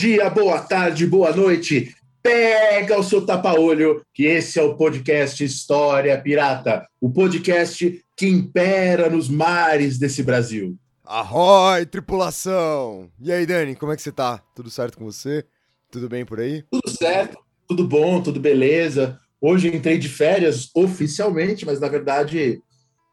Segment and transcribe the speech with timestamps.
[0.00, 1.94] Dia, boa tarde, boa noite.
[2.22, 9.10] Pega o seu tapa-olho, que esse é o podcast História Pirata, o podcast que impera
[9.10, 10.74] nos mares desse Brasil.
[11.04, 13.10] Arroi, tripulação!
[13.20, 14.42] E aí, Dani, como é que você tá?
[14.56, 15.44] Tudo certo com você?
[15.90, 16.64] Tudo bem por aí?
[16.70, 17.36] Tudo certo,
[17.68, 19.18] tudo bom, tudo beleza.
[19.38, 22.62] Hoje entrei de férias oficialmente, mas na verdade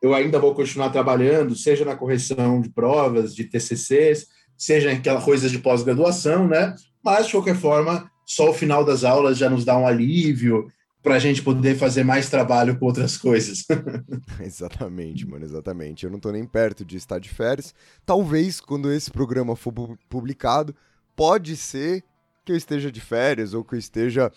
[0.02, 5.50] eu ainda vou continuar trabalhando, seja na correção de provas, de TCCs, seja aquela coisa
[5.50, 6.76] de pós-graduação, né?
[7.04, 10.68] Mas, de qualquer forma, só o final das aulas já nos dá um alívio
[11.02, 13.64] para a gente poder fazer mais trabalho com outras coisas.
[14.42, 16.04] exatamente, mano, exatamente.
[16.04, 17.74] Eu não tô nem perto de estar de férias.
[18.06, 20.76] Talvez, quando esse programa for pu- publicado,
[21.16, 22.04] pode ser
[22.44, 24.32] que eu esteja de férias ou que eu esteja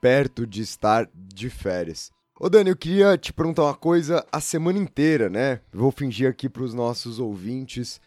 [0.00, 2.10] perto de estar de férias.
[2.38, 5.60] Ô Dani, eu queria te perguntar uma coisa a semana inteira, né?
[5.72, 8.00] Vou fingir aqui para os nossos ouvintes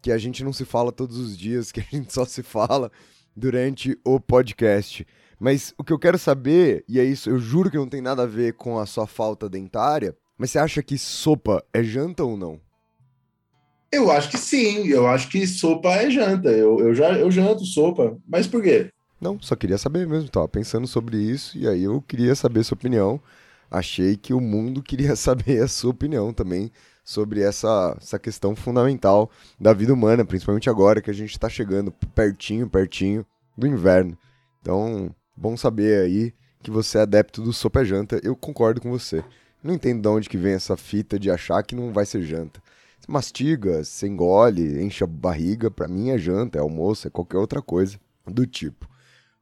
[0.00, 2.90] que a gente não se fala todos os dias, que a gente só se fala
[3.36, 5.06] durante o podcast.
[5.38, 8.24] Mas o que eu quero saber, e é isso, eu juro que não tem nada
[8.24, 12.36] a ver com a sua falta dentária, mas você acha que sopa é janta ou
[12.36, 12.60] não?
[13.90, 16.50] Eu acho que sim, eu acho que sopa é janta.
[16.50, 18.90] Eu, eu já eu janto sopa, mas por quê?
[19.20, 22.76] Não, só queria saber mesmo, tava pensando sobre isso e aí eu queria saber sua
[22.76, 23.20] opinião.
[23.70, 26.70] Achei que o mundo queria saber a sua opinião também
[27.08, 31.90] sobre essa, essa questão fundamental da vida humana, principalmente agora que a gente está chegando
[32.14, 33.24] pertinho, pertinho
[33.56, 34.14] do inverno.
[34.60, 38.20] Então, bom saber aí que você é adepto do sopa janta.
[38.22, 39.24] Eu concordo com você.
[39.62, 42.62] Não entendo de onde que vem essa fita de achar que não vai ser janta.
[43.00, 47.38] Você mastiga, você engole, enche a barriga, pra mim é janta, é almoço, é qualquer
[47.38, 48.86] outra coisa do tipo.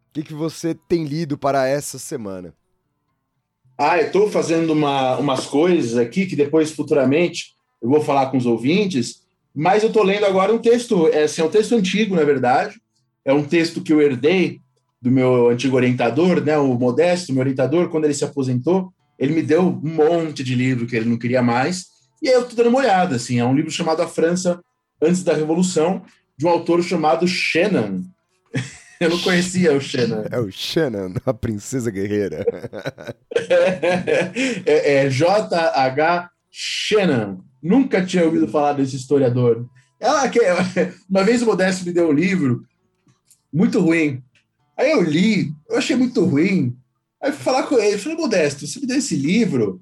[0.09, 2.53] O que que você tem lido para essa semana?
[3.78, 8.38] Ah, eu estou fazendo uma, umas coisas aqui que depois, futuramente, eu vou falar com
[8.38, 9.22] os ouvintes,
[9.56, 12.81] mas eu estou lendo agora um texto, é, assim, é um texto antigo, na verdade.
[13.24, 14.59] É um texto que eu herdei
[15.02, 19.41] do meu antigo orientador, né, o Modesto, meu orientador, quando ele se aposentou, ele me
[19.41, 21.88] deu um monte de livro que ele não queria mais,
[22.22, 24.61] e aí eu estou dando uma olhada, assim, é um livro chamado A França
[25.02, 26.02] Antes da Revolução,
[26.38, 28.02] de um autor chamado Shannon.
[28.97, 30.23] eu não conhecia o Shannon.
[30.32, 32.46] É o Shannon, a princesa guerreira.
[34.66, 36.29] é, é J.H.
[36.49, 37.40] Shannon.
[37.63, 39.65] Nunca tinha ouvido falar desse historiador.
[39.99, 40.39] Ela, que-
[41.09, 42.61] uma vez o Modesto me deu um livro
[43.51, 44.21] muito ruim.
[44.77, 46.75] Aí eu li, eu achei muito ruim.
[47.21, 49.81] Aí fui falar com ele, falei, Modesto, você me deu esse livro?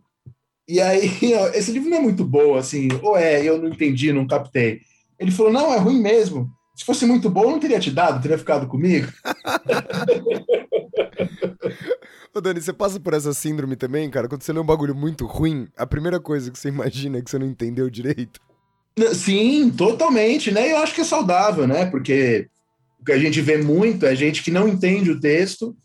[0.67, 1.09] E aí,
[1.55, 4.81] esse livro não é muito bom, assim, ou é, eu não entendi, não captei.
[5.17, 6.49] Ele falou, não, é ruim mesmo.
[6.75, 9.07] Se fosse muito bom, eu não teria te dado, teria ficado comigo.
[12.33, 14.27] Ô Dani, você passa por essa síndrome também, cara?
[14.27, 17.29] Quando você lê um bagulho muito ruim, a primeira coisa que você imagina é que
[17.29, 18.39] você não entendeu direito.
[19.13, 20.71] Sim, totalmente, né?
[20.71, 21.85] Eu acho que é saudável, né?
[21.85, 22.47] Porque
[22.99, 25.75] o que a gente vê muito é gente que não entende o texto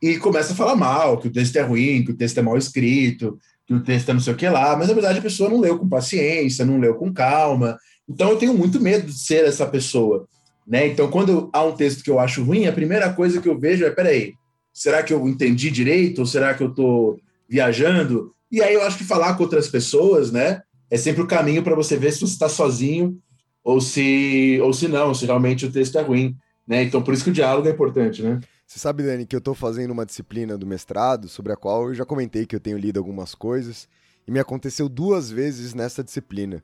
[0.00, 2.56] e começa a falar mal, que o texto é ruim, que o texto é mal
[2.56, 5.50] escrito, que o texto é não sei o que lá, mas na verdade a pessoa
[5.50, 7.76] não leu com paciência, não leu com calma.
[8.08, 10.26] Então eu tenho muito medo de ser essa pessoa.
[10.68, 10.86] Né?
[10.86, 13.86] Então, quando há um texto que eu acho ruim, a primeira coisa que eu vejo
[13.86, 14.34] é: peraí,
[14.70, 16.18] será que eu entendi direito?
[16.18, 17.18] Ou será que eu estou
[17.48, 18.34] viajando?
[18.52, 20.60] E aí eu acho que falar com outras pessoas, né,
[20.90, 23.18] é sempre o caminho para você ver se você está sozinho
[23.64, 26.36] ou se, ou se não, se realmente o texto é ruim.
[26.66, 26.82] Né?
[26.82, 28.40] Então, por isso que o diálogo é importante, né?
[28.66, 31.94] Você sabe, Dani, que eu estou fazendo uma disciplina do mestrado sobre a qual eu
[31.94, 33.88] já comentei que eu tenho lido algumas coisas
[34.26, 36.62] e me aconteceu duas vezes nessa disciplina.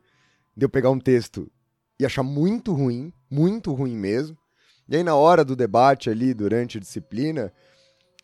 [0.55, 1.51] De eu pegar um texto
[1.99, 4.37] e achar muito ruim, muito ruim mesmo.
[4.89, 7.53] E aí, na hora do debate ali, durante a disciplina,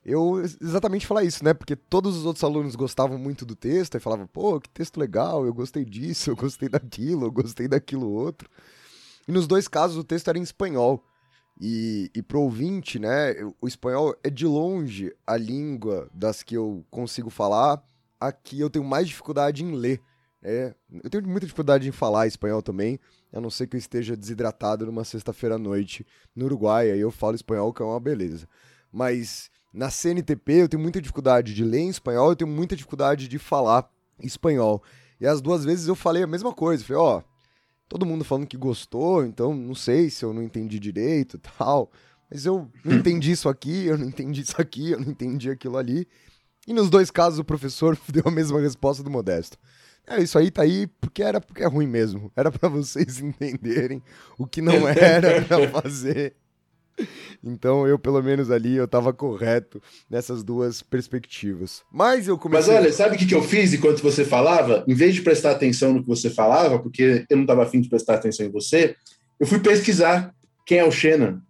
[0.04, 1.54] eu exatamente falar isso, né?
[1.54, 5.44] Porque todos os outros alunos gostavam muito do texto e falavam, pô, que texto legal,
[5.44, 8.48] eu gostei disso, eu gostei daquilo, eu gostei daquilo outro.
[9.28, 11.04] E nos dois casos o texto era em espanhol.
[11.60, 16.84] E, e pro ouvinte, né, o espanhol é de longe a língua das que eu
[16.90, 17.82] consigo falar,
[18.18, 20.00] a que eu tenho mais dificuldade em ler.
[20.42, 20.74] É,
[21.04, 22.98] eu tenho muita dificuldade em falar espanhol também,
[23.32, 27.10] a não ser que eu esteja desidratado numa sexta-feira à noite no Uruguai, aí eu
[27.10, 28.48] falo espanhol, que é uma beleza.
[28.92, 33.28] Mas na CNTP eu tenho muita dificuldade de ler em espanhol, eu tenho muita dificuldade
[33.28, 33.88] de falar
[34.20, 34.82] espanhol.
[35.20, 37.22] E as duas vezes eu falei a mesma coisa, falei, ó, oh,
[37.88, 41.90] todo mundo falando que gostou, então não sei se eu não entendi direito tal,
[42.30, 45.76] mas eu não entendi isso aqui, eu não entendi isso aqui, eu não entendi aquilo
[45.76, 46.06] ali.
[46.66, 49.58] E nos dois casos o professor deu a mesma resposta do Modesto.
[50.06, 52.32] É, isso aí tá aí porque era porque é ruim mesmo.
[52.36, 54.02] Era para vocês entenderem
[54.38, 56.34] o que não era para fazer.
[57.42, 61.82] Então eu, pelo menos ali, eu tava correto nessas duas perspectivas.
[61.90, 62.74] Mas eu comecei...
[62.74, 64.84] Mas olha, sabe o que, que eu fiz enquanto você falava?
[64.86, 67.88] Em vez de prestar atenção no que você falava, porque eu não tava afim de
[67.88, 68.94] prestar atenção em você,
[69.38, 70.34] eu fui pesquisar
[70.66, 71.42] quem é o Xena.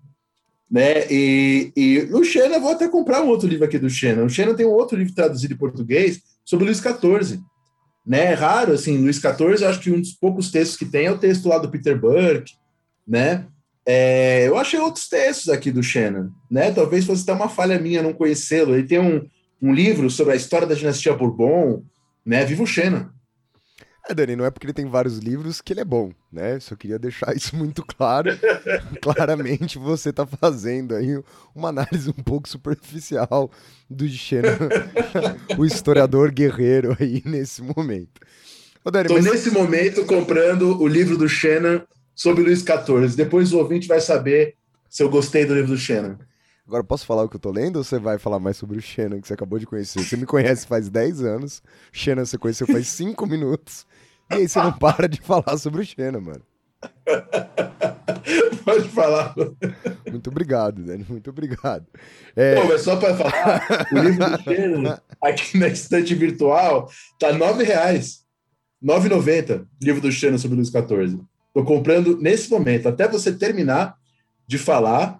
[0.70, 1.10] Né?
[1.10, 4.22] E, e o Xena, vou até comprar um outro livro aqui do Xena.
[4.22, 7.40] O Xena tem um outro livro traduzido em português sobre o Luís XIV
[8.06, 8.32] né?
[8.32, 11.18] É raro, assim, Luiz XIV, acho que um dos poucos textos que tem é o
[11.18, 12.54] texto lá do Peter Burke,
[13.06, 13.46] né?
[13.86, 16.70] É, eu achei outros textos aqui do Shannon, né?
[16.70, 18.74] Talvez fosse até uma falha minha não conhecê-lo.
[18.74, 19.26] Ele tem um,
[19.60, 21.82] um livro sobre a história da dinastia Bourbon,
[22.24, 22.44] né?
[22.44, 23.06] Viva o Shannon.
[24.08, 26.58] É, Dani, não é porque ele tem vários livros que ele é bom, né?
[26.58, 28.30] Só queria deixar isso muito claro.
[29.00, 31.22] Claramente você está fazendo aí
[31.54, 33.50] uma análise um pouco superficial
[33.88, 34.58] do Xena,
[35.58, 38.20] o historiador guerreiro aí nesse momento.
[38.84, 39.24] Ô, Dani, Tô mas...
[39.24, 43.14] nesse momento comprando o livro do Xena sobre Luiz XIV.
[43.16, 44.54] Depois o ouvinte vai saber
[44.88, 46.18] se eu gostei do livro do Xena.
[46.66, 48.80] Agora, posso falar o que eu tô lendo ou você vai falar mais sobre o
[48.80, 50.04] Xena que você acabou de conhecer?
[50.04, 53.84] Você me conhece faz 10 anos, Xena você conheceu faz 5 minutos.
[54.30, 56.42] E aí você não para de falar sobre o Xena, mano.
[58.64, 59.34] Pode falar.
[60.10, 61.04] Muito obrigado, Dani.
[61.08, 61.86] Muito obrigado.
[62.36, 62.54] É...
[62.54, 66.88] Pô, mas só para falar, o livro do Xena, aqui na estante virtual,
[67.18, 67.38] tá R$.
[67.38, 68.00] R$
[68.82, 69.66] 9,90.
[69.82, 71.20] Livro do Xena sobre Luiz XIV.
[71.52, 72.88] Tô comprando nesse momento.
[72.88, 73.96] Até você terminar
[74.46, 75.18] de falar,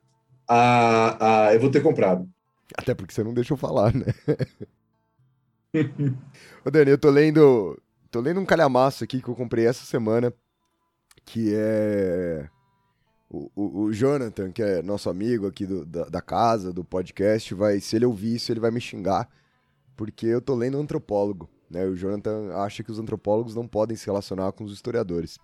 [0.48, 2.28] a, a, eu vou ter comprado.
[2.76, 4.06] Até porque você não deixou falar, né?
[6.64, 7.76] Ô, Dani, eu tô lendo
[8.10, 10.34] Tô lendo um calhamaço aqui que eu comprei essa semana,
[11.24, 12.48] que é
[13.30, 17.54] o, o, o Jonathan, que é nosso amigo aqui do, da, da, casa, do podcast,
[17.54, 19.28] vai, se ele ouvir isso, ele vai me xingar,
[19.96, 21.86] porque eu tô lendo antropólogo, né?
[21.86, 25.38] O Jonathan acha que os antropólogos não podem se relacionar com os historiadores.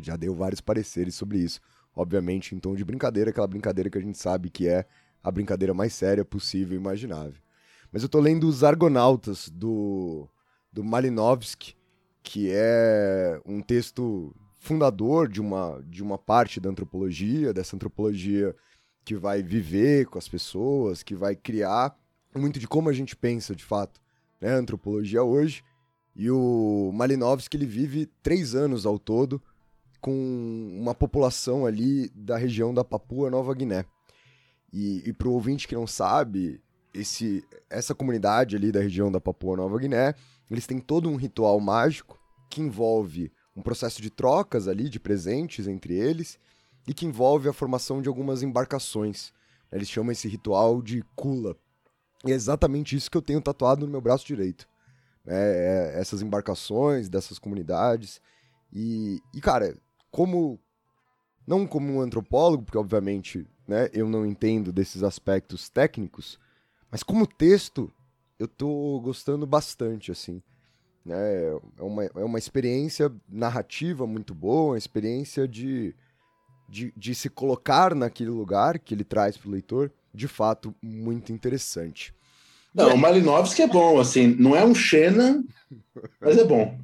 [0.00, 1.60] Já deu vários pareceres sobre isso.
[1.96, 4.86] Obviamente, em tom de brincadeira, aquela brincadeira que a gente sabe que é
[5.20, 7.40] a brincadeira mais séria possível e imaginável.
[7.92, 10.28] Mas eu tô lendo Os Argonautas, do,
[10.72, 11.74] do Malinowski,
[12.24, 18.56] que é um texto fundador de uma, de uma parte da antropologia, dessa antropologia
[19.04, 21.94] que vai viver com as pessoas, que vai criar
[22.34, 24.00] muito de como a gente pensa de fato,
[24.40, 25.62] né, a antropologia hoje.
[26.16, 29.40] E o Malinowski ele vive três anos ao todo
[30.00, 30.12] com
[30.80, 33.84] uma população ali da região da Papua Nova Guiné.
[34.72, 36.60] E, e para o ouvinte que não sabe,
[36.94, 40.14] esse, essa comunidade ali da região da Papua Nova Guiné
[40.50, 42.20] eles têm todo um ritual mágico
[42.50, 46.38] que envolve um processo de trocas ali de presentes entre eles
[46.86, 49.32] e que envolve a formação de algumas embarcações.
[49.70, 51.56] Eles chamam esse ritual de kula.
[52.24, 54.68] E é exatamente isso que eu tenho tatuado no meu braço direito.
[55.26, 58.20] É, é essas embarcações dessas comunidades.
[58.72, 59.76] E, e, cara,
[60.10, 60.58] como.
[61.46, 66.38] Não como um antropólogo, porque obviamente né, eu não entendo desses aspectos técnicos,
[66.90, 67.92] mas como texto,
[68.38, 70.42] eu tô gostando bastante, assim.
[71.08, 75.94] É, é, uma, é uma experiência narrativa muito boa, uma experiência de,
[76.68, 81.32] de, de se colocar naquele lugar que ele traz para o leitor, de fato, muito
[81.32, 82.14] interessante.
[82.74, 85.44] Não, o Malinovski é bom, assim, não é um Xena,
[86.20, 86.76] mas é bom.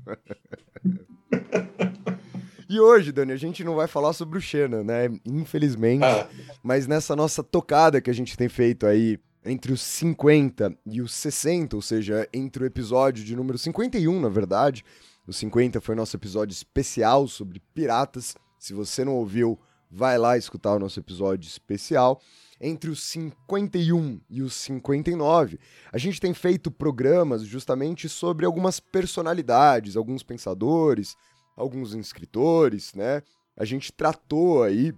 [2.69, 5.09] E hoje, Dani, a gente não vai falar sobre o Xena, né?
[5.26, 6.04] Infelizmente.
[6.04, 6.28] Ah.
[6.62, 11.13] Mas nessa nossa tocada que a gente tem feito aí entre os 50 e os
[11.15, 14.85] 60, ou seja, entre o episódio de número 51, na verdade.
[15.27, 18.35] O 50 foi nosso episódio especial sobre piratas.
[18.59, 19.59] Se você não ouviu,
[19.91, 22.21] vai lá escutar o nosso episódio especial.
[22.61, 25.59] Entre os 51 e os 59,
[25.91, 31.17] a gente tem feito programas justamente sobre algumas personalidades, alguns pensadores,
[31.57, 33.23] alguns escritores, né?
[33.57, 34.93] A gente tratou aí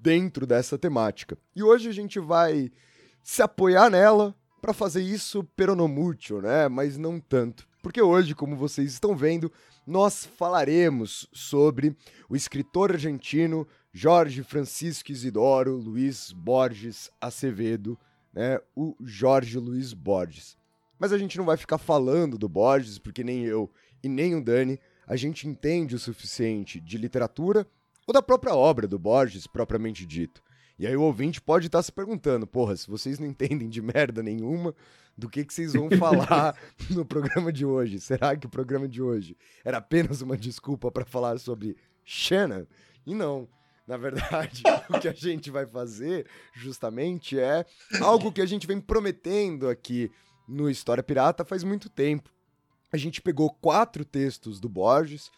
[0.00, 1.38] dentro dessa temática.
[1.54, 2.70] E hoje a gente vai
[3.24, 6.68] se apoiar nela para fazer isso peronomútil, né?
[6.68, 7.66] Mas não tanto.
[7.82, 9.50] Porque hoje, como vocês estão vendo,
[9.86, 11.96] nós falaremos sobre
[12.28, 17.98] o escritor argentino Jorge Francisco Isidoro Luiz Borges Acevedo,
[18.32, 18.60] né?
[18.76, 20.56] O Jorge Luiz Borges.
[20.98, 23.70] Mas a gente não vai ficar falando do Borges, porque nem eu
[24.02, 27.66] e nem o Dani a gente entende o suficiente de literatura
[28.06, 30.42] ou da própria obra do Borges, propriamente dito.
[30.78, 34.22] E aí o ouvinte pode estar se perguntando, porra, se vocês não entendem de merda
[34.22, 34.74] nenhuma,
[35.16, 36.56] do que, que vocês vão falar
[36.90, 38.00] no programa de hoje?
[38.00, 42.66] Será que o programa de hoje era apenas uma desculpa para falar sobre Shannon?
[43.06, 43.48] E não.
[43.86, 47.64] Na verdade, o que a gente vai fazer, justamente, é
[48.00, 50.10] algo que a gente vem prometendo aqui
[50.48, 52.30] no História Pirata faz muito tempo.
[52.92, 55.30] A gente pegou quatro textos do Borges,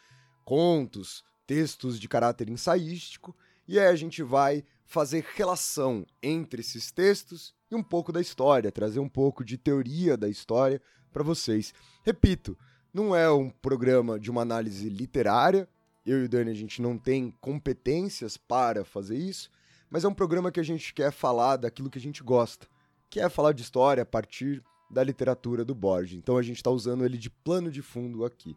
[0.44, 7.54] contos, textos de caráter ensaístico, e aí a gente vai fazer relação entre esses textos
[7.70, 10.80] e um pouco da história, trazer um pouco de teoria da história
[11.12, 11.74] para vocês.
[12.02, 12.56] Repito,
[12.94, 15.68] não é um programa de uma análise literária,
[16.06, 19.50] eu e o Dani a gente não tem competências para fazer isso,
[19.90, 22.66] mas é um programa que a gente quer falar daquilo que a gente gosta,
[23.10, 26.16] que é falar de história a partir da literatura do Borges.
[26.16, 28.56] Então a gente está usando ele de plano de fundo aqui.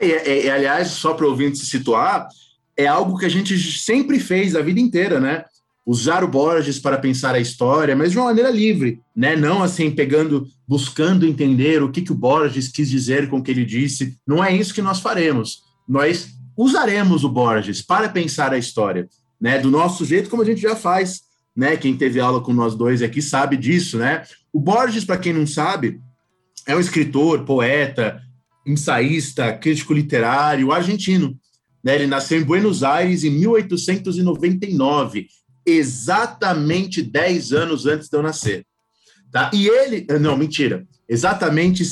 [0.00, 0.06] E,
[0.46, 2.28] e, aliás, só para o ouvinte se situar,
[2.76, 5.44] é algo que a gente sempre fez a vida inteira, né?
[5.84, 9.36] Usar o Borges para pensar a história, mas de uma maneira livre, né?
[9.36, 13.50] Não assim pegando, buscando entender o que, que o Borges quis dizer com o que
[13.50, 14.16] ele disse.
[14.26, 15.62] Não é isso que nós faremos.
[15.88, 19.08] Nós usaremos o Borges para pensar a história,
[19.40, 19.58] né?
[19.58, 21.22] Do nosso jeito, como a gente já faz,
[21.56, 21.76] né?
[21.76, 24.24] Quem teve aula com nós dois aqui sabe disso, né?
[24.52, 26.00] O Borges, para quem não sabe,
[26.66, 28.20] é um escritor, poeta,
[28.66, 31.38] ensaísta, crítico literário argentino.
[31.86, 31.94] Né?
[31.94, 35.28] Ele nasceu em Buenos Aires em 1899,
[35.64, 38.66] exatamente 10 anos antes de eu nascer.
[39.30, 39.52] Tá?
[39.54, 40.04] E ele.
[40.18, 40.84] Não, mentira.
[41.08, 41.84] Exatamente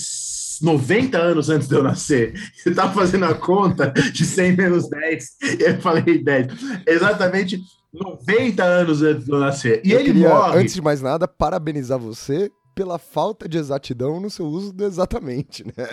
[0.60, 2.34] 90 anos antes de eu nascer.
[2.56, 5.24] Você estava fazendo a conta de 100 menos 10.
[5.60, 6.48] E eu falei 10.
[6.88, 7.60] Exatamente
[7.92, 9.80] 90 anos antes de eu nascer.
[9.84, 10.58] E eu ele queria, morre.
[10.58, 15.64] Antes de mais nada, parabenizar você pela falta de exatidão no seu uso do exatamente,
[15.64, 15.86] né?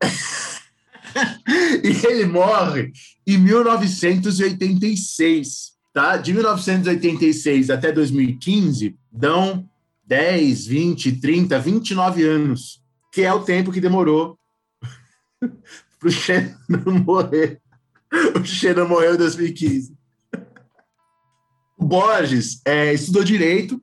[1.82, 2.92] e ele morre
[3.26, 6.16] em 1986, tá?
[6.16, 9.68] De 1986 até 2015 dão
[10.06, 12.80] 10, 20, 30, 29 anos,
[13.12, 14.38] que é o tempo que demorou
[15.98, 17.60] para o Shannon morrer.
[18.40, 19.96] O Shannon morreu em 2015.
[21.78, 23.82] O Borges é, estudou direito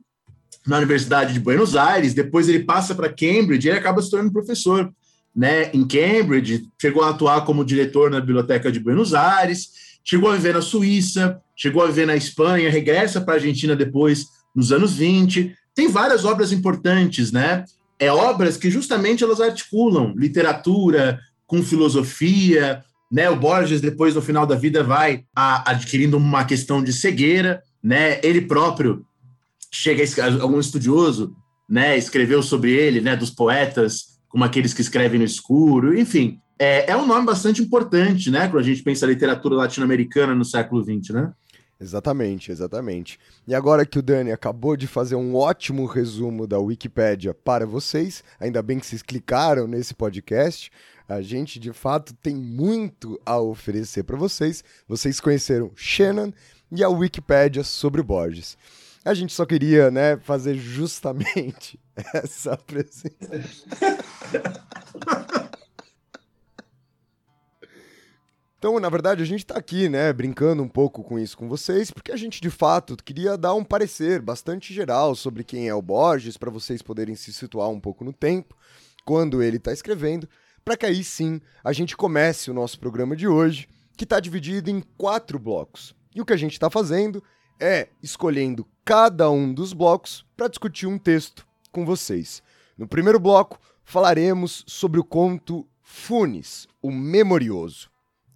[0.66, 4.32] na Universidade de Buenos Aires, depois ele passa para Cambridge e ele acaba se tornando
[4.32, 4.90] professor
[5.34, 10.36] né, em Cambridge, chegou a atuar como diretor na Biblioteca de Buenos Aires, chegou a
[10.36, 14.94] viver na Suíça, chegou a viver na Espanha, regressa para a Argentina depois, nos anos
[14.94, 15.54] 20.
[15.74, 17.64] Tem várias obras importantes, né?
[17.98, 23.28] É obras que justamente elas articulam literatura com filosofia, né?
[23.30, 28.20] O Borges depois no final da vida vai a, adquirindo uma questão de cegueira, né?
[28.22, 29.04] Ele próprio
[29.74, 31.34] chega a, algum estudioso,
[31.68, 36.40] né, escreveu sobre ele, né, dos poetas como aqueles que escrevem no escuro, enfim.
[36.58, 40.44] É, é um nome bastante importante, né, quando a gente pensa a literatura latino-americana no
[40.44, 41.32] século XX, né?
[41.80, 43.16] Exatamente, exatamente.
[43.46, 48.24] E agora que o Dani acabou de fazer um ótimo resumo da Wikipédia para vocês,
[48.40, 50.68] ainda bem que vocês clicaram nesse podcast,
[51.08, 54.64] a gente de fato tem muito a oferecer para vocês.
[54.88, 56.32] Vocês conheceram Shannon
[56.72, 58.58] e a Wikipédia sobre Borges.
[59.04, 61.78] A gente só queria, né, fazer justamente
[62.14, 63.66] essa presença.
[68.58, 71.90] Então, na verdade, a gente está aqui, né, brincando um pouco com isso com vocês,
[71.90, 75.82] porque a gente de fato queria dar um parecer bastante geral sobre quem é o
[75.82, 78.56] Borges, para vocês poderem se situar um pouco no tempo,
[79.04, 80.26] quando ele está escrevendo,
[80.64, 83.68] para que aí sim a gente comece o nosso programa de hoje,
[83.98, 85.94] que está dividido em quatro blocos.
[86.14, 87.22] E o que a gente está fazendo
[87.60, 92.42] é escolhendo cada um dos blocos para discutir um texto com vocês.
[92.76, 97.90] No primeiro bloco, falaremos sobre o conto Funes, o Memorioso.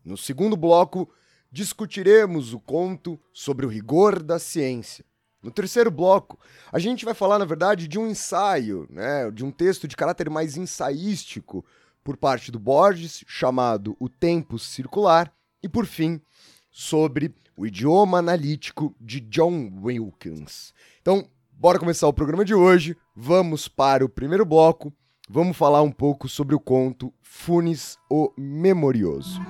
[0.05, 1.11] No segundo bloco,
[1.51, 5.05] discutiremos o conto sobre o rigor da ciência.
[5.43, 6.39] No terceiro bloco,
[6.73, 10.29] a gente vai falar, na verdade, de um ensaio, né, de um texto de caráter
[10.29, 11.65] mais ensaístico
[12.03, 15.33] por parte do Borges, chamado O Tempo Circular,
[15.63, 16.21] e por fim,
[16.71, 20.73] sobre o idioma analítico de John Wilkins.
[21.03, 22.97] Então, bora começar o programa de hoje.
[23.17, 24.93] Vamos para o primeiro bloco.
[25.29, 29.41] Vamos falar um pouco sobre o conto Funes o Memorioso.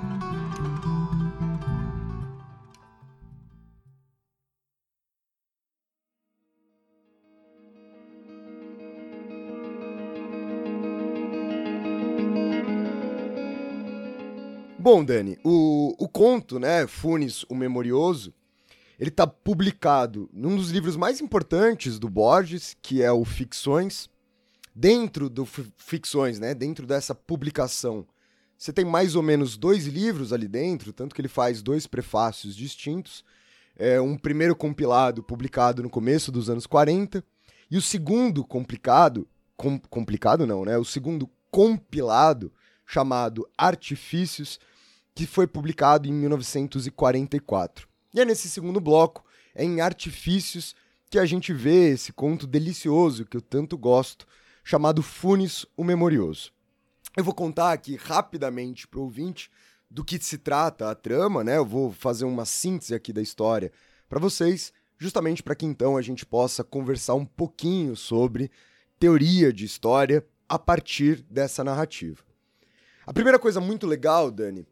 [14.91, 18.33] Bom, Dani, o, o conto, né, Funes, o Memorioso,
[18.99, 24.09] ele está publicado num dos livros mais importantes do Borges, que é o Ficções.
[24.75, 28.07] Dentro do Ficções, né, dentro dessa publicação,
[28.57, 32.57] você tem mais ou menos dois livros ali dentro, tanto que ele faz dois prefácios
[32.57, 33.23] distintos.
[33.77, 37.23] É um primeiro compilado publicado no começo dos anos 40
[37.71, 40.79] e o segundo complicado, com, complicado não, né?
[40.79, 42.51] O segundo compilado
[42.87, 44.59] chamado Artifícios,
[45.19, 47.89] que foi publicado em 1944.
[48.15, 50.77] E é nesse segundo bloco, é em Artifícios,
[51.11, 54.29] que a gente vê esse conto delicioso que eu tanto gosto,
[54.63, 56.53] chamado Funes o Memorioso.
[57.17, 59.51] Eu vou contar aqui rapidamente para o ouvinte
[59.91, 61.57] do que se trata a trama, né?
[61.57, 63.73] Eu vou fazer uma síntese aqui da história
[64.09, 68.53] para vocês, justamente para que então a gente possa conversar um pouquinho sobre
[69.01, 72.23] teoria de história a partir dessa narrativa.
[73.05, 74.65] A primeira coisa muito legal, Dani,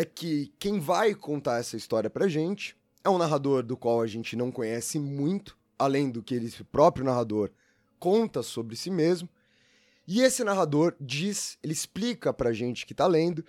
[0.00, 4.06] é que quem vai contar essa história pra gente é um narrador do qual a
[4.06, 7.50] gente não conhece muito, além do que ele próprio narrador
[7.98, 9.28] conta sobre si mesmo.
[10.08, 13.44] E esse narrador diz, ele explica pra gente que tá lendo,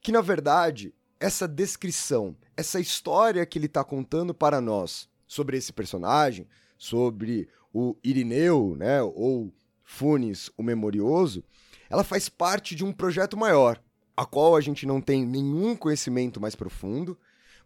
[0.00, 5.72] que na verdade essa descrição, essa história que ele tá contando para nós sobre esse
[5.72, 6.46] personagem,
[6.78, 11.42] sobre o Irineu, né, ou Funes, o Memorioso,
[11.90, 13.82] ela faz parte de um projeto maior,
[14.20, 17.16] a qual a gente não tem nenhum conhecimento mais profundo,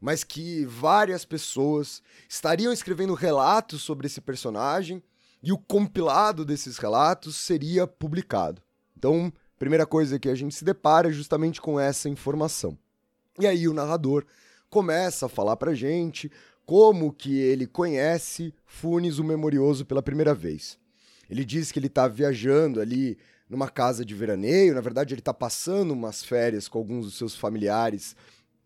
[0.01, 5.03] mas que várias pessoas estariam escrevendo relatos sobre esse personagem
[5.43, 8.62] e o compilado desses relatos seria publicado.
[8.97, 12.79] Então, primeira coisa que a gente se depara é justamente com essa informação.
[13.40, 14.25] E aí o narrador
[14.71, 16.31] começa a falar pra gente
[16.64, 20.79] como que ele conhece Funes o Memorioso pela primeira vez.
[21.29, 24.74] Ele diz que ele está viajando ali numa casa de veraneio.
[24.74, 28.16] Na verdade, ele está passando umas férias com alguns dos seus familiares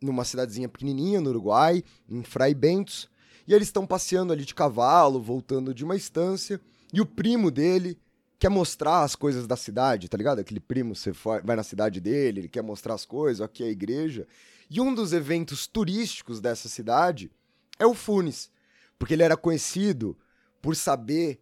[0.00, 3.08] numa cidadezinha pequenininha no Uruguai, em Fray Bentos.
[3.46, 6.60] E eles estão passeando ali de cavalo, voltando de uma estância.
[6.92, 7.98] E o primo dele
[8.38, 10.38] quer mostrar as coisas da cidade, tá ligado?
[10.38, 11.10] Aquele primo, você
[11.42, 14.26] vai na cidade dele, ele quer mostrar as coisas, aqui é a igreja.
[14.70, 17.30] E um dos eventos turísticos dessa cidade
[17.78, 18.50] é o Funes,
[18.98, 20.16] porque ele era conhecido
[20.62, 21.40] por saber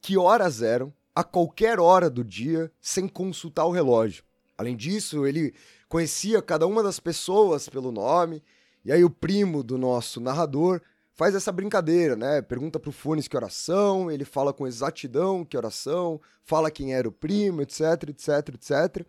[0.00, 4.24] que horas eram, a qualquer hora do dia sem consultar o relógio.
[4.56, 5.54] Além disso, ele
[5.88, 8.42] conhecia cada uma das pessoas pelo nome,
[8.84, 10.80] e aí o primo do nosso narrador
[11.12, 12.40] faz essa brincadeira, né?
[12.40, 17.12] Pergunta pro Funes que oração, ele fala com exatidão que oração, fala quem era o
[17.12, 19.06] primo, etc, etc, etc.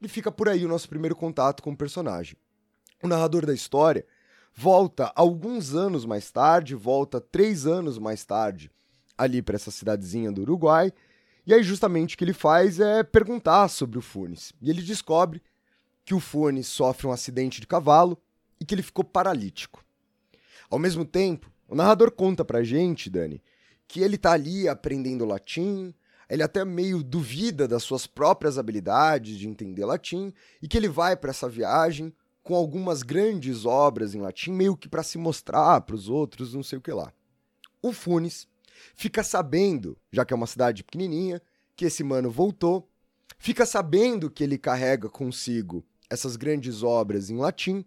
[0.00, 2.36] E fica por aí o nosso primeiro contato com o personagem.
[3.00, 4.04] O narrador da história
[4.52, 8.68] volta alguns anos mais tarde, volta três anos mais tarde,
[9.16, 10.92] ali para essa cidadezinha do Uruguai,
[11.44, 14.52] e aí, justamente, o que ele faz é perguntar sobre o Funes.
[14.60, 15.42] E ele descobre
[16.04, 18.16] que o Funes sofre um acidente de cavalo
[18.60, 19.84] e que ele ficou paralítico.
[20.70, 23.42] Ao mesmo tempo, o narrador conta pra gente, Dani,
[23.88, 25.92] que ele tá ali aprendendo latim,
[26.30, 31.16] ele até meio duvida das suas próprias habilidades de entender latim e que ele vai
[31.16, 35.94] para essa viagem com algumas grandes obras em latim, meio que para se mostrar para
[35.94, 37.12] os outros, não sei o que lá.
[37.82, 38.48] O Funes
[38.94, 41.40] fica sabendo, já que é uma cidade pequenininha,
[41.76, 42.88] que esse mano voltou,
[43.38, 47.84] fica sabendo que ele carrega consigo essas grandes obras em latim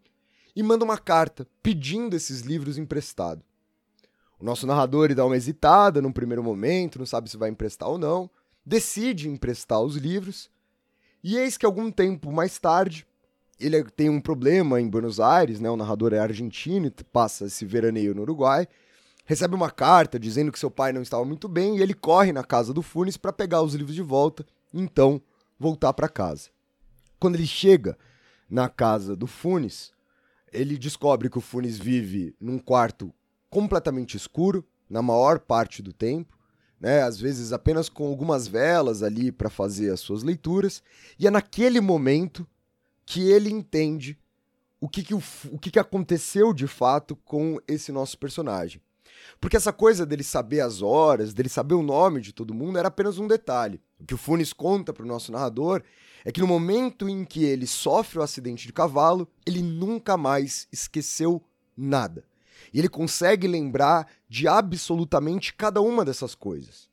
[0.55, 3.43] e manda uma carta pedindo esses livros emprestados.
[4.39, 7.97] O nosso narrador dá uma hesitada num primeiro momento, não sabe se vai emprestar ou
[7.97, 8.29] não,
[8.65, 10.49] decide emprestar os livros,
[11.23, 13.07] e eis que algum tempo mais tarde,
[13.59, 15.69] ele tem um problema em Buenos Aires, né?
[15.69, 18.67] O narrador é argentino e passa esse veraneio no Uruguai,
[19.25, 22.43] recebe uma carta dizendo que seu pai não estava muito bem e ele corre na
[22.43, 25.21] casa do Funes para pegar os livros de volta e então
[25.59, 26.49] voltar para casa.
[27.19, 27.97] Quando ele chega
[28.49, 29.91] na casa do Funes,
[30.53, 33.11] ele descobre que o Funes vive num quarto
[33.49, 36.37] completamente escuro, na maior parte do tempo,
[36.79, 37.01] né?
[37.01, 40.83] Às vezes apenas com algumas velas ali para fazer as suas leituras,
[41.17, 42.47] e é naquele momento
[43.05, 44.19] que ele entende
[44.79, 48.81] o que, que, o, o que, que aconteceu de fato com esse nosso personagem.
[49.39, 52.87] Porque essa coisa dele saber as horas, dele saber o nome de todo mundo, era
[52.87, 53.81] apenas um detalhe.
[53.99, 55.83] O que o Funes conta para o nosso narrador
[56.23, 60.67] é que no momento em que ele sofre o acidente de cavalo, ele nunca mais
[60.71, 61.43] esqueceu
[61.77, 62.23] nada.
[62.73, 66.89] E ele consegue lembrar de absolutamente cada uma dessas coisas.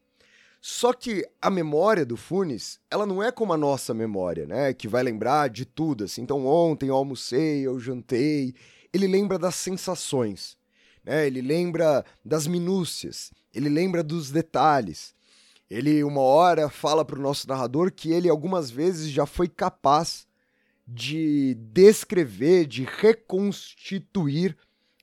[0.60, 4.72] Só que a memória do Funes, ela não é como a nossa memória, né?
[4.72, 6.22] Que vai lembrar de tudo, assim.
[6.22, 8.54] Então, ontem eu almocei, eu jantei.
[8.92, 10.56] Ele lembra das sensações,
[11.04, 11.26] né?
[11.26, 15.14] Ele lembra das minúcias, ele lembra dos detalhes.
[15.70, 20.26] Ele, uma hora, fala para o nosso narrador que ele, algumas vezes, já foi capaz
[20.86, 24.56] de descrever, de reconstituir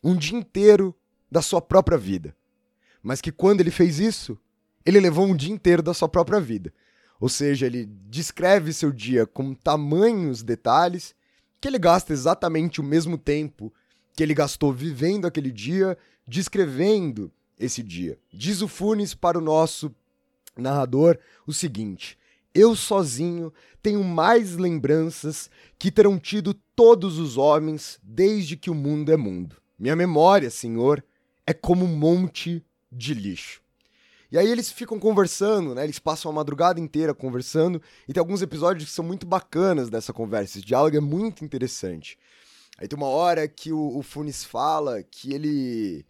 [0.04, 0.96] um dia inteiro
[1.32, 2.36] da sua própria vida.
[3.02, 4.38] Mas que quando ele fez isso,
[4.86, 6.72] ele levou um dia inteiro da sua própria vida.
[7.20, 11.16] Ou seja, ele descreve seu dia com tamanhos detalhes
[11.60, 13.74] que ele gasta exatamente o mesmo tempo
[14.16, 18.18] que ele gastou vivendo aquele dia, descrevendo esse dia.
[18.32, 19.94] Diz o Funes para o nosso
[20.58, 22.18] narrador o seguinte:
[22.54, 29.12] Eu sozinho tenho mais lembranças que terão tido todos os homens desde que o mundo
[29.12, 29.58] é mundo.
[29.78, 31.04] Minha memória, senhor,
[31.46, 33.62] é como um monte de lixo.
[34.32, 35.84] E aí eles ficam conversando, né?
[35.84, 37.82] Eles passam a madrugada inteira conversando.
[38.08, 40.60] E tem alguns episódios que são muito bacanas dessa conversa.
[40.60, 42.18] Esse diálogo é muito interessante.
[42.80, 46.06] Aí tem uma hora que o, o Funes fala que ele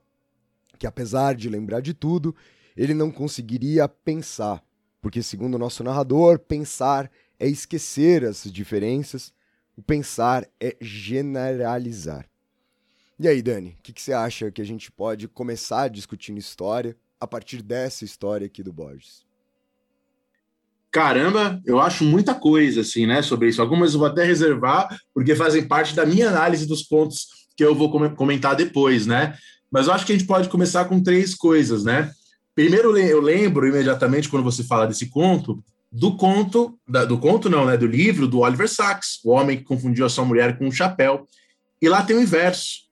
[0.79, 2.37] Que apesar de lembrar de tudo,
[2.77, 4.63] ele não conseguiria pensar,
[5.01, 9.33] porque, segundo o nosso narrador, pensar é esquecer as diferenças,
[9.77, 12.29] o pensar é generalizar.
[13.19, 16.97] E aí, Dani, o que, que, você acha que a gente pode começar discutindo história
[17.21, 19.25] a partir dessa história aqui do Borges?
[20.91, 23.63] Caramba, eu acho muita coisa assim, né, sobre isso.
[23.63, 27.75] Algumas eu vou até reservar, porque fazem parte da minha análise dos pontos que eu
[27.75, 29.37] vou comentar depois, né?
[29.71, 32.13] Mas eu acho que a gente pode começar com três coisas, né?
[32.55, 37.65] Primeiro, eu lembro imediatamente, quando você fala desse conto, do conto, da, do conto não,
[37.65, 40.73] né, do livro do Oliver Sacks, o homem que confundiu a sua mulher com um
[40.73, 41.27] chapéu.
[41.81, 42.83] E lá tem o inverso,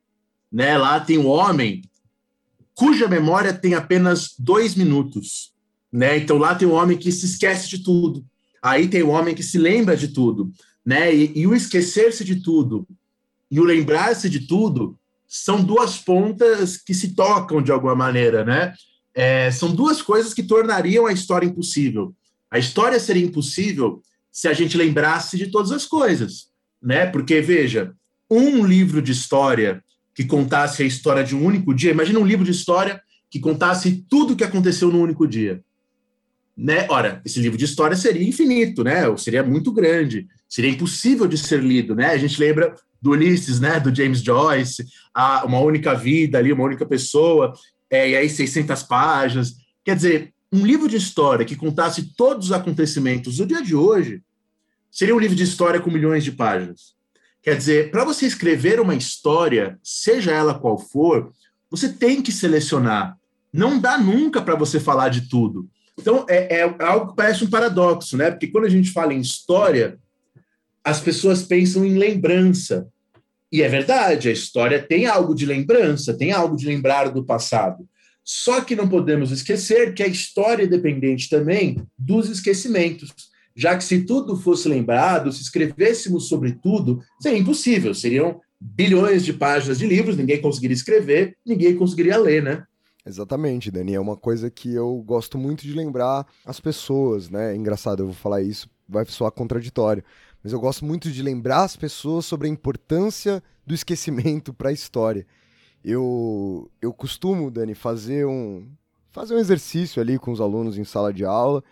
[0.51, 0.77] né?
[0.77, 1.83] Lá tem o homem
[2.75, 5.53] cuja memória tem apenas dois minutos,
[5.93, 6.17] né?
[6.17, 8.25] Então lá tem o homem que se esquece de tudo.
[8.63, 10.51] Aí tem o homem que se lembra de tudo,
[10.85, 11.15] né?
[11.15, 12.87] E, e o esquecer-se de tudo
[13.51, 18.75] e o lembrar-se de tudo são duas pontas que se tocam de alguma maneira, né?
[19.15, 22.15] é, são duas coisas que tornariam a história impossível.
[22.51, 26.49] A história seria impossível se a gente lembrasse de todas as coisas,
[26.83, 27.07] né?
[27.07, 27.93] Porque, veja,
[28.31, 29.83] um livro de história
[30.15, 34.05] que contasse a história de um único dia, imagina um livro de história que contasse
[34.09, 35.63] tudo o que aconteceu no único dia.
[36.57, 36.87] Né?
[36.91, 39.09] Ora, esse livro de história seria infinito, né?
[39.09, 42.07] Ou seria muito grande, seria impossível de ser lido, né?
[42.07, 43.81] A gente lembra do Ulisses, né?
[43.81, 47.55] Do James Joyce, a, uma única vida ali, uma única pessoa
[47.89, 49.55] é, e aí 600 páginas.
[49.85, 54.21] Quer dizer, um livro de história que contasse todos os acontecimentos do dia de hoje
[54.91, 56.95] seria um livro de história com milhões de páginas.
[57.43, 61.33] Quer dizer, para você escrever uma história, seja ela qual for,
[61.71, 63.17] você tem que selecionar.
[63.53, 65.69] Não dá nunca para você falar de tudo.
[65.99, 68.31] Então, é, é, algo que parece um paradoxo, né?
[68.31, 69.99] Porque quando a gente fala em história,
[70.85, 72.89] as pessoas pensam em lembrança.
[73.53, 77.89] E é verdade, a história tem algo de lembrança, tem algo de lembrar do passado.
[78.25, 83.13] Só que não podemos esquecer que a história é dependente também dos esquecimentos.
[83.61, 87.95] Já que se tudo fosse lembrado, se escrevêssemos sobre tudo, seria impossível.
[87.95, 92.65] Seriam bilhões de páginas de livros, ninguém conseguiria escrever, ninguém conseguiria ler, né?
[93.05, 93.95] Exatamente, Dani.
[93.95, 97.53] É uma coisa que eu gosto muito de lembrar as pessoas, né?
[97.53, 100.03] É engraçado, eu vou falar isso, vai soar contraditório.
[100.43, 104.73] Mas eu gosto muito de lembrar as pessoas sobre a importância do esquecimento para a
[104.73, 105.27] história.
[105.85, 108.67] Eu, eu costumo, Dani, fazer um,
[109.13, 111.63] fazer um exercício ali com os alunos em sala de aula,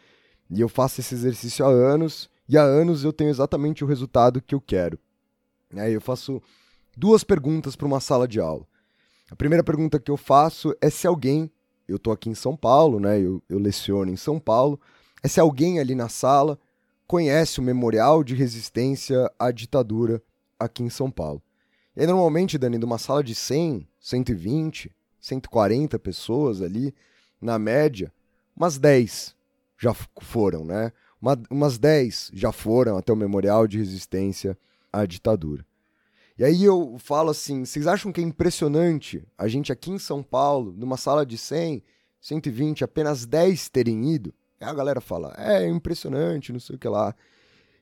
[0.51, 4.41] e eu faço esse exercício há anos, e há anos eu tenho exatamente o resultado
[4.41, 4.99] que eu quero.
[5.77, 6.43] Aí eu faço
[6.97, 8.67] duas perguntas para uma sala de aula.
[9.31, 11.51] A primeira pergunta que eu faço é se alguém,
[11.87, 13.21] eu estou aqui em São Paulo, né?
[13.21, 14.81] Eu, eu leciono em São Paulo,
[15.23, 16.59] é se alguém ali na sala
[17.07, 20.23] conhece o Memorial de Resistência à Ditadura
[20.59, 21.43] aqui em São Paulo.
[21.95, 26.95] E normalmente, Dani, de uma sala de 100, 120, 140 pessoas ali,
[27.41, 28.13] na média,
[28.57, 29.38] umas 10
[29.79, 30.93] já foram, né?
[31.21, 34.59] Uma, umas 10 já foram até o Memorial de Resistência
[34.93, 35.65] à Ditadura.
[36.39, 40.23] E aí eu falo assim, vocês acham que é impressionante a gente aqui em São
[40.23, 41.83] Paulo, numa sala de 100,
[42.21, 44.33] 120, apenas 10 terem ido?
[44.61, 47.15] Aí a galera fala, é impressionante, não sei o que lá.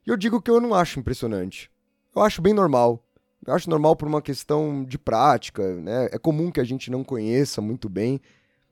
[0.07, 1.71] E eu digo que eu não acho impressionante.
[2.15, 3.03] Eu acho bem normal.
[3.47, 6.09] Eu acho normal por uma questão de prática, né?
[6.11, 8.21] É comum que a gente não conheça muito bem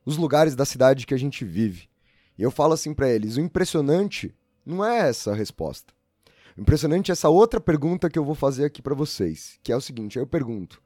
[0.04, 1.88] os lugares da cidade que a gente vive.
[2.38, 5.92] E eu falo assim para eles, o impressionante não é essa a resposta.
[6.56, 10.18] Impressionante essa outra pergunta que eu vou fazer aqui para vocês, que é o seguinte,
[10.18, 10.80] eu pergunto: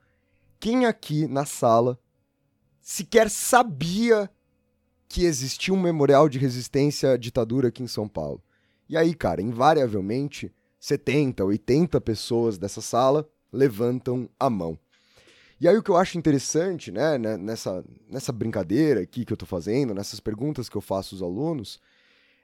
[0.59, 1.99] quem aqui na sala
[2.81, 4.31] sequer sabia
[5.09, 8.43] que existia um memorial de resistência à ditadura aqui em São Paulo?
[8.89, 14.79] E aí, cara, invariavelmente 70, 80 pessoas dessa sala levantam a mão.
[15.61, 19.37] E aí o que eu acho interessante, né, né, nessa, nessa brincadeira aqui que eu
[19.37, 21.81] tô fazendo, nessas perguntas que eu faço aos alunos,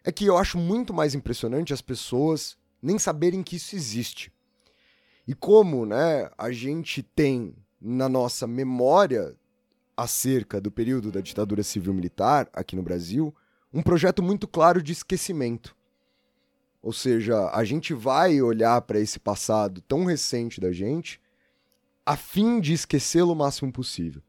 [0.03, 4.33] é que eu acho muito mais impressionante as pessoas nem saberem que isso existe.
[5.27, 9.35] E como né, a gente tem na nossa memória
[9.96, 13.35] acerca do período da ditadura civil-militar aqui no Brasil
[13.72, 15.74] um projeto muito claro de esquecimento.
[16.83, 21.20] Ou seja, a gente vai olhar para esse passado tão recente da gente
[22.05, 24.23] a fim de esquecê-lo o máximo possível.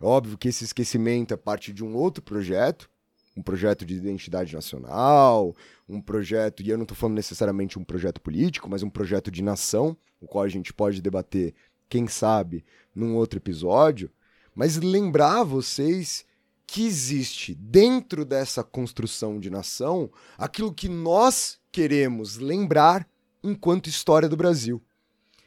[0.00, 2.90] É óbvio que esse esquecimento é parte de um outro projeto,
[3.36, 5.54] um projeto de identidade nacional,
[5.88, 9.42] um projeto, e eu não estou falando necessariamente um projeto político, mas um projeto de
[9.42, 11.54] nação, o qual a gente pode debater,
[11.88, 14.10] quem sabe, num outro episódio,
[14.54, 16.24] mas lembrar vocês
[16.66, 23.06] que existe dentro dessa construção de nação aquilo que nós queremos lembrar
[23.42, 24.82] enquanto história do Brasil.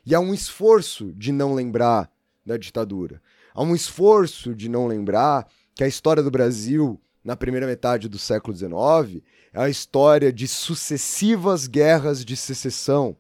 [0.08, 2.10] E há um esforço de não lembrar
[2.46, 3.22] da ditadura.
[3.54, 8.18] Há um esforço de não lembrar que a história do Brasil na primeira metade do
[8.18, 13.18] século XIX é a história de sucessivas guerras de secessão.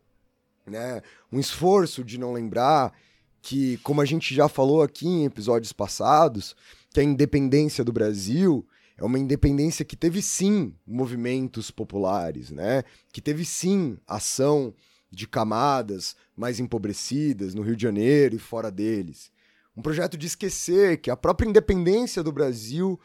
[0.66, 1.02] Né?
[1.30, 2.94] Um esforço de não lembrar
[3.42, 6.56] que, como a gente já falou aqui em episódios passados,
[6.94, 8.66] que a independência do Brasil
[8.98, 12.86] é uma independência que teve sim movimentos populares, né?
[13.12, 14.74] que teve sim ação
[15.10, 19.32] de camadas mais empobrecidas no Rio de Janeiro e fora deles.
[19.76, 23.00] Um projeto de esquecer que a própria independência do Brasil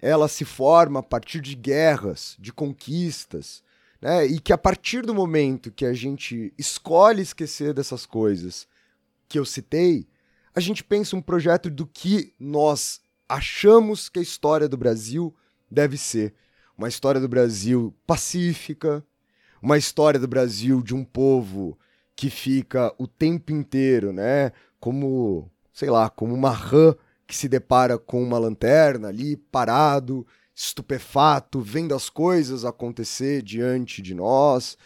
[0.00, 3.62] ela se forma a partir de guerras, de conquistas,
[4.00, 4.24] né?
[4.26, 8.68] E que a partir do momento que a gente escolhe esquecer dessas coisas
[9.28, 10.06] que eu citei,
[10.54, 15.34] a gente pensa um projeto do que nós achamos que a história do Brasil
[15.70, 16.34] deve ser.
[16.76, 19.04] Uma história do Brasil pacífica,
[19.62, 21.78] uma história do Brasil de um povo
[22.14, 24.52] que fica o tempo inteiro, né?
[24.80, 26.94] Como, sei lá, como uma rã
[27.26, 34.14] que se depara com uma lanterna ali, parado, estupefato, vendo as coisas acontecer diante de
[34.14, 34.76] nós.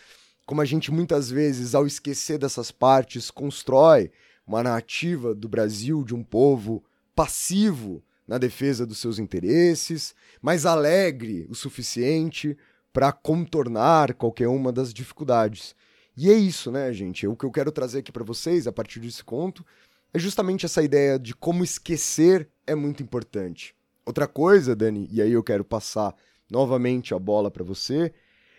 [0.44, 4.10] Como a gente muitas vezes, ao esquecer dessas partes, constrói
[4.46, 11.46] uma narrativa do Brasil de um povo passivo na defesa dos seus interesses, mas alegre
[11.48, 12.56] o suficiente
[12.92, 15.74] para contornar qualquer uma das dificuldades.
[16.16, 17.26] E é isso, né, gente?
[17.26, 19.64] O que eu quero trazer aqui para vocês a partir desse conto
[20.12, 23.74] é justamente essa ideia de como esquecer é muito importante.
[24.04, 26.14] Outra coisa, Dani, e aí eu quero passar
[26.50, 28.12] novamente a bola para você,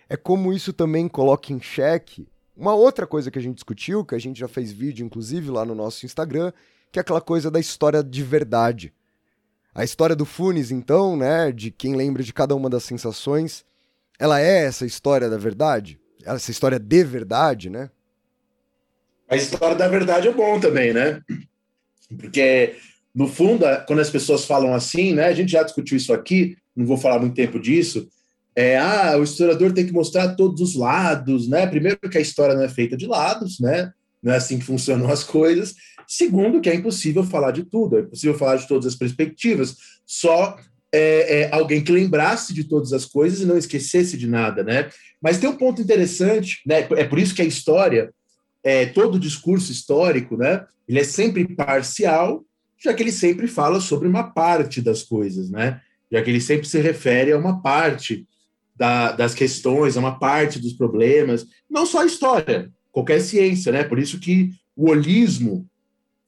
[0.09, 4.15] é como isso também coloca em xeque Uma outra coisa que a gente discutiu, que
[4.15, 6.51] a gente já fez vídeo, inclusive, lá no nosso Instagram,
[6.91, 8.93] que é aquela coisa da história de verdade.
[9.73, 13.65] A história do Funes, então, né, de quem lembra de cada uma das sensações,
[14.19, 15.99] ela é essa história da verdade?
[16.25, 17.89] Essa história de verdade, né?
[19.29, 21.21] A história da verdade é bom também, né?
[22.17, 22.75] Porque,
[23.13, 26.85] no fundo, quando as pessoas falam assim, né, a gente já discutiu isso aqui, não
[26.85, 28.07] vou falar muito tempo disso,
[28.55, 31.65] é, ah, o historiador tem que mostrar todos os lados, né?
[31.65, 33.91] Primeiro que a história não é feita de lados, né?
[34.21, 35.73] Não é assim que funcionam as coisas.
[36.07, 39.75] Segundo, que é impossível falar de tudo, é impossível falar de todas as perspectivas.
[40.05, 40.55] Só
[40.93, 44.89] é, é, alguém que lembrasse de todas as coisas e não esquecesse de nada, né?
[45.19, 46.87] Mas tem um ponto interessante, né?
[46.91, 48.13] É por isso que a história,
[48.63, 50.63] é, todo discurso histórico, né?
[50.87, 52.45] Ele é sempre parcial,
[52.77, 55.81] já que ele sempre fala sobre uma parte das coisas, né?
[56.11, 58.27] Já que ele sempre se refere a uma parte
[58.75, 63.83] da, das questões, a uma parte dos problemas, não só a história, qualquer ciência, né?
[63.83, 65.67] Por isso que o holismo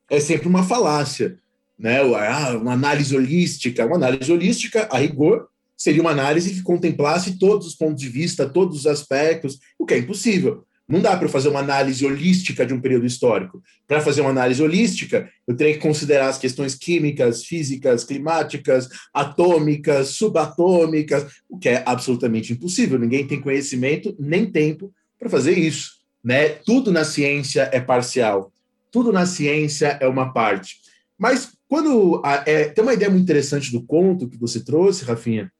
[0.09, 1.37] é sempre uma falácia,
[1.77, 1.99] né?
[1.99, 7.67] Ah, uma análise holística, uma análise holística, a rigor, seria uma análise que contemplasse todos
[7.67, 10.65] os pontos de vista, todos os aspectos, o que é impossível.
[10.87, 13.61] Não dá para fazer uma análise holística de um período histórico.
[13.87, 20.09] Para fazer uma análise holística, eu teria que considerar as questões químicas, físicas, climáticas, atômicas,
[20.09, 22.99] subatômicas, o que é absolutamente impossível.
[22.99, 25.95] Ninguém tem conhecimento nem tempo para fazer isso.
[26.23, 26.49] Né?
[26.49, 28.53] Tudo na ciência é parcial.
[28.91, 30.77] Tudo na ciência é uma parte.
[31.17, 35.51] Mas quando é, tem uma ideia muito interessante do conto que você trouxe, Rafinha,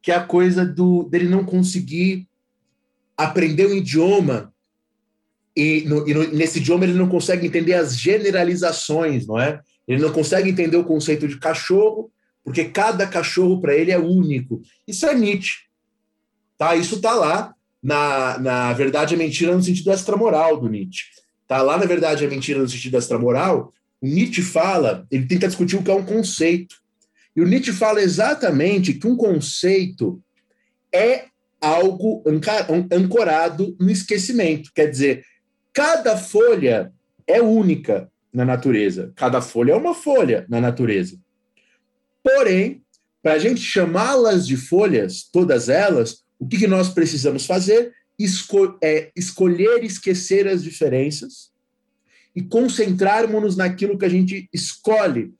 [0.00, 2.26] que é a coisa do dele não conseguir
[3.14, 4.54] aprender um idioma
[5.54, 9.60] e, no, e no, nesse idioma ele não consegue entender as generalizações, não é?
[9.86, 12.10] Ele não consegue entender o conceito de cachorro,
[12.42, 14.62] porque cada cachorro para ele é único.
[14.88, 15.64] Isso é Nietzsche.
[16.56, 16.74] Tá?
[16.74, 21.04] Isso está lá na, na Verdade é Mentira no sentido extramoral do Nietzsche.
[21.46, 25.76] Tá lá na Verdade é Mentira no sentido extramoral, o Nietzsche fala, ele tenta discutir
[25.76, 26.76] o que é um conceito.
[27.34, 30.22] E o Nietzsche fala exatamente que um conceito
[30.92, 31.24] é
[31.60, 32.24] algo
[32.90, 34.70] ancorado no esquecimento.
[34.74, 35.24] Quer dizer,
[35.72, 36.92] Cada folha
[37.26, 39.12] é única na natureza.
[39.14, 41.16] Cada folha é uma folha na natureza.
[42.22, 42.82] Porém,
[43.22, 47.92] para a gente chamá-las de folhas, todas elas, o que, que nós precisamos fazer?
[48.18, 51.49] Esco é, escolher esquecer as diferenças
[52.34, 55.32] e concentrarmos-nos naquilo que a gente escolhe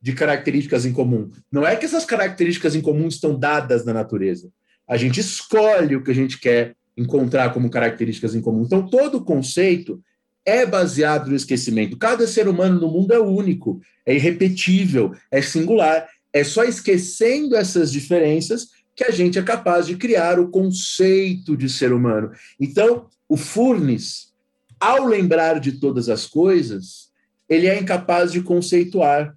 [0.00, 1.30] de características em comum.
[1.50, 4.50] Não é que essas características em comum estão dadas na natureza.
[4.86, 8.62] A gente escolhe o que a gente quer encontrar como características em comum.
[8.62, 10.00] Então, todo conceito
[10.44, 11.96] é baseado no esquecimento.
[11.96, 16.08] Cada ser humano no mundo é único, é irrepetível, é singular.
[16.32, 21.68] É só esquecendo essas diferenças que a gente é capaz de criar o conceito de
[21.68, 22.30] ser humano.
[22.58, 24.32] Então, o Furnes,
[24.80, 27.10] ao lembrar de todas as coisas,
[27.48, 29.36] ele é incapaz de conceituar.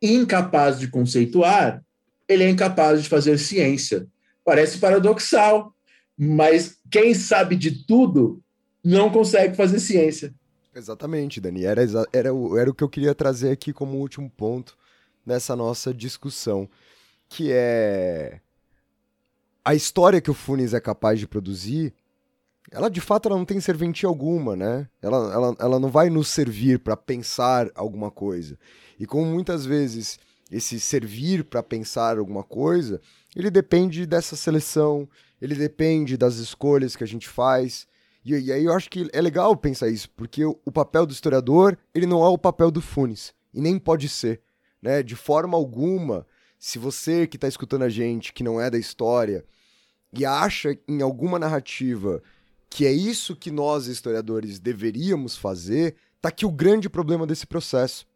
[0.00, 1.82] Incapaz de conceituar,
[2.28, 4.06] ele é incapaz de fazer ciência.
[4.44, 5.74] Parece paradoxal,
[6.16, 8.40] mas quem sabe de tudo
[8.82, 10.32] não consegue fazer ciência.
[10.74, 11.64] Exatamente, Dani.
[11.64, 14.76] Era, era, era o que eu queria trazer aqui como último ponto
[15.26, 16.68] nessa nossa discussão,
[17.28, 18.40] que é
[19.64, 21.92] a história que o Funes é capaz de produzir,
[22.70, 24.88] ela de fato ela não tem serventia alguma, né?
[25.00, 28.58] Ela, ela, ela não vai nos servir para pensar alguma coisa.
[28.98, 30.18] E como muitas vezes
[30.50, 33.00] esse servir para pensar alguma coisa,
[33.34, 35.08] ele depende dessa seleção,
[35.40, 37.86] ele depende das escolhas que a gente faz.
[38.24, 41.12] E, e, aí eu acho que é legal pensar isso, porque o, o, papel do
[41.12, 44.40] historiador, ele não é o papel do Funes, e nem pode ser,
[44.82, 45.02] né?
[45.02, 46.26] De forma alguma,
[46.58, 49.44] se você que está escutando a gente, que não é da história,
[50.12, 52.22] e acha em alguma narrativa
[52.70, 58.06] que é isso que nós, historiadores, deveríamos fazer, tá aqui o grande problema desse processo,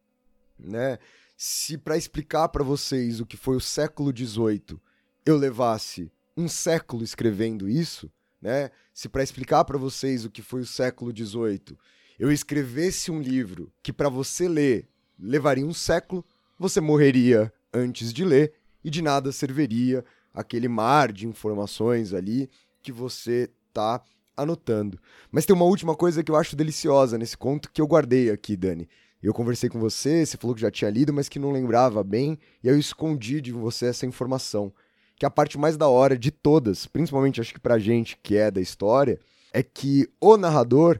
[0.58, 0.98] né?
[1.36, 4.78] Se para explicar para vocês o que foi o século XVIII,
[5.24, 8.70] eu levasse um século escrevendo isso, né?
[8.92, 11.76] Se para explicar para vocês o que foi o século XVIII,
[12.18, 14.88] eu escrevesse um livro que para você ler
[15.18, 16.24] levaria um século,
[16.58, 18.52] você morreria antes de ler
[18.84, 22.50] e de nada serviria aquele mar de informações ali
[22.82, 24.02] que você tá
[24.36, 24.98] anotando.
[25.30, 28.56] Mas tem uma última coisa que eu acho deliciosa nesse conto que eu guardei aqui,
[28.56, 28.88] Dani.
[29.22, 32.38] Eu conversei com você, você falou que já tinha lido, mas que não lembrava bem,
[32.62, 34.72] e eu escondi de você essa informação
[35.16, 38.50] que a parte mais da hora de todas, principalmente acho que pra gente que é
[38.50, 39.20] da história,
[39.52, 40.98] é que o narrador,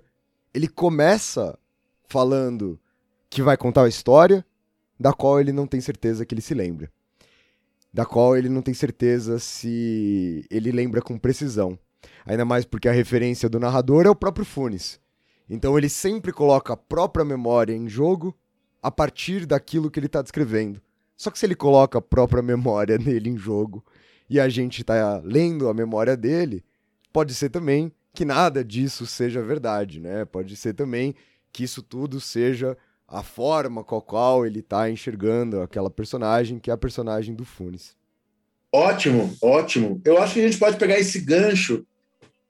[0.54, 1.58] ele começa
[2.06, 2.78] falando
[3.28, 4.46] que vai contar a história
[5.00, 6.88] da qual ele não tem certeza que ele se lembra.
[7.92, 11.76] Da qual ele não tem certeza se ele lembra com precisão.
[12.24, 15.00] Ainda mais porque a referência do narrador é o próprio Funes.
[15.48, 18.36] Então ele sempre coloca a própria memória em jogo
[18.82, 20.80] a partir daquilo que ele está descrevendo.
[21.16, 23.84] Só que se ele coloca a própria memória nele em jogo
[24.28, 26.64] e a gente está lendo a memória dele,
[27.12, 30.24] pode ser também que nada disso seja verdade, né?
[30.24, 31.14] Pode ser também
[31.52, 36.70] que isso tudo seja a forma com a qual ele está enxergando aquela personagem, que
[36.70, 37.94] é a personagem do Funes.
[38.72, 40.00] Ótimo, ótimo.
[40.02, 41.86] Eu acho que a gente pode pegar esse gancho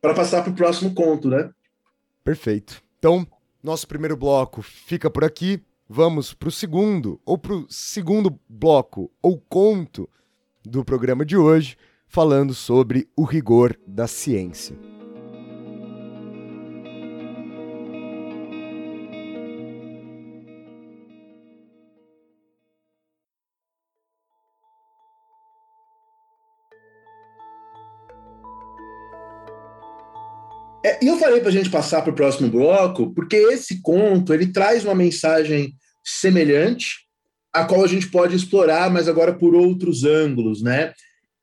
[0.03, 1.48] para passar para o próximo conto, né?
[2.24, 2.82] Perfeito.
[2.98, 3.26] Então,
[3.62, 5.62] nosso primeiro bloco fica por aqui.
[5.88, 10.09] Vamos para o segundo, ou para o segundo bloco, ou conto
[10.64, 11.76] do programa de hoje,
[12.07, 14.91] falando sobre o rigor da ciência.
[30.85, 34.35] É, e eu falei para a gente passar para o próximo bloco, porque esse conto
[34.35, 35.74] ele traz uma mensagem
[36.05, 37.07] semelhante,
[37.53, 40.93] a qual a gente pode explorar, mas agora por outros ângulos, né?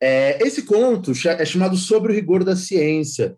[0.01, 3.35] É, esse conto é chamado Sobre o Rigor da Ciência.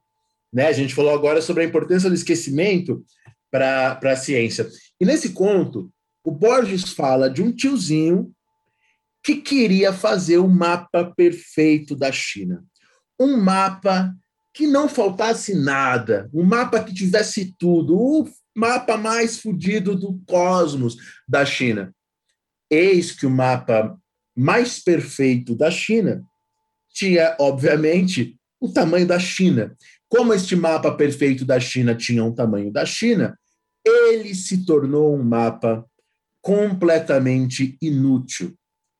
[0.53, 0.67] Né?
[0.67, 3.03] A gente falou agora sobre a importância do esquecimento
[3.49, 4.67] para a ciência.
[4.99, 5.91] E nesse conto,
[6.23, 8.31] o Borges fala de um tiozinho
[9.23, 12.63] que queria fazer o mapa perfeito da China.
[13.19, 14.13] Um mapa
[14.53, 20.97] que não faltasse nada, um mapa que tivesse tudo, o mapa mais fodido do cosmos
[21.27, 21.93] da China.
[22.69, 23.97] Eis que o mapa
[24.35, 26.23] mais perfeito da China
[26.93, 29.75] tinha, obviamente, o tamanho da China.
[30.09, 33.37] Como este mapa perfeito da China tinha um tamanho da China,
[33.85, 35.85] ele se tornou um mapa
[36.41, 38.53] completamente inútil,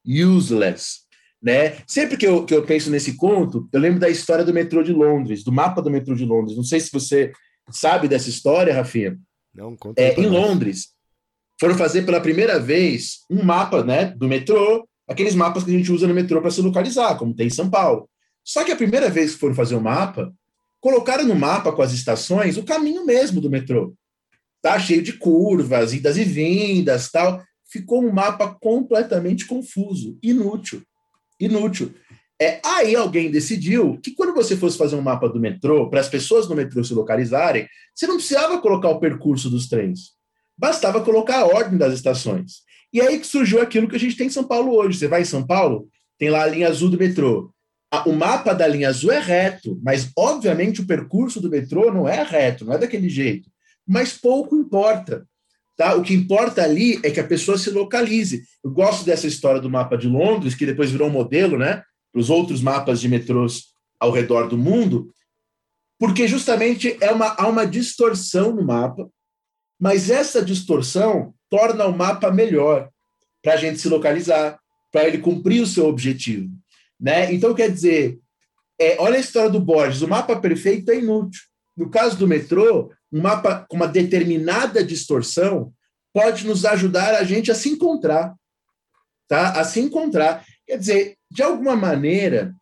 [0.05, 1.00] useless.
[1.41, 1.77] Né?
[1.87, 4.93] Sempre que eu, que eu penso nesse conto, eu lembro da história do metrô de
[4.93, 6.55] Londres, do mapa do metrô de Londres.
[6.55, 7.31] Não sei se você
[7.71, 9.17] sabe dessa história, Rafinha.
[9.53, 10.89] Não, conta é, em Londres,
[11.59, 15.91] foram fazer pela primeira vez um mapa né, do metrô, aqueles mapas que a gente
[15.91, 18.07] usa no metrô para se localizar, como tem em São Paulo.
[18.43, 20.31] Só que a primeira vez que foram fazer o mapa,
[20.79, 23.95] colocaram no mapa com as estações o caminho mesmo do metrô.
[24.61, 27.43] Tá cheio de curvas, idas e vindas, tal.
[27.67, 30.83] Ficou um mapa completamente confuso, inútil
[31.45, 31.93] inútil.
[32.41, 36.09] É, aí alguém decidiu que quando você fosse fazer um mapa do metrô, para as
[36.09, 40.13] pessoas no metrô se localizarem, você não precisava colocar o percurso dos trens.
[40.57, 42.63] Bastava colocar a ordem das estações.
[42.93, 44.97] E aí que surgiu aquilo que a gente tem em São Paulo hoje.
[44.97, 45.87] Você vai em São Paulo,
[46.17, 47.53] tem lá a linha azul do metrô.
[48.05, 52.23] O mapa da linha azul é reto, mas obviamente o percurso do metrô não é
[52.23, 53.49] reto, não é daquele jeito.
[53.87, 55.27] Mas pouco importa.
[55.81, 55.95] Tá?
[55.95, 58.43] O que importa ali é que a pessoa se localize.
[58.63, 61.81] Eu gosto dessa história do mapa de Londres, que depois virou um modelo né,
[62.13, 65.11] para os outros mapas de metrôs ao redor do mundo,
[65.97, 69.09] porque justamente é uma, há uma distorção no mapa,
[69.79, 72.87] mas essa distorção torna o mapa melhor
[73.41, 74.59] para a gente se localizar,
[74.91, 76.47] para ele cumprir o seu objetivo.
[76.99, 77.33] Né?
[77.33, 78.19] Então, quer dizer,
[78.79, 81.41] é, olha a história do Borges, o mapa perfeito é inútil.
[81.75, 85.73] No caso do metrô, um mapa com uma determinada distorção
[86.13, 88.35] pode nos ajudar a gente a se encontrar,
[89.27, 89.59] tá?
[89.59, 90.45] A se encontrar.
[90.65, 92.53] Quer dizer, de alguma maneira,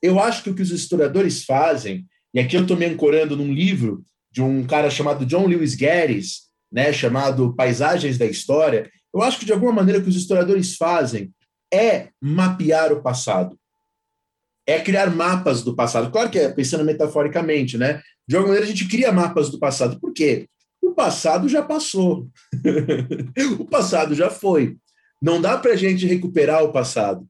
[0.00, 3.52] eu acho que o que os historiadores fazem, e aqui eu estou me ancorando num
[3.52, 9.38] livro de um cara chamado John Lewis Guedes, né, chamado Paisagens da História, eu acho
[9.38, 11.32] que de alguma maneira o que os historiadores fazem
[11.72, 13.58] é mapear o passado.
[14.66, 16.10] É criar mapas do passado.
[16.10, 18.00] Claro que é pensando metaforicamente, né?
[18.28, 19.98] De alguma maneira, a gente cria mapas do passado.
[20.00, 20.46] Por quê?
[20.80, 22.28] O passado já passou.
[23.58, 24.76] o passado já foi.
[25.20, 27.26] Não dá para a gente recuperar o passado.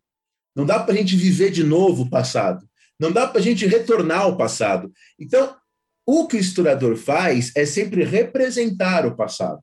[0.55, 2.67] Não dá para a gente viver de novo o passado.
[2.99, 4.93] Não dá para a gente retornar ao passado.
[5.19, 5.55] Então,
[6.07, 9.61] o que o historiador faz é sempre representar o passado.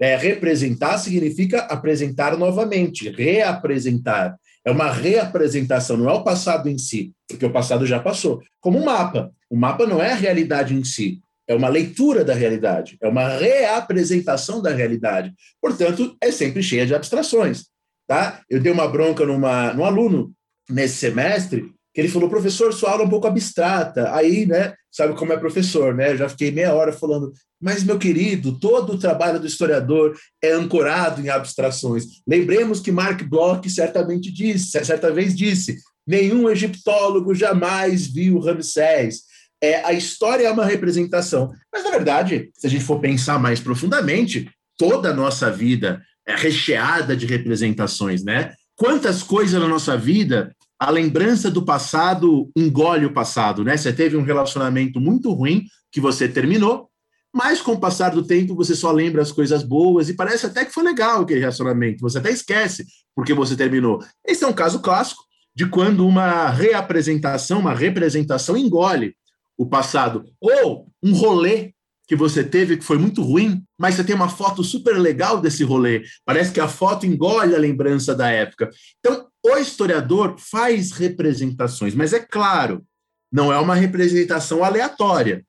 [0.00, 4.36] É, representar significa apresentar novamente, reapresentar.
[4.64, 8.42] É uma reapresentação, não é o passado em si, porque o passado já passou.
[8.60, 9.32] Como um mapa.
[9.52, 13.28] O mapa não é a realidade em si, é uma leitura da realidade, é uma
[13.36, 15.30] reapresentação da realidade.
[15.60, 17.66] Portanto, é sempre cheia de abstrações.
[18.08, 18.40] Tá?
[18.48, 20.32] Eu dei uma bronca numa, num aluno
[20.70, 24.14] nesse semestre que ele falou, professor, sua aula é um pouco abstrata.
[24.14, 26.12] Aí, né, sabe como é professor, né?
[26.12, 27.30] Eu já fiquei meia hora falando,
[27.60, 32.04] mas, meu querido, todo o trabalho do historiador é ancorado em abstrações.
[32.26, 35.76] Lembremos que Mark Bloch certamente disse, certa vez disse,
[36.06, 39.30] nenhum egiptólogo jamais viu Ramsés.
[39.62, 41.52] É, a história é uma representação.
[41.72, 46.34] Mas, na verdade, se a gente for pensar mais profundamente, toda a nossa vida é
[46.34, 48.52] recheada de representações, né?
[48.74, 50.52] Quantas coisas na nossa vida
[50.82, 53.76] a lembrança do passado engole o passado, né?
[53.76, 56.88] Você teve um relacionamento muito ruim que você terminou,
[57.32, 60.64] mas com o passar do tempo você só lembra as coisas boas e parece até
[60.64, 62.84] que foi legal aquele relacionamento, você até esquece
[63.14, 64.00] porque você terminou.
[64.26, 65.22] Esse é um caso clássico
[65.54, 69.14] de quando uma reapresentação, uma representação engole
[69.56, 71.72] o passado, ou um rolê
[72.06, 75.64] que você teve que foi muito ruim, mas você tem uma foto super legal desse
[75.64, 76.02] rolê.
[76.24, 78.68] Parece que a foto engole a lembrança da época.
[78.98, 82.84] Então, o historiador faz representações, mas é claro,
[83.32, 85.44] não é uma representação aleatória.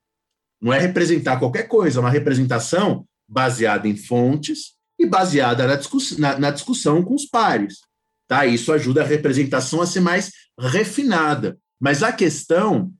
[0.60, 6.16] Não é representar qualquer coisa, é uma representação baseada em fontes e baseada na, discuss
[6.16, 7.80] na, na discussão com os pares.
[8.26, 8.46] Tá?
[8.46, 11.58] Isso ajuda a representação a ser mais refinada.
[11.78, 12.90] Mas a questão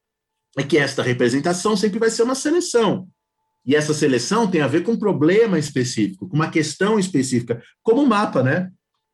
[0.57, 3.09] é que esta representação sempre vai ser uma seleção.
[3.67, 8.07] E essa seleção tem a ver com um problema específico, com uma questão específica, como
[8.07, 8.71] mapa, né?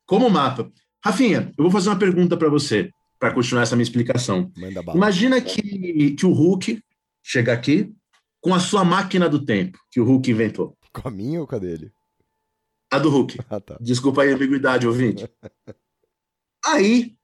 [0.06, 0.70] Como mapa.
[1.04, 4.50] Rafinha, eu vou fazer uma pergunta para você, para continuar essa minha explicação.
[4.94, 6.82] Imagina que, que o Hulk
[7.22, 7.92] chega aqui
[8.40, 10.76] com a sua máquina do tempo, que o Hulk inventou.
[10.92, 11.92] Com a minha ou com a dele?
[12.90, 13.38] A do Hulk.
[13.48, 13.78] Ah, tá.
[13.80, 15.28] Desculpa aí a ambiguidade, ouvinte.
[16.66, 17.14] aí,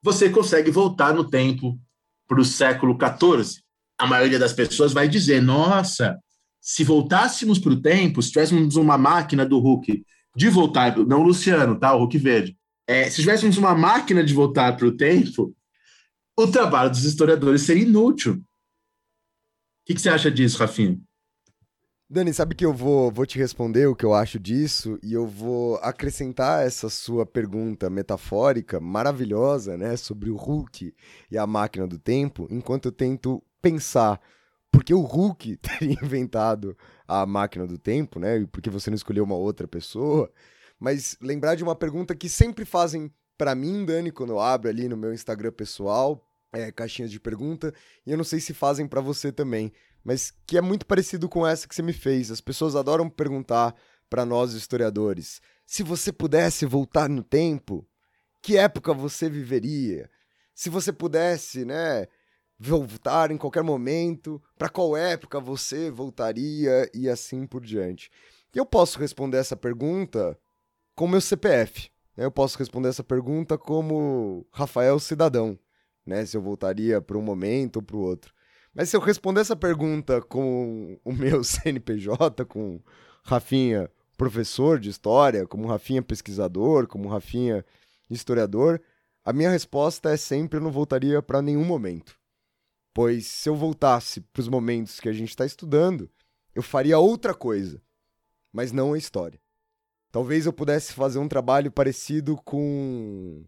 [0.00, 1.78] você consegue voltar no tempo
[2.26, 3.62] para o século XIV.
[3.98, 6.18] A maioria das pessoas vai dizer: nossa,
[6.60, 10.04] se voltássemos para o tempo, se tivéssemos uma máquina do Hulk
[10.34, 11.94] de voltar, não Luciano, tá?
[11.94, 12.56] O Hulk Verde.
[12.86, 15.54] É, se tivéssemos uma máquina de voltar para o tempo,
[16.36, 18.34] o trabalho dos historiadores seria inútil.
[18.34, 18.42] O
[19.86, 20.98] que, que você acha disso, Rafinha?
[22.12, 25.26] Dani, sabe que eu vou, vou te responder o que eu acho disso e eu
[25.26, 30.94] vou acrescentar essa sua pergunta metafórica maravilhosa, né, sobre o Hulk
[31.30, 34.20] e a máquina do tempo, enquanto eu tento pensar
[34.70, 36.76] porque o Hulk teria inventado
[37.08, 40.30] a máquina do tempo, né, e porque você não escolheu uma outra pessoa,
[40.78, 44.86] mas lembrar de uma pergunta que sempre fazem para mim, Dani, quando eu abro ali
[44.86, 47.72] no meu Instagram pessoal, é, caixinhas de pergunta,
[48.06, 49.72] e eu não sei se fazem para você também
[50.04, 52.30] mas que é muito parecido com essa que você me fez.
[52.30, 53.74] As pessoas adoram perguntar
[54.08, 57.86] para nós historiadores: se você pudesse voltar no tempo,
[58.40, 60.10] que época você viveria?
[60.54, 62.06] Se você pudesse, né,
[62.58, 68.10] voltar em qualquer momento, para qual época você voltaria e assim por diante.
[68.54, 70.38] Eu posso responder essa pergunta
[70.94, 71.90] com meu CPF.
[72.16, 72.24] Né?
[72.24, 75.58] Eu posso responder essa pergunta como Rafael Cidadão,
[76.04, 76.24] né?
[76.26, 78.34] Se eu voltaria para um momento ou para o outro.
[78.74, 82.80] Mas se eu responder essa pergunta com o meu CNPJ, com
[83.22, 87.64] Rafinha professor de história, como Rafinha pesquisador, como Rafinha
[88.08, 88.80] historiador,
[89.24, 92.16] a minha resposta é sempre eu não voltaria para nenhum momento.
[92.94, 96.10] Pois se eu voltasse para os momentos que a gente está estudando,
[96.54, 97.80] eu faria outra coisa,
[98.52, 99.40] mas não a história.
[100.10, 103.44] Talvez eu pudesse fazer um trabalho parecido com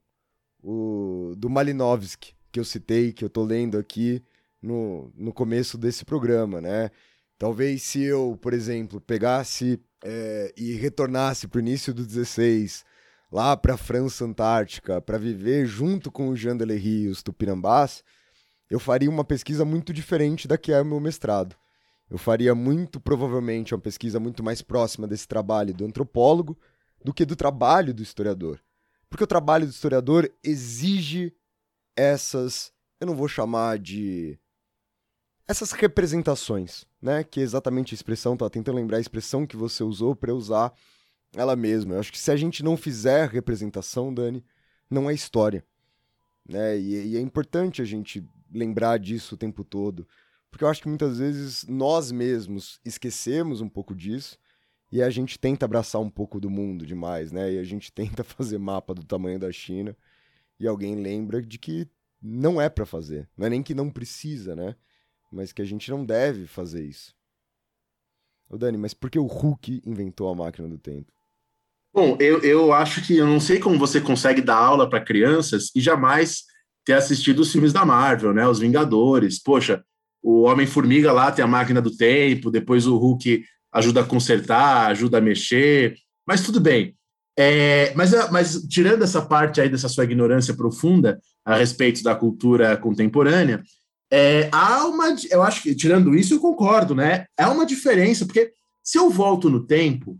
[0.62, 4.22] o do Malinowski, que eu citei, que eu estou lendo aqui,
[4.64, 6.90] no, no começo desse programa, né?
[7.38, 12.84] Talvez se eu, por exemplo, pegasse é, e retornasse para o início do 16,
[13.30, 18.02] lá para a França Antártica, para viver junto com o Jean Delery e os Tupinambás,
[18.70, 21.54] eu faria uma pesquisa muito diferente da que é o meu mestrado.
[22.08, 26.56] Eu faria muito provavelmente uma pesquisa muito mais próxima desse trabalho do antropólogo
[27.02, 28.60] do que do trabalho do historiador.
[29.10, 31.34] Porque o trabalho do historiador exige
[31.96, 34.38] essas, eu não vou chamar de
[35.46, 37.22] essas representações, né?
[37.22, 40.72] Que é exatamente a expressão, tá tentando lembrar a expressão que você usou para usar
[41.34, 41.94] ela mesma.
[41.94, 44.44] Eu acho que se a gente não fizer representação, Dani,
[44.88, 45.64] não é história.
[46.48, 46.78] Né?
[46.78, 50.06] E, e é importante a gente lembrar disso o tempo todo,
[50.50, 54.38] porque eu acho que muitas vezes nós mesmos esquecemos um pouco disso
[54.92, 57.52] e a gente tenta abraçar um pouco do mundo demais, né?
[57.54, 59.96] E a gente tenta fazer mapa do tamanho da China
[60.58, 61.88] e alguém lembra de que
[62.22, 64.76] não é para fazer, não é nem que não precisa, né?
[65.34, 67.12] Mas que a gente não deve fazer isso.
[68.48, 71.12] Ô Dani, mas por que o Hulk inventou a máquina do tempo?
[71.92, 75.70] Bom, eu, eu acho que eu não sei como você consegue dar aula para crianças
[75.74, 76.44] e jamais
[76.84, 78.46] ter assistido os filmes da Marvel, né?
[78.46, 79.42] Os Vingadores.
[79.42, 79.84] Poxa,
[80.22, 85.18] o Homem-Formiga lá tem a máquina do tempo, depois o Hulk ajuda a consertar, ajuda
[85.18, 86.96] a mexer, mas tudo bem.
[87.36, 92.76] É, mas, mas tirando essa parte aí dessa sua ignorância profunda a respeito da cultura
[92.76, 93.62] contemporânea,
[94.10, 95.14] é, há uma.
[95.30, 97.26] Eu acho que, tirando isso, eu concordo, né?
[97.38, 98.52] Há uma diferença, porque
[98.82, 100.18] se eu volto no tempo,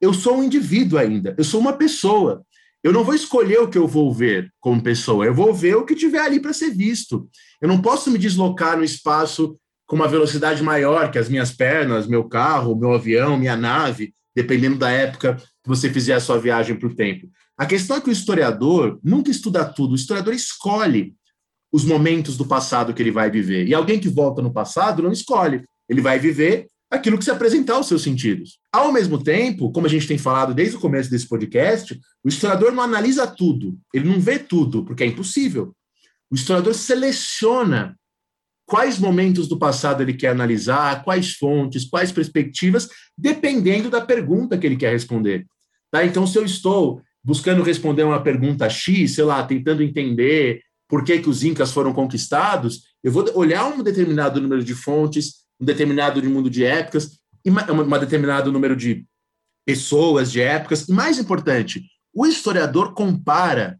[0.00, 2.44] eu sou um indivíduo ainda, eu sou uma pessoa.
[2.82, 5.84] Eu não vou escolher o que eu vou ver como pessoa, eu vou ver o
[5.84, 7.28] que tiver ali para ser visto.
[7.60, 12.06] Eu não posso me deslocar no espaço com uma velocidade maior que as minhas pernas,
[12.06, 16.76] meu carro, meu avião, minha nave, dependendo da época que você fizer a sua viagem
[16.76, 17.28] para o tempo.
[17.58, 21.14] A questão é que o historiador nunca estuda tudo, o historiador escolhe
[21.72, 23.66] os momentos do passado que ele vai viver.
[23.66, 25.64] E alguém que volta no passado não escolhe.
[25.88, 28.58] Ele vai viver aquilo que se apresentar aos seus sentidos.
[28.72, 32.72] Ao mesmo tempo, como a gente tem falado desde o começo desse podcast, o historiador
[32.72, 35.72] não analisa tudo, ele não vê tudo, porque é impossível.
[36.30, 37.96] O historiador seleciona
[38.66, 44.66] quais momentos do passado ele quer analisar, quais fontes, quais perspectivas, dependendo da pergunta que
[44.66, 45.46] ele quer responder.
[45.90, 46.04] Tá?
[46.04, 50.60] Então, se eu estou buscando responder uma pergunta X, sei lá, tentando entender
[50.90, 55.44] por que, que os incas foram conquistados, eu vou olhar um determinado número de fontes,
[55.60, 59.06] um determinado mundo de épocas, uma, uma determinado número de
[59.64, 63.78] pessoas, de épocas, e mais importante, o historiador compara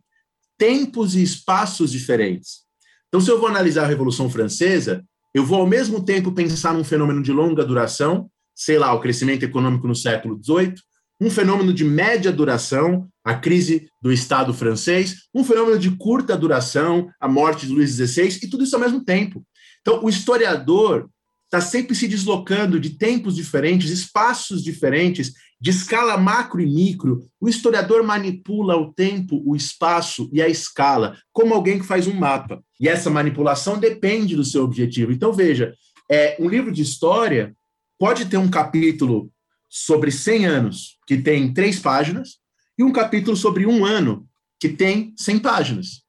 [0.56, 2.60] tempos e espaços diferentes.
[3.08, 5.04] Então, se eu vou analisar a Revolução Francesa,
[5.34, 9.42] eu vou ao mesmo tempo pensar num fenômeno de longa duração, sei lá, o crescimento
[9.42, 10.74] econômico no século XVIII,
[11.20, 17.08] um fenômeno de média duração, a crise do Estado francês, um fenômeno de curta duração,
[17.20, 19.44] a morte de Luís XVI, e tudo isso ao mesmo tempo.
[19.82, 21.10] Então, o historiador
[21.44, 27.26] está sempre se deslocando de tempos diferentes, espaços diferentes, de escala macro e micro.
[27.40, 32.14] O historiador manipula o tempo, o espaço e a escala, como alguém que faz um
[32.14, 32.62] mapa.
[32.78, 35.12] E essa manipulação depende do seu objetivo.
[35.12, 35.74] Então, veja,
[36.10, 37.54] é, um livro de história
[37.98, 39.30] pode ter um capítulo
[39.70, 42.38] sobre 100 anos, que tem três páginas,
[42.76, 46.02] e um capítulo sobre um ano, que tem 100 páginas.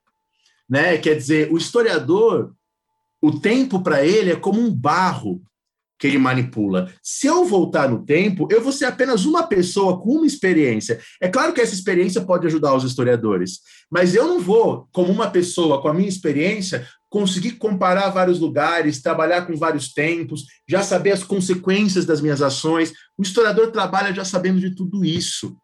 [0.70, 0.98] Né?
[0.98, 2.54] Quer dizer, o historiador
[3.22, 5.42] o tempo para ele é como um barro
[6.00, 6.92] que ele manipula.
[7.04, 11.00] Se eu voltar no tempo, eu vou ser apenas uma pessoa com uma experiência.
[11.22, 13.60] É claro que essa experiência pode ajudar os historiadores,
[13.92, 19.02] mas eu não vou, como uma pessoa com a minha experiência, conseguir comparar vários lugares,
[19.02, 22.94] trabalhar com vários tempos, já saber as consequências das minhas ações.
[23.18, 25.58] O historiador trabalha já sabendo de tudo isso.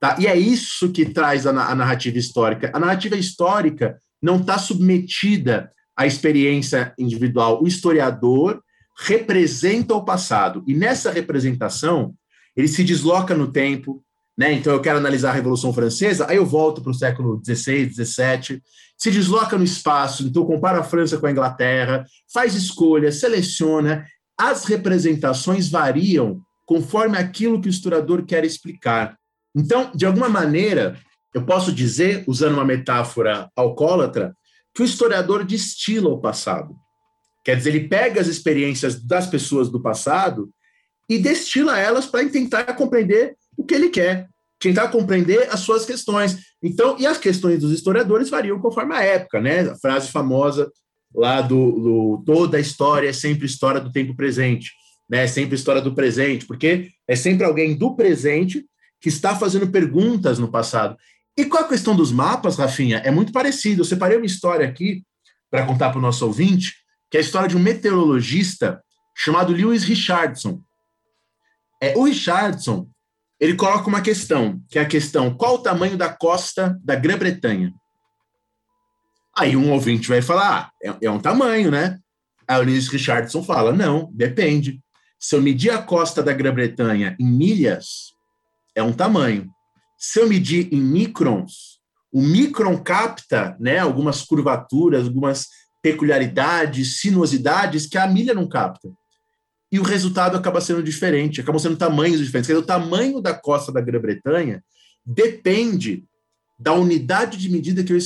[0.00, 0.16] Tá?
[0.18, 2.68] E é isso que traz a, a narrativa histórica.
[2.74, 7.62] A narrativa histórica não está submetida a experiência individual.
[7.62, 8.60] O historiador
[8.98, 12.12] representa o passado, e nessa representação,
[12.56, 14.02] ele se desloca no tempo,
[14.36, 14.52] né?
[14.52, 18.62] Então, eu quero analisar a Revolução Francesa, aí eu volto para o século XVI, XVII,
[18.96, 24.06] se desloca no espaço, então compara a França com a Inglaterra, faz escolha, seleciona.
[24.38, 29.16] As representações variam conforme aquilo que o historiador quer explicar.
[29.54, 30.98] Então, de alguma maneira,
[31.34, 34.34] eu posso dizer, usando uma metáfora alcoólatra,
[34.74, 36.74] que o historiador destila o passado.
[37.44, 40.48] Quer dizer, ele pega as experiências das pessoas do passado
[41.08, 44.28] e destila elas para tentar compreender o que ele quer,
[44.58, 46.38] tentar compreender as suas questões.
[46.62, 49.70] Então, e as questões dos historiadores variam conforme a época, né?
[49.70, 50.70] A frase famosa
[51.14, 54.70] lá do, do toda a história é sempre história do tempo presente,
[55.10, 55.24] né?
[55.24, 58.64] É sempre história do presente, porque é sempre alguém do presente
[59.00, 60.96] que está fazendo perguntas no passado.
[61.36, 63.80] E com a questão dos mapas, Rafinha, é muito parecido.
[63.80, 65.02] Eu separei uma história aqui
[65.50, 66.74] para contar para o nosso ouvinte,
[67.10, 68.82] que é a história de um meteorologista
[69.16, 70.60] chamado Lewis Richardson.
[71.82, 72.86] É, o Richardson,
[73.42, 77.74] ele coloca uma questão, que é a questão, qual o tamanho da costa da Grã-Bretanha?
[79.36, 81.98] Aí um ouvinte vai falar, ah, é, é um tamanho, né?
[82.46, 84.80] Aí o Lewis Richardson fala, não, depende.
[85.18, 88.12] Se eu medir a costa da Grã-Bretanha em milhas,
[88.76, 89.50] é um tamanho.
[89.98, 91.80] Se eu medir em microns,
[92.12, 95.48] o micron capta né, algumas curvaturas, algumas
[95.82, 98.88] peculiaridades, sinuosidades que a milha não capta.
[99.72, 102.48] E o resultado acaba sendo diferente, acabam sendo tamanhos diferentes.
[102.48, 104.62] Dizer, o tamanho da costa da Grã-Bretanha
[105.04, 106.04] depende
[106.58, 107.98] da unidade de medida que eu,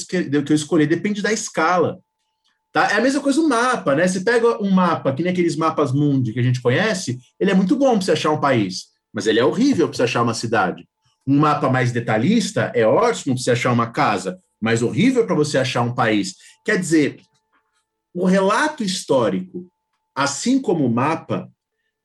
[0.44, 1.98] que eu escolhi, depende da escala.
[2.72, 2.90] Tá?
[2.92, 4.06] É a mesma coisa o mapa, né?
[4.06, 7.54] Você pega um mapa, que nem aqueles mapas mundi que a gente conhece, ele é
[7.54, 10.34] muito bom para você achar um país, mas ele é horrível para você achar uma
[10.34, 10.86] cidade.
[11.26, 15.58] Um mapa mais detalhista é ótimo para você achar uma casa, mas horrível para você
[15.58, 16.34] achar um país.
[16.64, 17.20] Quer dizer,
[18.14, 19.66] o relato histórico,
[20.14, 21.50] assim como o mapa,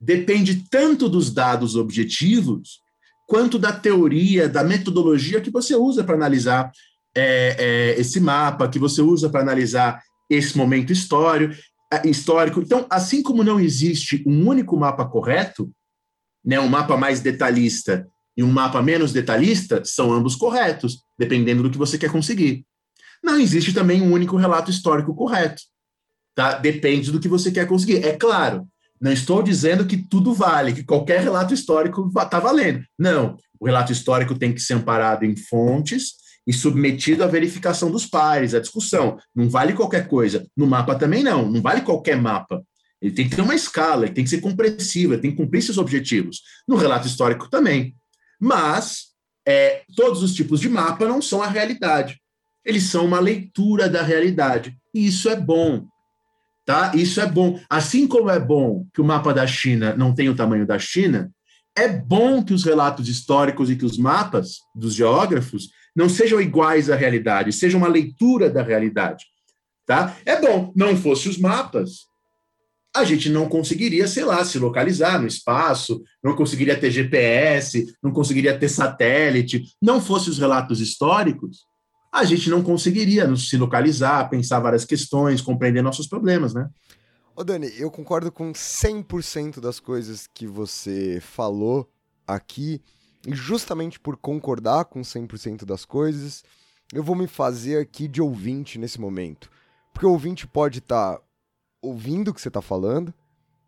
[0.02, 2.80] depende tanto dos dados objetivos
[3.28, 6.72] quanto da teoria, da metodologia que você usa para analisar
[7.14, 7.56] é,
[7.96, 11.54] é, esse mapa, que você usa para analisar esse momento histórico,
[11.92, 12.60] é, histórico.
[12.60, 15.70] Então, assim como não existe um único mapa correto,
[16.44, 21.70] né, um mapa mais detalhista e um mapa menos detalhista são ambos corretos, dependendo do
[21.70, 22.66] que você quer conseguir.
[23.22, 25.62] Não existe também um único relato histórico correto.
[26.34, 26.58] Tá?
[26.58, 28.04] Depende do que você quer conseguir.
[28.04, 28.66] É claro,
[29.02, 32.84] não estou dizendo que tudo vale, que qualquer relato histórico está valendo.
[32.96, 33.36] Não.
[33.58, 36.12] O relato histórico tem que ser amparado em fontes
[36.46, 39.18] e submetido à verificação dos pares, à discussão.
[39.34, 40.46] Não vale qualquer coisa.
[40.56, 41.50] No mapa também não.
[41.50, 42.62] Não vale qualquer mapa.
[43.00, 45.78] Ele tem que ter uma escala, ele tem que ser compreensível, tem que cumprir seus
[45.78, 46.40] objetivos.
[46.68, 47.96] No relato histórico também.
[48.40, 49.06] Mas
[49.44, 52.20] é, todos os tipos de mapa não são a realidade.
[52.64, 54.76] Eles são uma leitura da realidade.
[54.94, 55.88] E isso é bom.
[56.64, 56.92] Tá?
[56.94, 57.58] Isso é bom.
[57.68, 61.30] Assim como é bom que o mapa da China não tenha o tamanho da China,
[61.76, 66.90] é bom que os relatos históricos e que os mapas dos geógrafos não sejam iguais
[66.90, 69.24] à realidade, sejam uma leitura da realidade.
[69.86, 70.16] Tá?
[70.24, 72.06] É bom, não fosse os mapas,
[72.94, 78.12] a gente não conseguiria, sei lá, se localizar no espaço, não conseguiria ter GPS, não
[78.12, 79.64] conseguiria ter satélite.
[79.80, 81.64] Não fosse os relatos históricos,
[82.12, 86.68] a gente não conseguiria nos se localizar, pensar várias questões, compreender nossos problemas, né?
[87.34, 91.90] Ô Dani, eu concordo com 100% das coisas que você falou
[92.26, 92.82] aqui,
[93.26, 96.44] e justamente por concordar com 100% das coisas,
[96.92, 99.50] eu vou me fazer aqui de ouvinte nesse momento.
[99.94, 101.22] Porque o ouvinte pode estar tá
[101.80, 103.14] ouvindo o que você está falando,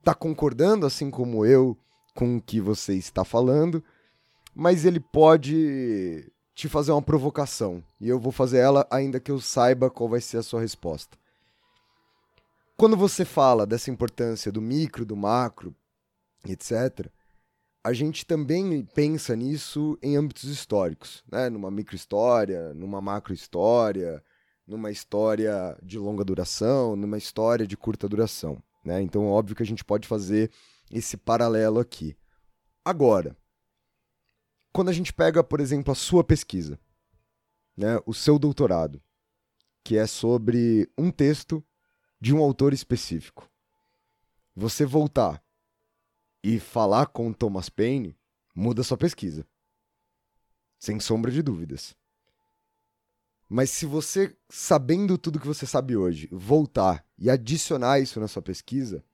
[0.01, 1.79] está concordando, assim como eu,
[2.15, 3.83] com o que você está falando,
[4.55, 7.83] mas ele pode te fazer uma provocação.
[8.01, 11.19] E eu vou fazer ela ainda que eu saiba qual vai ser a sua resposta.
[12.77, 15.75] Quando você fala dessa importância do micro, do macro,
[16.47, 17.09] etc.,
[17.83, 21.51] a gente também pensa nisso em âmbitos históricos, né?
[21.51, 24.23] numa microhistória, numa macrohistória,
[24.67, 28.63] numa história de longa duração, numa história de curta duração.
[28.83, 29.03] Né?
[29.03, 30.51] Então, óbvio que a gente pode fazer
[30.91, 32.17] esse paralelo aqui.
[32.85, 33.37] Agora,
[34.75, 36.81] quando a gente pega, por exemplo, a sua pesquisa,
[37.77, 39.01] né, o seu doutorado,
[39.85, 41.65] que é sobre um texto
[42.21, 43.49] de um autor específico,
[44.53, 45.41] você voltar
[46.43, 48.19] e falar com Thomas Paine
[48.53, 49.47] muda sua pesquisa.
[50.77, 51.95] Sem sombra de dúvidas.
[53.49, 58.43] Mas se você, sabendo tudo que você sabe hoje, voltar e adicionar isso na sua
[58.43, 59.05] pesquisa,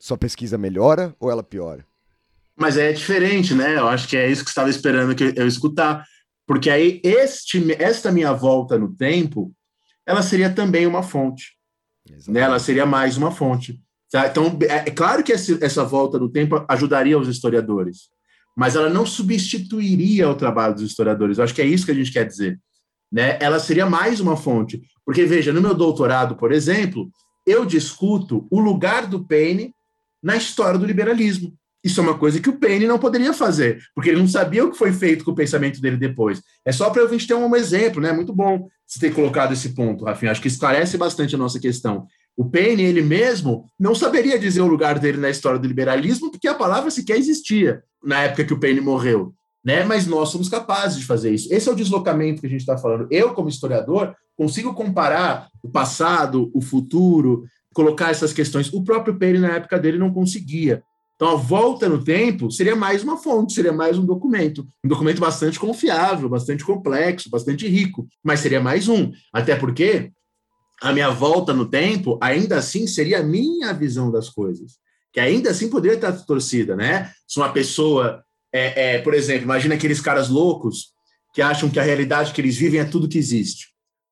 [0.00, 1.86] sua pesquisa melhora ou ela piora?
[2.56, 3.76] Mas é diferente, né?
[3.76, 6.04] Eu acho que é isso que estava esperando que eu escutar.
[6.46, 9.52] Porque aí este, esta minha volta no tempo,
[10.06, 11.52] ela seria também uma fonte.
[12.28, 12.40] Né?
[12.40, 13.80] Ela seria mais uma fonte.
[14.10, 14.26] Tá?
[14.26, 18.10] Então, é, é claro que essa, essa volta no tempo ajudaria os historiadores,
[18.54, 21.38] mas ela não substituiria o trabalho dos historiadores.
[21.38, 22.60] Eu acho que é isso que a gente quer dizer
[23.12, 24.82] né, ela seria mais uma fonte.
[25.04, 27.10] Porque, veja, no meu doutorado, por exemplo,
[27.46, 29.74] eu discuto o lugar do Paine
[30.22, 31.52] na história do liberalismo.
[31.84, 34.70] Isso é uma coisa que o Paine não poderia fazer, porque ele não sabia o
[34.70, 36.40] que foi feito com o pensamento dele depois.
[36.64, 38.12] É só para a gente ter um exemplo, né?
[38.12, 40.30] Muito bom você ter colocado esse ponto, Rafinha.
[40.30, 42.06] Acho que esclarece bastante a nossa questão.
[42.36, 46.48] O Paine, ele mesmo, não saberia dizer o lugar dele na história do liberalismo, porque
[46.48, 49.84] a palavra sequer existia na época que o Paine morreu né?
[49.84, 51.52] Mas nós somos capazes de fazer isso.
[51.52, 53.06] Esse é o deslocamento que a gente está falando.
[53.10, 58.72] Eu, como historiador, consigo comparar o passado, o futuro, colocar essas questões.
[58.72, 60.82] O próprio Peire, na época dele, não conseguia.
[61.22, 64.66] Então, a volta no tempo seria mais uma fonte, seria mais um documento.
[64.84, 69.12] Um documento bastante confiável, bastante complexo, bastante rico, mas seria mais um.
[69.32, 70.10] Até porque
[70.82, 74.78] a minha volta no tempo, ainda assim, seria a minha visão das coisas.
[75.12, 77.12] Que ainda assim poderia estar torcida, né?
[77.28, 80.88] Se uma pessoa é, é, por exemplo, imagina aqueles caras loucos
[81.32, 83.68] que acham que a realidade que eles vivem é tudo que existe.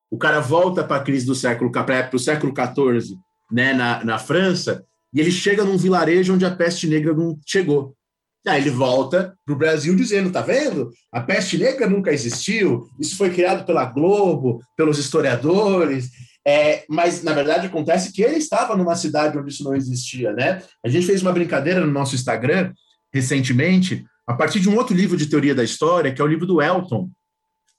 [0.09, 3.17] O cara volta para a crise do século para o século XIV,
[3.51, 7.95] né, na, na França, e ele chega num vilarejo onde a peste negra não chegou.
[8.47, 10.91] Aí ele volta para o Brasil dizendo: tá vendo?
[11.11, 16.09] A peste negra nunca existiu, isso foi criado pela Globo, pelos historiadores.
[16.45, 20.63] É, mas, na verdade, acontece que ele estava numa cidade onde isso não existia, né?
[20.83, 22.73] A gente fez uma brincadeira no nosso Instagram
[23.13, 26.47] recentemente, a partir de um outro livro de teoria da história, que é o livro
[26.47, 27.09] do Elton,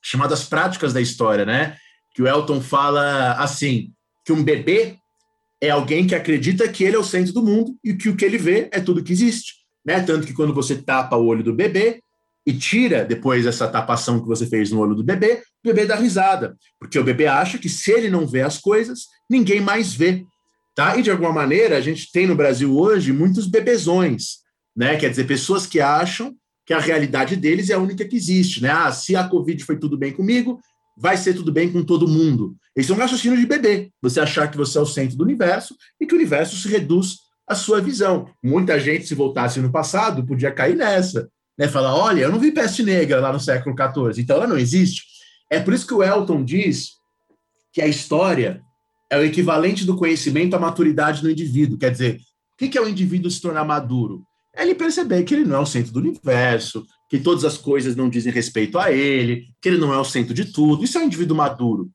[0.01, 1.75] chamado As Práticas da História, né?
[2.15, 3.91] Que o Elton fala assim,
[4.23, 4.97] que um bebê
[5.63, 8.25] é alguém que acredita que ele é o centro do mundo e que o que
[8.25, 9.53] ele vê é tudo que existe,
[9.85, 10.01] né?
[10.01, 12.01] Tanto que quando você tapa o olho do bebê
[12.45, 15.95] e tira depois essa tapação que você fez no olho do bebê, o bebê dá
[15.95, 20.25] risada, porque o bebê acha que se ele não vê as coisas, ninguém mais vê,
[20.75, 20.97] tá?
[20.97, 24.39] E de alguma maneira a gente tem no Brasil hoje muitos bebezões,
[24.75, 24.97] né?
[24.97, 26.35] Quer dizer, pessoas que acham
[26.65, 28.69] que a realidade deles é a única que existe, né?
[28.69, 30.59] Ah, se a Covid foi tudo bem comigo,
[30.97, 32.53] vai ser tudo bem com todo mundo.
[32.75, 33.91] Esse é um raciocínio de bebê.
[34.01, 37.17] Você achar que você é o centro do universo e que o universo se reduz
[37.47, 38.27] à sua visão.
[38.43, 41.29] Muita gente, se voltasse no passado, podia cair nessa.
[41.57, 41.67] Né?
[41.67, 45.03] Falar, olha, eu não vi peste negra lá no século XIV, então ela não existe.
[45.51, 46.93] É por isso que o Elton diz
[47.71, 48.61] que a história
[49.09, 51.77] é o equivalente do conhecimento à maturidade do indivíduo.
[51.77, 52.19] Quer dizer,
[52.53, 54.23] o que é o indivíduo se tornar maduro?
[54.55, 57.95] é ele perceber que ele não é o centro do universo, que todas as coisas
[57.95, 60.83] não dizem respeito a ele, que ele não é o centro de tudo.
[60.83, 61.89] Isso é um indivíduo maduro.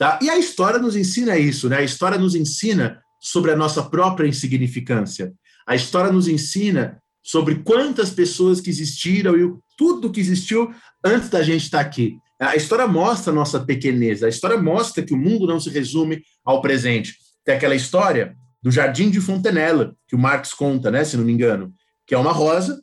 [0.00, 0.18] Tá?
[0.22, 1.76] E a história nos ensina isso, né?
[1.76, 5.30] A história nos ensina sobre a nossa própria insignificância.
[5.66, 10.72] A história nos ensina sobre quantas pessoas que existiram e tudo que existiu
[11.04, 12.16] antes da gente estar aqui.
[12.40, 16.22] A história mostra a nossa pequenez, a história mostra que o mundo não se resume
[16.46, 17.16] ao presente.
[17.44, 21.32] Tem aquela história do Jardim de Fontenelle, que o Marx conta, né, se não me
[21.32, 21.74] engano,
[22.06, 22.82] que é uma rosa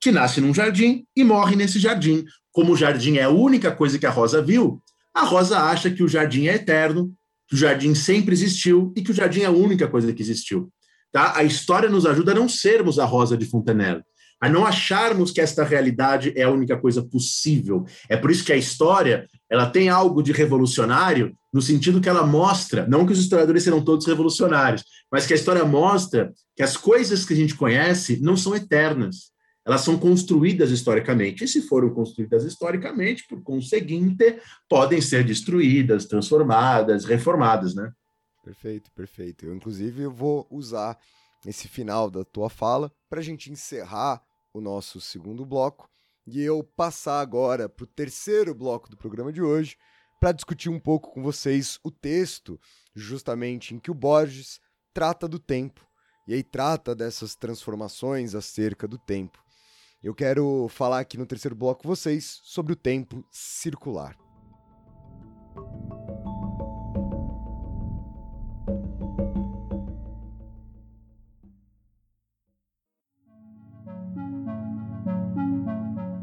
[0.00, 2.24] que nasce num jardim e morre nesse jardim.
[2.52, 4.80] Como o jardim é a única coisa que a rosa viu,
[5.14, 7.12] a rosa acha que o jardim é eterno,
[7.48, 10.70] que o jardim sempre existiu e que o jardim é a única coisa que existiu.
[11.12, 11.36] Tá?
[11.36, 14.02] A história nos ajuda a não sermos a rosa de Fontenelle,
[14.40, 17.84] a não acharmos que esta realidade é a única coisa possível.
[18.08, 22.26] É por isso que a história ela tem algo de revolucionário no sentido que ela
[22.26, 26.76] mostra, não que os historiadores serão todos revolucionários, mas que a história mostra que as
[26.76, 29.31] coisas que a gente conhece não são eternas
[29.64, 31.44] elas são construídas historicamente.
[31.44, 34.38] E se foram construídas historicamente, por conseguinte,
[34.68, 37.92] podem ser destruídas, transformadas, reformadas, né?
[38.44, 39.46] Perfeito, perfeito.
[39.46, 40.98] Eu, inclusive, eu vou usar
[41.46, 44.20] esse final da tua fala para a gente encerrar
[44.52, 45.88] o nosso segundo bloco
[46.26, 49.76] e eu passar agora para o terceiro bloco do programa de hoje
[50.20, 52.60] para discutir um pouco com vocês o texto,
[52.94, 54.60] justamente em que o Borges
[54.92, 55.84] trata do tempo
[56.26, 59.42] e aí trata dessas transformações acerca do tempo.
[60.02, 64.16] Eu quero falar aqui no terceiro bloco com vocês sobre o tempo circular.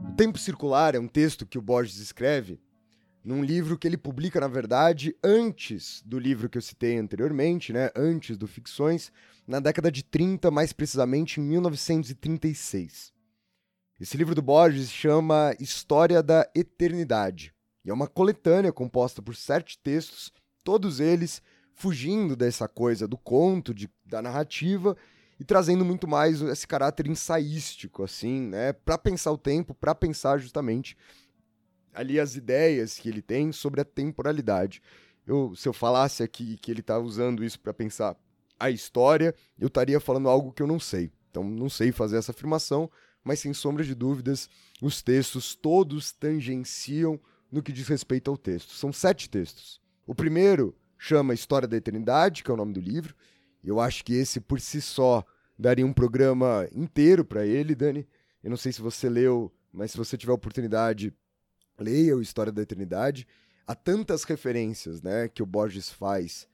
[0.03, 2.59] O Tempo Circular é um texto que o Borges escreve
[3.23, 7.89] num livro que ele publica, na verdade, antes do livro que eu citei anteriormente, né?
[7.95, 9.09] antes do Ficções,
[9.47, 13.17] na década de 30, mais precisamente em 1936.
[14.00, 17.54] Esse livro do Borges chama História da Eternidade.
[17.84, 20.32] E é uma coletânea composta por sete textos,
[20.64, 21.41] todos eles
[21.74, 24.95] fugindo dessa coisa do conto, de, da narrativa
[25.38, 28.72] e trazendo muito mais esse caráter ensaístico, assim, né?
[28.72, 30.95] Para pensar o tempo, para pensar justamente
[31.93, 34.82] ali as ideias que ele tem sobre a temporalidade.
[35.28, 38.16] Eu, se eu falasse aqui que ele está usando isso para pensar
[38.58, 41.12] a história, eu estaria falando algo que eu não sei.
[41.30, 42.89] Então, não sei fazer essa afirmação,
[43.30, 44.49] mas sem sombra de dúvidas,
[44.82, 47.19] os textos todos tangenciam
[47.51, 48.73] no que diz respeito ao texto.
[48.73, 49.80] São sete textos.
[50.07, 53.13] O primeiro chama História da Eternidade, que é o nome do livro.
[53.63, 55.23] Eu acho que esse por si só
[55.59, 58.07] daria um programa inteiro para ele, Dani.
[58.43, 61.13] Eu não sei se você leu, mas se você tiver oportunidade,
[61.77, 63.27] leia o História da Eternidade.
[63.67, 66.49] Há tantas referências, né, que o Borges faz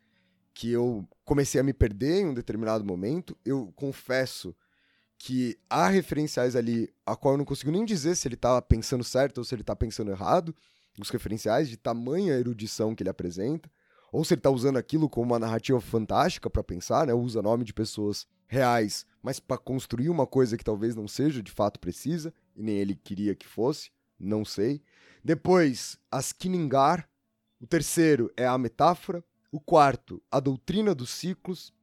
[0.54, 3.38] que eu comecei a me perder em um determinado momento.
[3.46, 4.54] Eu confesso
[5.18, 9.04] que há referenciais ali a qual eu não consigo nem dizer se ele tá pensando
[9.04, 10.56] certo ou se ele tá pensando errado,
[11.00, 13.70] os referenciais de tamanha erudição que ele apresenta,
[14.12, 17.14] ou se ele tá usando aquilo como uma narrativa fantástica para pensar, né?
[17.14, 21.52] Usa nome de pessoas reais, mas para construir uma coisa que talvez não seja de
[21.52, 24.82] fato precisa, e nem ele queria que fosse, não sei.
[25.24, 27.10] Depois, as Kiningar.
[27.60, 29.24] O terceiro é a metáfora.
[29.52, 31.74] O quarto, a doutrina dos ciclos.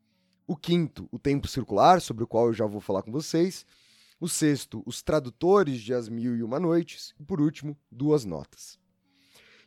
[0.47, 3.64] O quinto, o tempo circular, sobre o qual eu já vou falar com vocês.
[4.20, 7.14] O sexto, os tradutores de As Mil e Uma Noites.
[7.18, 8.78] E por último, duas notas.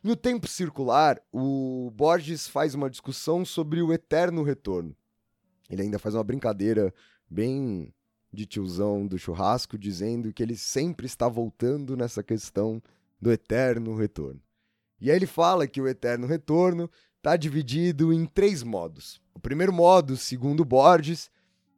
[0.02, 4.96] No tempo circular, o Borges faz uma discussão sobre o eterno retorno.
[5.68, 6.94] Ele ainda faz uma brincadeira
[7.28, 7.92] bem
[8.32, 12.82] de tiozão do churrasco, dizendo que ele sempre está voltando nessa questão
[13.20, 14.40] do eterno retorno.
[15.00, 16.90] E aí ele fala que o eterno retorno
[17.26, 19.20] está dividido em três modos.
[19.34, 21.28] O primeiro modo, segundo Borges,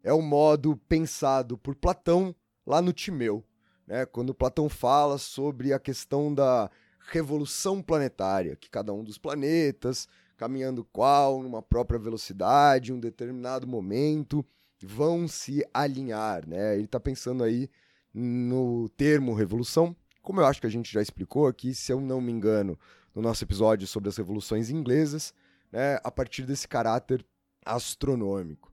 [0.05, 2.37] é o modo pensado por Platão
[2.67, 3.43] lá no Timeu,
[3.87, 4.05] né?
[4.05, 6.71] quando Platão fala sobre a questão da
[7.11, 13.67] revolução planetária, que cada um dos planetas, caminhando qual, numa própria velocidade, em um determinado
[13.67, 14.45] momento,
[14.83, 16.47] vão se alinhar.
[16.47, 16.75] Né?
[16.75, 17.71] Ele está pensando aí
[18.13, 22.21] no termo revolução, como eu acho que a gente já explicou aqui, se eu não
[22.21, 22.79] me engano,
[23.15, 25.35] no nosso episódio sobre as revoluções inglesas,
[25.73, 27.25] né, a partir desse caráter
[27.65, 28.73] astronômico.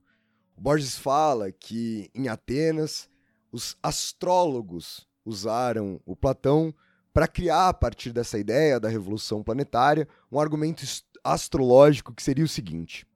[0.56, 3.08] O Borges fala que em Atenas
[3.52, 6.74] os astrólogos usaram o Platão
[7.12, 10.84] para criar, a partir dessa ideia da revolução planetária, um argumento
[11.24, 13.06] astrológico que seria o seguinte: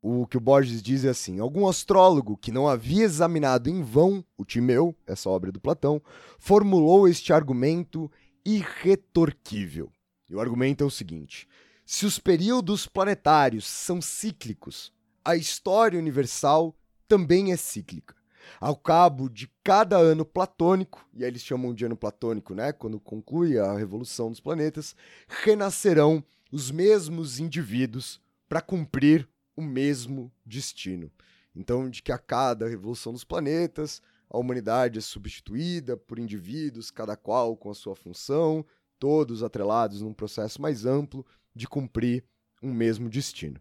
[0.00, 4.24] o que o Borges diz é assim: algum astrólogo que não havia examinado em vão
[4.36, 6.00] o Timeu, essa obra do Platão,
[6.38, 8.10] formulou este argumento
[8.44, 9.90] irretorquível.
[10.28, 11.48] E o argumento é o seguinte:
[11.84, 14.92] se os períodos planetários são cíclicos,
[15.24, 16.76] a história universal
[17.08, 18.14] também é cíclica.
[18.60, 23.00] Ao cabo de cada ano platônico, e aí eles chamam de ano platônico, né, quando
[23.00, 24.94] conclui a revolução dos planetas,
[25.26, 26.22] renascerão
[26.52, 31.10] os mesmos indivíduos para cumprir o mesmo destino.
[31.54, 37.16] Então, de que a cada revolução dos planetas, a humanidade é substituída por indivíduos, cada
[37.16, 38.64] qual com a sua função,
[38.98, 41.24] todos atrelados num processo mais amplo
[41.54, 42.24] de cumprir
[42.62, 43.60] um mesmo destino.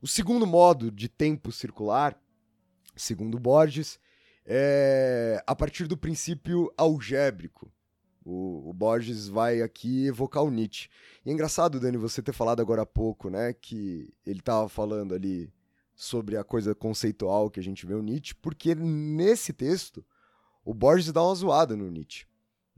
[0.00, 2.16] O segundo modo de tempo circular,
[2.94, 3.98] segundo Borges,
[4.44, 7.70] é a partir do princípio algébrico.
[8.24, 10.88] O, o, Borges vai aqui evocar o Nietzsche.
[11.24, 15.14] E é engraçado, Dani, você ter falado agora há pouco, né, que ele estava falando
[15.14, 15.52] ali
[15.94, 20.04] sobre a coisa conceitual que a gente vê o Nietzsche, porque nesse texto
[20.64, 22.26] o Borges dá uma zoada no Nietzsche.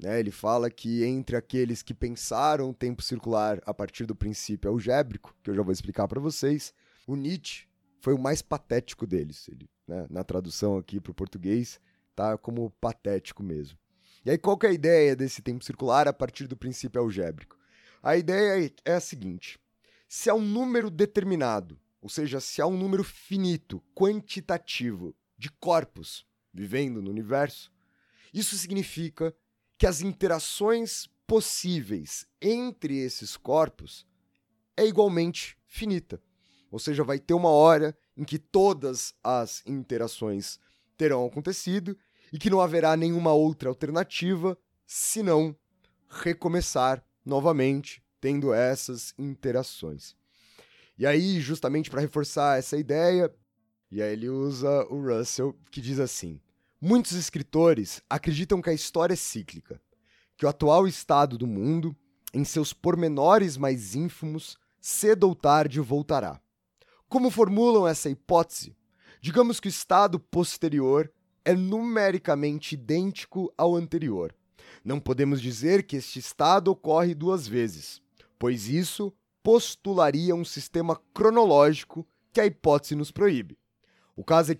[0.02, 0.18] Né?
[0.18, 5.34] Ele fala que entre aqueles que pensaram o tempo circular a partir do princípio algébrico,
[5.42, 6.72] que eu já vou explicar para vocês,
[7.06, 7.66] o Nietzsche
[8.00, 9.48] foi o mais patético deles.
[9.48, 11.80] Ele, né, na tradução aqui para o português,
[12.14, 13.78] tá como patético mesmo.
[14.24, 17.58] E aí, qual que é a ideia desse tempo circular a partir do princípio algébrico?
[18.02, 19.58] A ideia é a seguinte:
[20.08, 26.26] se há um número determinado ou seja, se há um número finito, quantitativo, de corpos
[26.52, 27.70] vivendo no universo,
[28.32, 29.34] isso significa
[29.80, 34.06] que as interações possíveis entre esses corpos
[34.76, 36.22] é igualmente finita.
[36.70, 40.60] Ou seja, vai ter uma hora em que todas as interações
[40.98, 41.96] terão acontecido
[42.30, 44.54] e que não haverá nenhuma outra alternativa
[44.86, 45.56] senão
[46.10, 50.14] recomeçar novamente tendo essas interações.
[50.98, 53.34] E aí, justamente para reforçar essa ideia,
[53.90, 56.38] e aí ele usa o Russell, que diz assim:
[56.82, 59.78] Muitos escritores acreditam que a história é cíclica,
[60.34, 61.94] que o atual estado do mundo,
[62.32, 66.40] em seus pormenores mais ínfimos, cedo ou tarde voltará.
[67.06, 68.74] Como formulam essa hipótese?
[69.20, 71.12] Digamos que o estado posterior
[71.44, 74.34] é numericamente idêntico ao anterior.
[74.82, 78.00] Não podemos dizer que este estado ocorre duas vezes,
[78.38, 79.12] pois isso
[79.42, 83.58] postularia um sistema cronológico que a hipótese nos proíbe.
[84.16, 84.52] O caso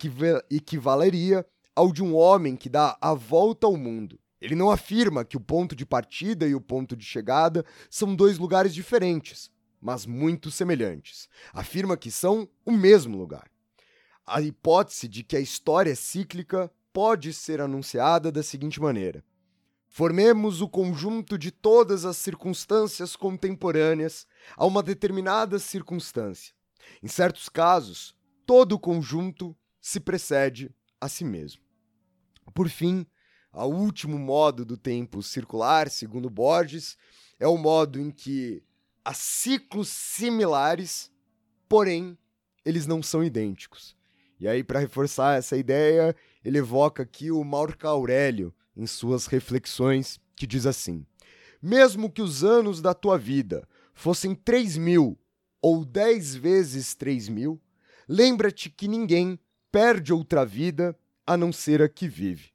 [0.51, 4.19] equivaleria ao de um homem que dá a volta ao mundo.
[4.41, 8.39] Ele não afirma que o ponto de partida e o ponto de chegada são dois
[8.39, 9.51] lugares diferentes,
[9.81, 11.29] mas muito semelhantes.
[11.53, 13.51] Afirma que são o mesmo lugar.
[14.27, 19.23] A hipótese de que a história é cíclica pode ser anunciada da seguinte maneira:
[19.89, 26.55] Formemos o conjunto de todas as circunstâncias contemporâneas a uma determinada circunstância.
[27.03, 28.17] Em certos casos,
[28.47, 31.63] todo o conjunto se precede a si mesmo.
[32.55, 33.07] Por fim,
[33.53, 36.97] o último modo do tempo circular, segundo Borges,
[37.39, 38.63] é o modo em que
[39.05, 41.11] há ciclos similares,
[41.69, 42.17] porém
[42.65, 43.97] eles não são idênticos.
[44.39, 50.19] E aí, para reforçar essa ideia, ele evoca aqui o Marco Aurélio, em suas reflexões,
[50.35, 51.05] que diz assim:
[51.61, 55.19] Mesmo que os anos da tua vida fossem três mil
[55.61, 57.61] ou dez vezes três mil,
[58.09, 59.39] lembra-te que ninguém
[59.71, 60.97] perde outra vida
[61.27, 62.51] a não ser a que vive.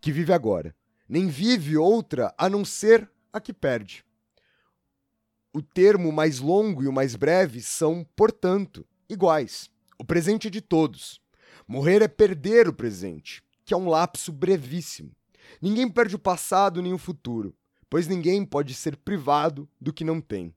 [0.00, 0.74] Que vive agora.
[1.08, 4.04] Nem vive outra a não ser a que perde.
[5.52, 9.70] O termo mais longo e o mais breve são, portanto, iguais.
[9.98, 11.20] O presente é de todos.
[11.66, 15.10] Morrer é perder o presente que é um lapso brevíssimo.
[15.60, 17.56] Ninguém perde o passado nem o futuro,
[17.88, 20.54] pois ninguém pode ser privado do que não tem.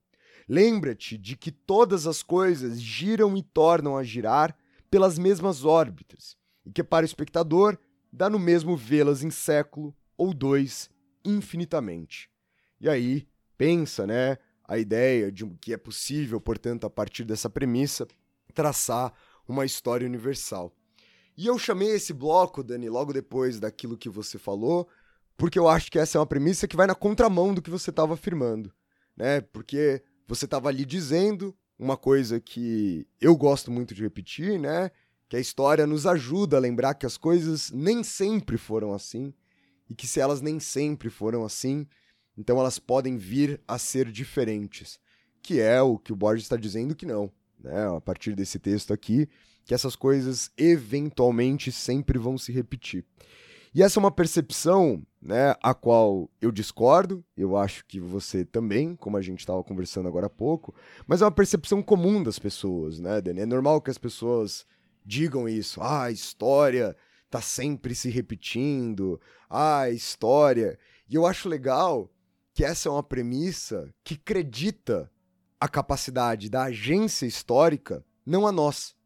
[0.48, 4.56] Lembra-te de que todas as coisas giram e tornam a girar
[4.90, 6.36] pelas mesmas órbitas,
[6.66, 7.78] e que para o espectador
[8.12, 10.90] dá no mesmo vê-las em século ou dois
[11.24, 12.30] infinitamente.
[12.80, 13.28] E aí,
[13.58, 18.08] pensa, né, a ideia de que é possível, portanto, a partir dessa premissa,
[18.54, 19.14] traçar
[19.48, 20.74] uma história universal.
[21.38, 24.88] E eu chamei esse bloco, Dani, logo depois daquilo que você falou,
[25.38, 27.92] porque eu acho que essa é uma premissa que vai na contramão do que você
[27.92, 28.74] estava afirmando,
[29.16, 29.42] né?
[29.42, 34.92] Porque você estava ali dizendo uma coisa que eu gosto muito de repetir, né?
[35.30, 39.34] Que a história nos ajuda a lembrar que as coisas nem sempre foram assim
[39.90, 41.88] e que se elas nem sempre foram assim,
[42.38, 45.00] então elas podem vir a ser diferentes,
[45.42, 47.96] que é o que o Borges está dizendo que não, né?
[47.96, 49.30] A partir desse texto aqui,
[49.66, 53.06] que essas coisas eventualmente sempre vão se repetir.
[53.74, 58.96] E essa é uma percepção, né, a qual eu discordo, eu acho que você também,
[58.96, 60.74] como a gente estava conversando agora há pouco,
[61.06, 63.42] mas é uma percepção comum das pessoas, né, Dani?
[63.42, 64.66] É normal que as pessoas
[65.06, 65.82] digam isso.
[65.82, 66.96] Ah, a história
[67.30, 69.20] tá sempre se repetindo.
[69.50, 70.80] Ah, a história.
[71.10, 72.12] E eu acho legal
[72.54, 75.12] que essa é uma premissa que acredita
[75.60, 78.98] a capacidade da agência histórica, não a nós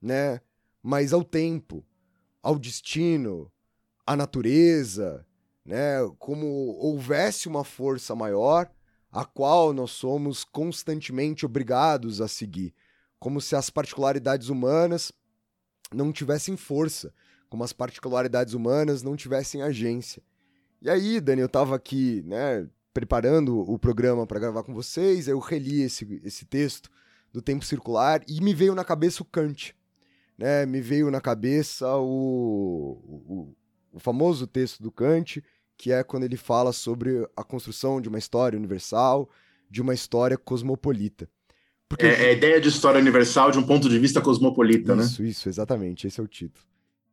[0.00, 0.40] né?
[0.82, 1.84] Mas ao tempo,
[2.42, 3.50] ao destino,
[4.06, 5.26] à natureza,
[5.64, 5.98] né?
[6.18, 6.46] Como
[6.78, 8.70] houvesse uma força maior
[9.10, 12.74] a qual nós somos constantemente obrigados a seguir,
[13.18, 15.10] como se as particularidades humanas
[15.92, 17.12] não tivessem força,
[17.48, 20.22] como as particularidades humanas não tivessem agência.
[20.82, 25.38] E aí, Dani, eu estava aqui, né, preparando o programa para gravar com vocês, eu
[25.38, 26.90] reli esse, esse texto
[27.32, 29.74] do Tempo Circular e me veio na cabeça o Kant.
[30.36, 33.56] Né, me veio na cabeça o, o,
[33.96, 35.42] o famoso texto do Kant,
[35.74, 39.30] que é quando ele fala sobre a construção de uma história universal,
[39.70, 41.26] de uma história cosmopolita.
[41.88, 42.04] Porque...
[42.04, 45.04] É, é a ideia de história universal de um ponto de vista cosmopolita, isso, né?
[45.04, 46.62] Isso, isso, exatamente, esse é o título.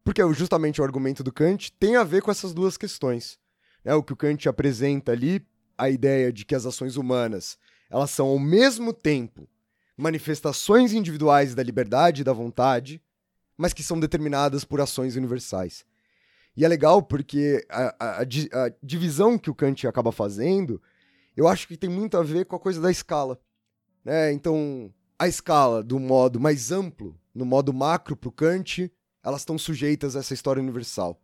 [0.04, 3.40] Porque justamente o argumento do Kant tem a ver com essas duas questões.
[3.86, 5.42] É o que o Kant apresenta ali,
[5.78, 7.58] a ideia de que as ações humanas,
[7.90, 9.48] elas são ao mesmo tempo
[9.96, 13.02] manifestações individuais da liberdade e da vontade,
[13.58, 15.86] mas que são determinadas por ações universais.
[16.56, 18.26] E é legal porque a, a, a,
[18.82, 20.82] divisão que o Kant acaba fazendo,
[21.36, 23.40] eu acho que tem muito a ver com a coisa da escala.
[24.06, 24.32] Né?
[24.32, 28.92] Então, a escala do modo mais amplo, no modo macro para o Kant,
[29.24, 31.20] elas estão sujeitas a essa história universal.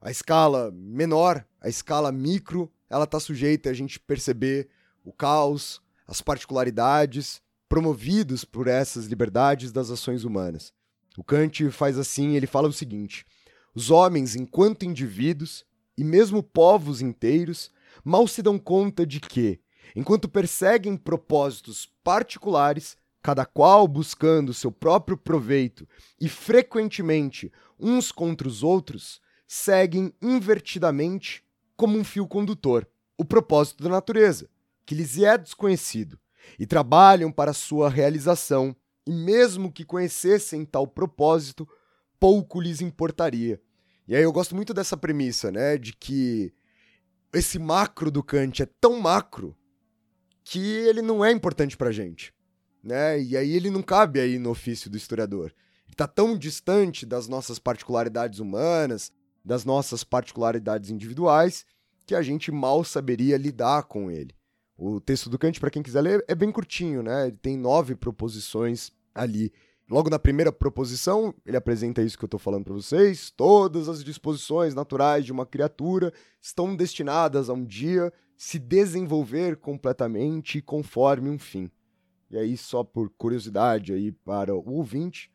[0.00, 4.68] A escala menor, a escala micro, ela está sujeita a gente perceber
[5.04, 10.72] o caos, as particularidades promovidos por essas liberdades das ações humanas.
[11.16, 13.24] O Kant faz assim, ele fala o seguinte:
[13.74, 15.64] os homens, enquanto indivíduos,
[15.96, 17.70] e mesmo povos inteiros,
[18.04, 19.60] mal se dão conta de que,
[19.94, 25.86] enquanto perseguem propósitos particulares, cada qual buscando seu próprio proveito
[26.20, 31.44] e frequentemente uns contra os outros, seguem invertidamente
[31.76, 32.86] como um fio condutor
[33.20, 34.48] o propósito da natureza,
[34.86, 36.18] que lhes é desconhecido,
[36.58, 38.74] e trabalham para sua realização,
[39.06, 41.68] e mesmo que conhecessem tal propósito,
[42.20, 43.60] pouco lhes importaria.
[44.06, 46.52] E aí eu gosto muito dessa premissa, né, de que
[47.32, 49.56] esse macro do Kant é tão macro
[50.44, 52.34] que ele não é importante pra gente,
[52.82, 53.20] né?
[53.20, 55.52] E aí ele não cabe aí no ofício do historiador.
[55.86, 59.12] Ele tá tão distante das nossas particularidades humanas,
[59.44, 61.64] das nossas particularidades individuais,
[62.04, 64.34] que a gente mal saberia lidar com ele.
[64.76, 67.28] O texto do Kant, para quem quiser ler, é bem curtinho, né?
[67.28, 69.52] Ele tem nove proposições ali.
[69.90, 73.32] Logo na primeira proposição, ele apresenta isso que eu estou falando para vocês.
[73.32, 80.62] Todas as disposições naturais de uma criatura estão destinadas a um dia se desenvolver completamente
[80.62, 81.68] conforme um fim.
[82.30, 85.28] E aí, só por curiosidade aí para o ouvinte,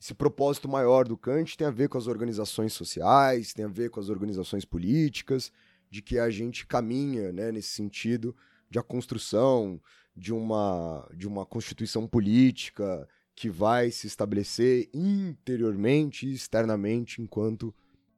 [0.00, 3.90] esse propósito maior do Kant tem a ver com as organizações sociais, tem a ver
[3.90, 5.50] com as organizações políticas,
[5.90, 8.36] de que a gente caminha né, nesse sentido
[8.70, 9.80] de a construção
[10.14, 17.72] de uma, de uma constituição política, que vai se estabelecer interiormente e externamente enquanto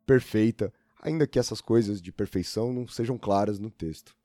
[0.07, 4.17] perfeita, ainda que essas coisas de perfeição não sejam claras no texto.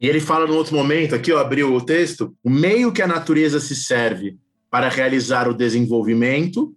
[0.00, 3.08] E ele fala no outro momento, aqui eu abri o texto, o meio que a
[3.08, 4.38] natureza se serve
[4.70, 6.74] para realizar o desenvolvimento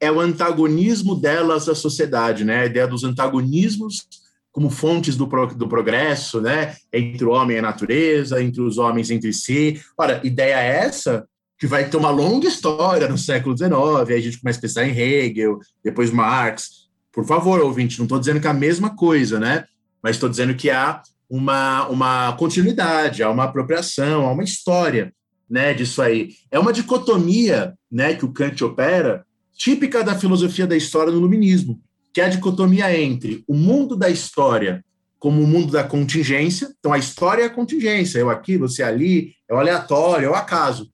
[0.00, 2.60] é o antagonismo delas à sociedade, né?
[2.60, 4.06] A ideia dos antagonismos
[4.50, 6.76] como fontes do, pro, do progresso, né?
[6.92, 9.80] Entre o homem e a natureza, entre os homens entre si.
[9.98, 11.26] Ora, ideia é essa
[11.62, 13.72] que vai ter uma longa história no século XIX,
[14.08, 16.88] aí a gente começa a pensar em Hegel, depois Marx.
[17.12, 19.64] Por favor, ouvinte, não estou dizendo que é a mesma coisa, né?
[20.02, 21.00] Mas estou dizendo que há
[21.30, 25.14] uma, uma continuidade, há uma apropriação, há uma história
[25.48, 26.30] né, disso aí.
[26.50, 29.24] É uma dicotomia né, que o Kant opera,
[29.56, 31.80] típica da filosofia da história no Iluminismo,
[32.12, 34.84] que é a dicotomia entre o mundo da história
[35.16, 38.82] como o mundo da contingência, então a história é a contingência, é o aqui, você
[38.82, 40.91] ali, é o aleatório, é o acaso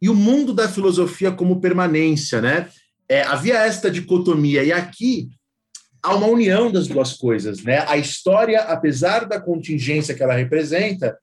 [0.00, 2.68] e o mundo da filosofia como permanência, né?
[3.08, 5.28] É, havia esta dicotomia, e aqui
[6.02, 7.84] há uma união das duas coisas, né?
[7.86, 11.18] A história, apesar da contingência que ela representa,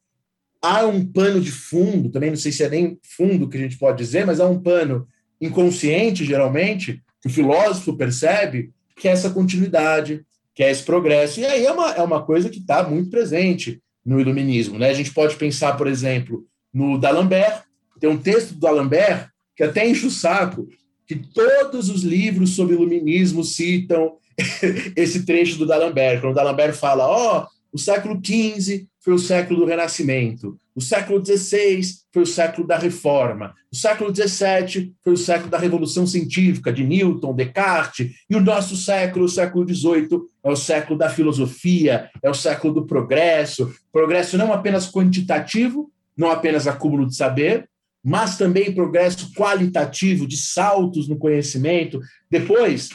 [0.61, 3.77] há um pano de fundo, também não sei se é nem fundo que a gente
[3.77, 5.07] pode dizer, mas há um pano
[5.39, 11.39] inconsciente, geralmente, que o filósofo percebe, que é essa continuidade, que é esse progresso.
[11.39, 14.89] E aí é uma, é uma coisa que está muito presente no iluminismo, né?
[14.89, 17.66] A gente pode pensar, por exemplo, no D'Alembert,
[17.99, 20.67] tem um texto do D'Alembert que até enche o saco,
[21.07, 24.17] que todos os livros sobre iluminismo citam
[24.95, 29.19] esse trecho do D'Alembert, quando o D'Alembert fala, ó, oh, o século XV foi o
[29.19, 31.81] século do Renascimento, o século XVI
[32.13, 36.83] foi o século da Reforma, o século XVII foi o século da Revolução Científica, de
[36.83, 42.29] Newton, Descartes, e o nosso século, o século XVIII, é o século da filosofia, é
[42.29, 47.67] o século do progresso, progresso não apenas quantitativo, não apenas acúmulo de saber,
[48.07, 51.99] mas também progresso qualitativo de saltos no conhecimento.
[52.31, 52.87] Depois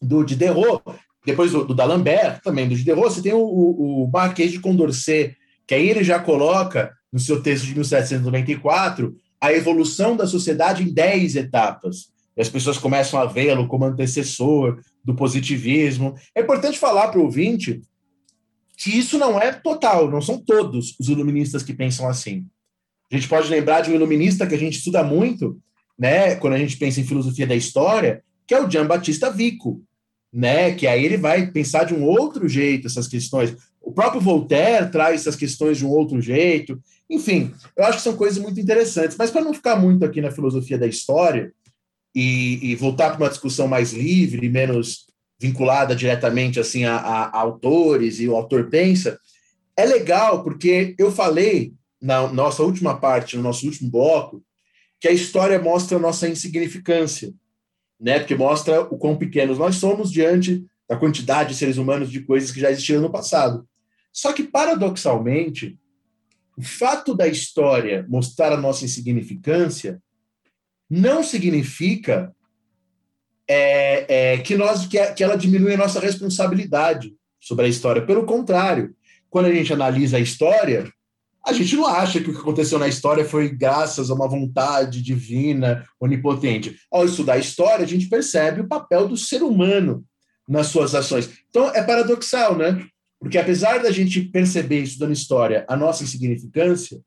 [0.00, 0.82] do Diderot,
[1.22, 5.36] depois do, do D'Alembert, também do Diderot, você tem o, o, o Marquês de Condorcet,
[5.66, 10.94] que aí ele já coloca, no seu texto de 1794, a evolução da sociedade em
[10.94, 12.08] 10 etapas.
[12.34, 16.14] e as pessoas começam a vê-lo como antecessor do positivismo.
[16.34, 17.82] É importante falar para o ouvinte
[18.78, 22.46] que isso não é total, não são todos os iluministas que pensam assim.
[23.10, 25.58] A gente pode lembrar de um iluminista que a gente estuda muito,
[25.98, 29.82] né, quando a gente pensa em filosofia da história, que é o Jean Batista Vico,
[30.32, 33.56] né, que aí ele vai pensar de um outro jeito essas questões.
[33.80, 36.78] O próprio Voltaire traz essas questões de um outro jeito.
[37.08, 39.16] Enfim, eu acho que são coisas muito interessantes.
[39.16, 41.52] Mas para não ficar muito aqui na filosofia da história
[42.14, 45.06] e, e voltar para uma discussão mais livre e menos
[45.40, 49.18] vinculada diretamente assim a, a, autores e o autor pensa,
[49.76, 54.42] é legal porque eu falei na nossa última parte, no nosso último bloco,
[55.00, 57.32] que a história mostra a nossa insignificância,
[58.00, 58.18] né?
[58.18, 62.50] Porque mostra o quão pequenos nós somos diante da quantidade de seres humanos de coisas
[62.50, 63.68] que já existiram no passado.
[64.12, 65.78] Só que paradoxalmente,
[66.56, 70.02] o fato da história mostrar a nossa insignificância
[70.90, 72.34] não significa
[73.46, 78.04] é, é, que, nós, que, que ela diminui a nossa responsabilidade sobre a história.
[78.04, 78.94] Pelo contrário,
[79.30, 80.90] quando a gente analisa a história,
[81.48, 85.00] a gente não acha que o que aconteceu na história foi graças a uma vontade
[85.00, 86.76] divina, onipotente.
[86.92, 90.04] Ao estudar a história, a gente percebe o papel do ser humano
[90.46, 91.30] nas suas ações.
[91.48, 92.84] Então, é paradoxal, né?
[93.18, 97.00] Porque apesar da gente perceber, estudando história, a nossa insignificância,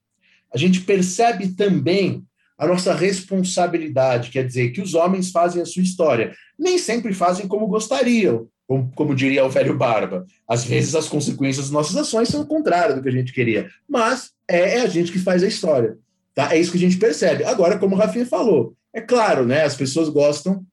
[0.52, 2.26] a gente percebe também
[2.58, 6.36] a nossa responsabilidade, quer dizer, que os homens fazem a sua história.
[6.58, 10.26] Nem sempre fazem como gostariam, como, como, diria o velho Barba.
[10.48, 13.70] Às vezes as consequências das nossas ações são o contrário do que a gente queria,
[13.86, 15.98] mas é, é, a gente que faz a história.
[16.34, 16.56] Tá?
[16.56, 17.44] É isso que a gente percebe.
[17.44, 20.66] Agora, como o Rafinha falou, é claro, né, as pessoas gostam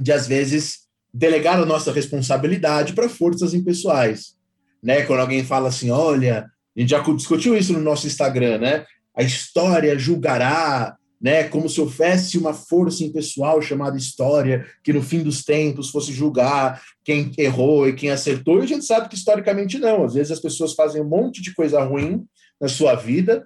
[0.00, 4.34] de, às vezes, delegar a nossa responsabilidade para forças impessoais.
[4.82, 5.02] Né?
[5.02, 8.86] Quando alguém fala assim, olha, a gente já discutiu isso no nosso Instagram, né?
[9.14, 10.96] A história julgará
[11.26, 16.12] né, como se houvesse uma força impessoal chamada história, que no fim dos tempos fosse
[16.12, 20.04] julgar quem errou e quem acertou, e a gente sabe que historicamente não.
[20.04, 22.24] Às vezes as pessoas fazem um monte de coisa ruim
[22.60, 23.44] na sua vida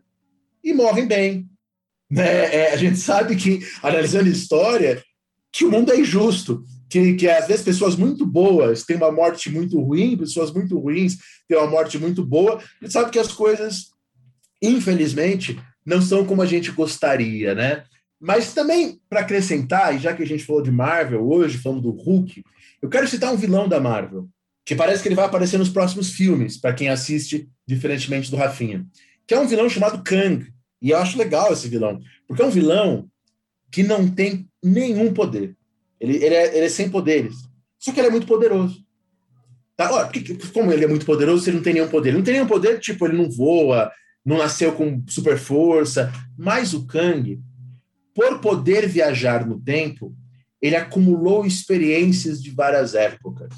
[0.63, 1.49] e morrem bem.
[2.11, 2.55] Né?
[2.55, 5.03] É, a gente sabe que, analisando história,
[5.51, 9.49] que o mundo é injusto, que, que às vezes pessoas muito boas têm uma morte
[9.49, 11.17] muito ruim, pessoas muito ruins
[11.49, 13.87] têm uma morte muito boa, a gente sabe que as coisas,
[14.61, 15.59] infelizmente,
[15.91, 17.83] não são como a gente gostaria, né?
[18.19, 21.91] Mas também, para acrescentar, e já que a gente falou de Marvel hoje, falando do
[21.91, 22.45] Hulk,
[22.81, 24.29] eu quero citar um vilão da Marvel,
[24.65, 28.87] que parece que ele vai aparecer nos próximos filmes, para quem assiste, diferentemente do Rafinha,
[29.27, 30.47] que é um vilão chamado Kang.
[30.81, 33.09] E eu acho legal esse vilão, porque é um vilão
[33.71, 35.57] que não tem nenhum poder.
[35.99, 37.35] Ele, ele, é, ele é sem poderes.
[37.79, 38.85] Só que ele é muito poderoso.
[39.77, 39.93] Tá?
[39.93, 42.11] Olha, porque, como ele é muito poderoso, ele não tem nenhum poder.
[42.11, 43.91] Ele não tem nenhum poder, tipo, ele não voa,
[44.25, 47.41] não nasceu com super força, mas o Kang,
[48.15, 50.15] por poder viajar no tempo,
[50.61, 53.55] ele acumulou experiências de várias épocas.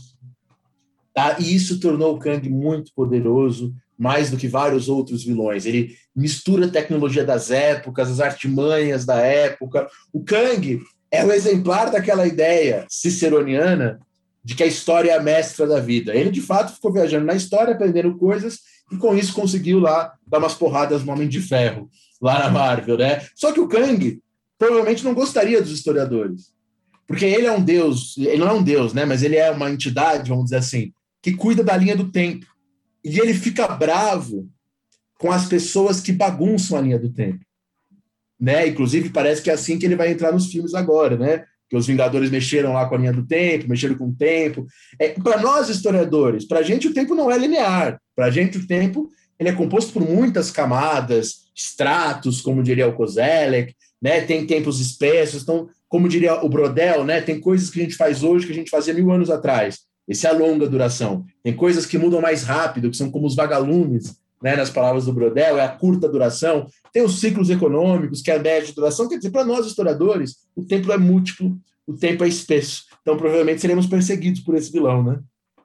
[1.15, 1.37] Tá?
[1.39, 5.67] E isso tornou o Kang muito poderoso, mais do que vários outros vilões.
[5.67, 9.89] Ele mistura a tecnologia das épocas, as artimanhas da época.
[10.13, 10.81] O Kang
[11.11, 14.01] é o exemplar daquela ideia ciceroniana
[14.45, 16.15] de que a história é a mestra da vida.
[16.15, 18.61] Ele, de fato, ficou viajando na história, aprendendo coisas,
[18.93, 21.91] e com isso conseguiu lá dar umas porradas no Homem de Ferro,
[22.21, 23.27] lá na Marvel, né?
[23.35, 24.21] Só que o Kang
[24.59, 26.53] provavelmente não gostaria dos historiadores,
[27.07, 29.05] porque ele é um deus, ele não é um deus, né?
[29.05, 30.93] Mas ele é uma entidade, vamos dizer assim,
[31.23, 32.47] que cuida da linha do tempo.
[33.05, 34.49] E ele fica bravo
[35.19, 37.45] com as pessoas que bagunçam a linha do tempo.
[38.39, 38.69] Né?
[38.69, 41.45] Inclusive, parece que é assim que ele vai entrar nos filmes agora, né?
[41.73, 44.67] Que os Vingadores mexeram lá com a linha do tempo, mexeram com o tempo.
[44.99, 47.99] É, para nós, historiadores, para a gente o tempo não é linear.
[48.15, 49.09] Para a gente o tempo
[49.41, 54.21] ele é composto por muitas camadas, estratos, como diria o Kozelek, né?
[54.21, 57.23] tem tempos espessos, então, como diria o Brodel, né?
[57.23, 59.79] tem coisas que a gente faz hoje que a gente fazia mil anos atrás.
[60.07, 61.25] Esse é a longa duração.
[61.43, 65.13] Tem coisas que mudam mais rápido, que são como os vagalumes, né, nas palavras do
[65.13, 69.17] Brodel, é a curta duração, tem os ciclos econômicos, que é a média duração, quer
[69.17, 71.57] dizer, para nós historiadores, o tempo é múltiplo,
[71.87, 75.21] o tempo é espesso, então provavelmente seremos perseguidos por esse vilão, né?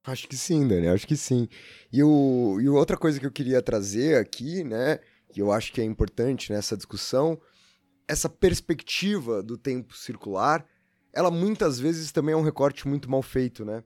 [0.06, 1.50] Acho que sim, Dani, acho que sim.
[1.92, 5.00] E, o, e outra coisa que eu queria trazer aqui, né,
[5.34, 7.38] que eu acho que é importante nessa discussão,
[8.08, 10.66] essa perspectiva do tempo circular,
[11.12, 13.84] ela muitas vezes também é um recorte muito mal feito, né?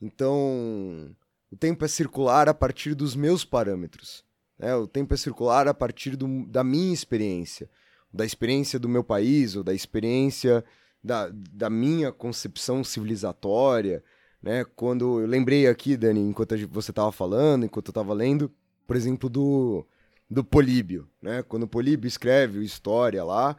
[0.00, 1.14] Então,
[1.50, 4.24] o tempo é circular a partir dos meus parâmetros.
[4.58, 4.74] Né?
[4.74, 7.68] O tempo é circular a partir do, da minha experiência,
[8.12, 10.64] da experiência do meu país, ou da experiência
[11.02, 14.04] da, da minha concepção civilizatória.
[14.42, 14.64] Né?
[14.76, 18.52] Quando eu lembrei aqui, Dani, enquanto você estava falando, enquanto eu estava lendo,
[18.86, 19.86] por exemplo, do,
[20.28, 21.08] do Políbio.
[21.20, 21.42] Né?
[21.42, 23.56] Quando o Políbio escreve História lá,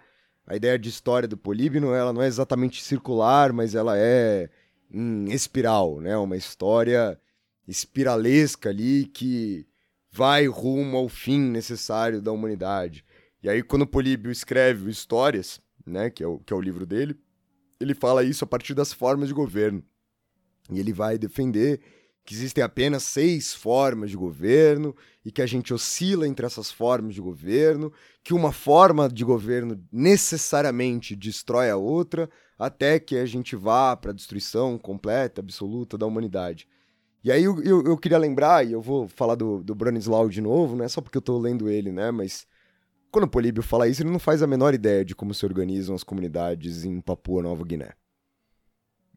[0.47, 4.49] a ideia de história do Políbino, ela não é exatamente circular, mas ela é
[4.91, 6.17] em espiral, né?
[6.17, 7.17] Uma história
[7.71, 9.65] espiralesca ali que
[10.11, 13.03] vai rumo ao fim necessário da humanidade.
[13.41, 17.17] E aí, quando Políbio escreve Histórias, né, que é, o, que é o livro dele,
[17.79, 19.83] ele fala isso a partir das formas de governo.
[20.69, 21.81] E ele vai defender
[22.23, 24.95] que existem apenas seis formas de governo
[25.25, 27.91] e que a gente oscila entre essas formas de governo,
[28.23, 32.29] que uma forma de governo necessariamente destrói a outra,
[32.59, 36.67] até que a gente vá para a destruição completa, absoluta da humanidade.
[37.23, 40.41] E aí eu, eu, eu, queria lembrar, e eu vou falar do, do Bronislaw de
[40.41, 42.09] novo, não é só porque eu estou lendo ele, né?
[42.09, 42.47] Mas
[43.11, 45.93] quando o Políbio fala isso, ele não faz a menor ideia de como se organizam
[45.93, 47.91] as comunidades em Papua Nova Guiné.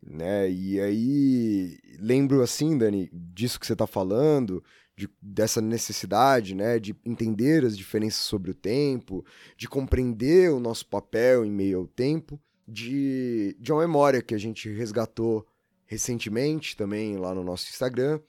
[0.03, 0.51] Né?
[0.51, 4.63] E aí lembro assim, Dani, disso que você está falando,
[4.97, 9.25] de, dessa necessidade, né, de entender as diferenças sobre o tempo,
[9.57, 14.39] de compreender o nosso papel em meio ao tempo, de, de uma memória que a
[14.39, 15.47] gente resgatou
[15.87, 18.21] recentemente também lá no nosso Instagram,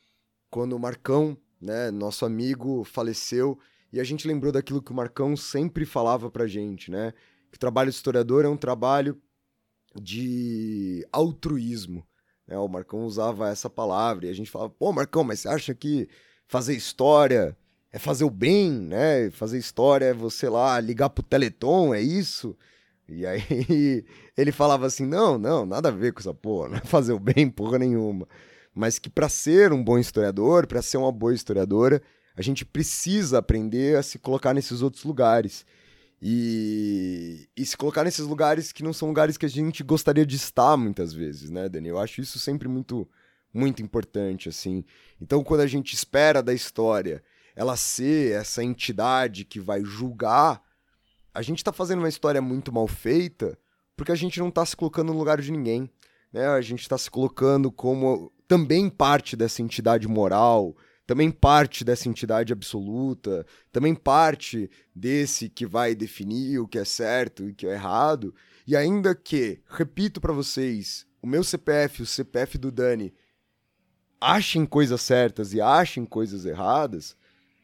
[0.49, 3.57] quando o Marcão, né, nosso amigo, faleceu
[3.91, 7.13] e a gente lembrou daquilo que o Marcão sempre falava pra gente, né?
[7.49, 9.21] Que o trabalho de historiador é um trabalho
[9.95, 12.05] de altruísmo.
[12.47, 12.57] Né?
[12.57, 16.09] O Marcão usava essa palavra e a gente falava, pô, Marcão, mas você acha que
[16.47, 17.57] fazer história
[17.91, 19.31] é fazer o bem, né?
[19.31, 22.57] Fazer história é você lá ligar pro Teleton, é isso?
[23.07, 23.43] E aí
[24.37, 27.19] ele falava assim: não, não, nada a ver com essa porra, não é fazer o
[27.19, 28.27] bem porra nenhuma.
[28.73, 32.01] Mas que para ser um bom historiador, para ser uma boa historiadora,
[32.35, 35.65] a gente precisa aprender a se colocar nesses outros lugares.
[36.21, 40.35] E, e se colocar nesses lugares que não são lugares que a gente gostaria de
[40.35, 41.89] estar muitas vezes, né, Dani?
[41.89, 43.07] Eu acho isso sempre muito,
[43.53, 44.83] muito importante, assim.
[45.21, 47.21] Então, quando a gente espera da história
[47.55, 50.61] ela ser essa entidade que vai julgar
[51.35, 53.59] a gente tá fazendo uma história muito mal feita
[53.95, 55.89] porque a gente não tá se colocando no lugar de ninguém.
[56.31, 56.47] Né?
[56.47, 60.75] A gente tá se colocando como também parte dessa entidade moral,
[61.05, 67.43] também parte dessa entidade absoluta, também parte desse que vai definir o que é certo
[67.43, 68.33] e o que é errado.
[68.65, 73.13] E ainda que, repito para vocês, o meu CPF, o CPF do Dani,
[74.21, 77.15] achem coisas certas e achem coisas erradas,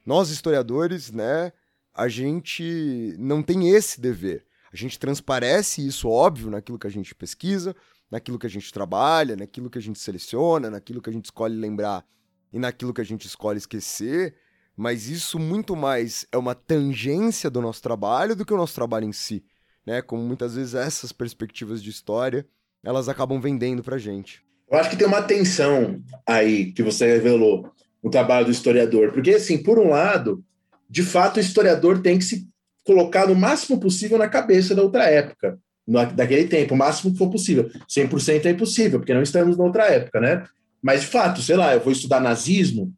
[0.05, 1.53] nós historiadores, né,
[1.93, 4.45] a gente não tem esse dever.
[4.71, 7.75] A gente transparece isso, óbvio, naquilo que a gente pesquisa,
[8.09, 11.55] naquilo que a gente trabalha, naquilo que a gente seleciona, naquilo que a gente escolhe
[11.55, 12.05] lembrar
[12.53, 14.35] e naquilo que a gente escolhe esquecer,
[14.75, 19.05] mas isso muito mais é uma tangência do nosso trabalho do que o nosso trabalho
[19.05, 19.43] em si,
[19.85, 20.01] né?
[20.01, 22.45] Como muitas vezes essas perspectivas de história,
[22.83, 24.43] elas acabam vendendo pra gente.
[24.69, 27.69] Eu acho que tem uma tensão aí que você revelou
[28.01, 30.43] no trabalho do historiador, porque assim, por um lado,
[30.91, 32.45] de fato, o historiador tem que se
[32.83, 35.57] colocar no máximo possível na cabeça da outra época,
[36.13, 37.71] daquele tempo, o máximo que for possível.
[37.89, 40.43] 100% é impossível, porque não estamos na outra época, né?
[40.81, 42.93] Mas, de fato, sei lá, eu vou estudar nazismo,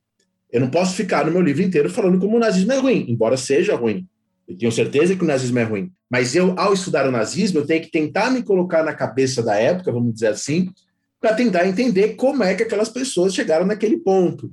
[0.52, 3.38] eu não posso ficar no meu livro inteiro falando como o nazismo é ruim, embora
[3.38, 4.07] seja ruim.
[4.48, 5.91] Eu tenho certeza que o nazismo é ruim.
[6.10, 9.56] Mas eu, ao estudar o nazismo, eu tenho que tentar me colocar na cabeça da
[9.56, 10.68] época, vamos dizer assim,
[11.22, 14.52] para tentar entender como é que aquelas pessoas chegaram naquele ponto.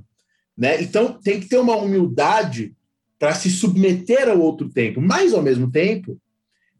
[0.57, 0.83] Né?
[0.83, 2.75] Então, tem que ter uma humildade
[3.21, 4.99] para se submeter ao outro tempo.
[4.99, 6.19] Mas, ao mesmo tempo,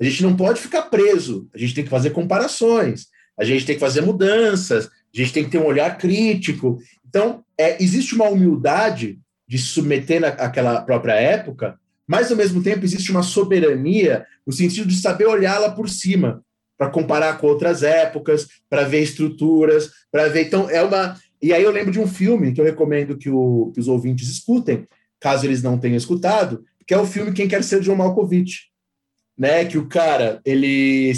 [0.01, 1.47] a gente não pode ficar preso.
[1.55, 3.09] A gente tem que fazer comparações,
[3.39, 6.79] a gente tem que fazer mudanças, a gente tem que ter um olhar crítico.
[7.07, 12.85] Então, é, existe uma humildade de se submeter àquela própria época, mas, ao mesmo tempo,
[12.87, 16.43] existe uma soberania no sentido de saber olhá-la por cima,
[16.79, 20.47] para comparar com outras épocas, para ver estruturas, para ver.
[20.47, 21.17] Então, é uma.
[21.43, 24.29] E aí eu lembro de um filme que eu recomendo que, o, que os ouvintes
[24.29, 24.87] escutem,
[25.21, 28.71] caso eles não tenham escutado, que é o filme Quem Quer Ser John Malkovich,
[29.39, 29.65] né?
[29.65, 31.13] Que o cara ele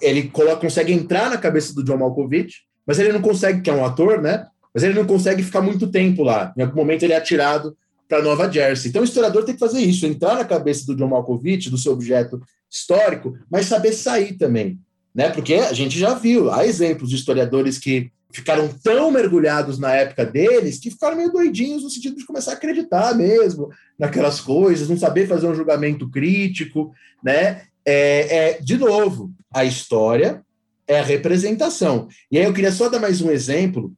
[0.00, 3.72] ele coloca, consegue entrar na cabeça do John Malkovich, mas ele não consegue, que é
[3.72, 4.46] um ator, né?
[4.72, 6.54] Mas ele não consegue ficar muito tempo lá.
[6.56, 7.76] Em algum momento ele é atirado
[8.08, 8.88] para Nova Jersey.
[8.88, 11.92] Então o historiador tem que fazer isso, entrar na cabeça do John Malkovich, do seu
[11.92, 12.40] objeto
[12.70, 14.78] histórico, mas saber sair também,
[15.14, 15.28] né?
[15.30, 20.24] Porque a gente já viu, há exemplos de historiadores que ficaram tão mergulhados na época
[20.24, 24.96] deles que ficaram meio doidinhos no sentido de começar a acreditar mesmo naquelas coisas, não
[24.96, 26.92] saber fazer um julgamento crítico,
[27.22, 27.62] né?
[27.84, 30.44] É, é, de novo, a história
[30.86, 32.08] é a representação.
[32.30, 33.92] E aí eu queria só dar mais um exemplo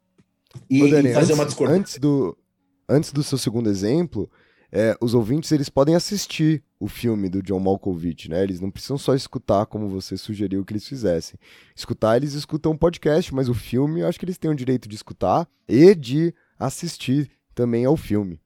[0.69, 1.81] e, Ô, Dani, fazer antes, uma discordância.
[1.81, 2.39] Antes do,
[2.89, 4.31] antes do seu segundo exemplo,
[4.73, 8.43] é, os ouvintes eles podem assistir o filme do John Malkovich, né?
[8.43, 11.39] Eles não precisam só escutar como você sugeriu que eles fizessem.
[11.77, 14.89] Escutar, eles escutam o podcast, mas o filme eu acho que eles têm o direito
[14.89, 18.41] de escutar e de assistir também ao filme.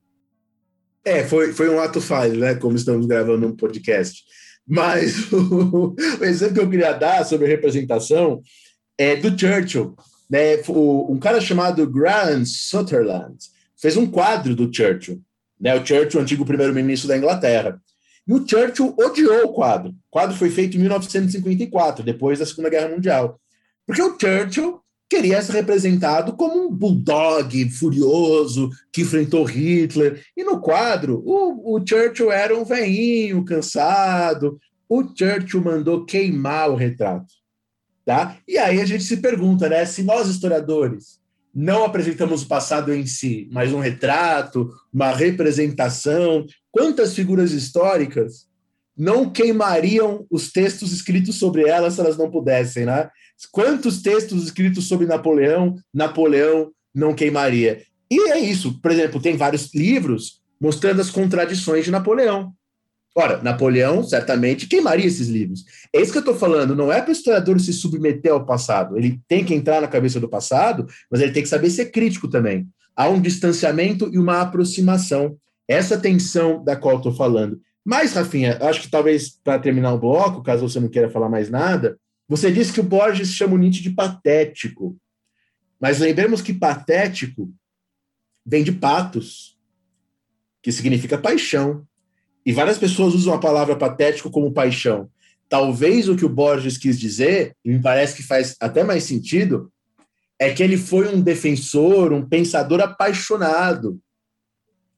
[1.04, 2.56] É, foi, foi um ato falho, né?
[2.56, 4.24] Como estamos gravando um podcast.
[4.66, 8.42] Mas o, o exemplo que eu queria dar sobre representação
[8.98, 9.94] é do Churchill.
[10.28, 10.56] Né?
[10.66, 13.36] O, um cara chamado Graham Sutherland
[13.80, 15.22] fez um quadro do Churchill.
[15.60, 15.74] Né?
[15.74, 17.80] O Churchill, antigo primeiro-ministro da Inglaterra.
[18.26, 19.90] E o Churchill odiou o quadro.
[19.90, 23.40] O quadro foi feito em 1954, depois da Segunda Guerra Mundial.
[23.86, 30.22] Porque o Churchill queria ser representado como um bulldog furioso que enfrentou Hitler.
[30.36, 34.58] E no quadro, o, o Churchill era um veinho cansado.
[34.88, 37.32] O Churchill mandou queimar o retrato.
[38.04, 38.36] Tá?
[38.46, 39.84] E aí a gente se pergunta, né?
[39.84, 41.20] Se nós, historiadores,
[41.58, 48.46] não apresentamos o passado em si, mas um retrato, uma representação, quantas figuras históricas
[48.94, 53.08] não queimariam os textos escritos sobre elas se elas não pudessem, né?
[53.50, 57.82] Quantos textos escritos sobre Napoleão, Napoleão não queimaria?
[58.10, 58.78] E é isso.
[58.80, 62.52] Por exemplo, tem vários livros mostrando as contradições de Napoleão.
[63.18, 65.64] Ora, Napoleão certamente queimaria esses livros.
[65.90, 68.98] É isso que eu estou falando, não é para o historiador se submeter ao passado.
[68.98, 72.28] Ele tem que entrar na cabeça do passado, mas ele tem que saber ser crítico
[72.28, 72.68] também.
[72.94, 75.38] Há um distanciamento e uma aproximação.
[75.66, 77.58] Essa tensão da qual estou falando.
[77.82, 81.48] Mas, Rafinha, acho que talvez para terminar o bloco, caso você não queira falar mais
[81.48, 81.98] nada,
[82.28, 84.94] você disse que o Borges chama o Nietzsche de patético.
[85.80, 87.50] Mas lembremos que patético
[88.44, 89.56] vem de patos,
[90.60, 91.85] que significa paixão.
[92.46, 95.10] E várias pessoas usam a palavra patético como paixão.
[95.48, 99.72] Talvez o que o Borges quis dizer, e me parece que faz até mais sentido,
[100.38, 104.00] é que ele foi um defensor, um pensador apaixonado,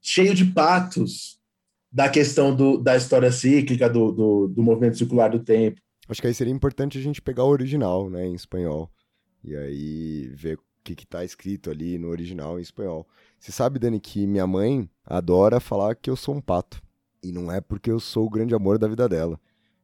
[0.00, 1.38] cheio de patos
[1.90, 5.80] da questão do, da história cíclica, do, do, do movimento circular do tempo.
[6.06, 8.90] Acho que aí seria importante a gente pegar o original, né, em espanhol.
[9.42, 13.06] E aí ver o que, que tá escrito ali no original em espanhol.
[13.38, 16.82] Você sabe, Dani, que minha mãe adora falar que eu sou um pato.
[17.22, 19.40] E não é porque eu sou o grande amor da vida dela.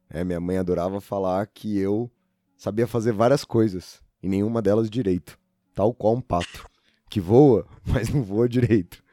[0.09, 2.09] É, minha mãe adorava falar que eu
[2.55, 5.37] sabia fazer várias coisas, e nenhuma delas direito.
[5.73, 6.65] Tal qual um pato.
[7.09, 9.03] Que voa, mas não voa direito.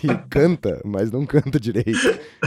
[0.00, 1.98] Que canta, mas não canta direito.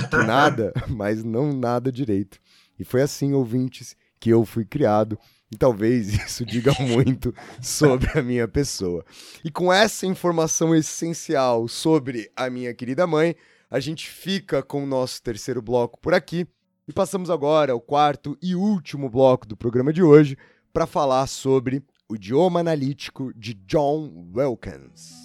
[0.10, 2.39] Que nada, mas não nada direito.
[2.80, 5.18] E foi assim, ouvintes, que eu fui criado.
[5.51, 9.05] E talvez isso diga muito sobre a minha pessoa.
[9.43, 13.35] E com essa informação essencial sobre a minha querida mãe,
[13.74, 16.45] a gente fica com o nosso terceiro bloco por aqui.
[16.88, 20.38] E passamos agora ao quarto e último bloco do programa de hoje
[20.72, 25.23] para falar sobre o idioma analítico de John Wilkins.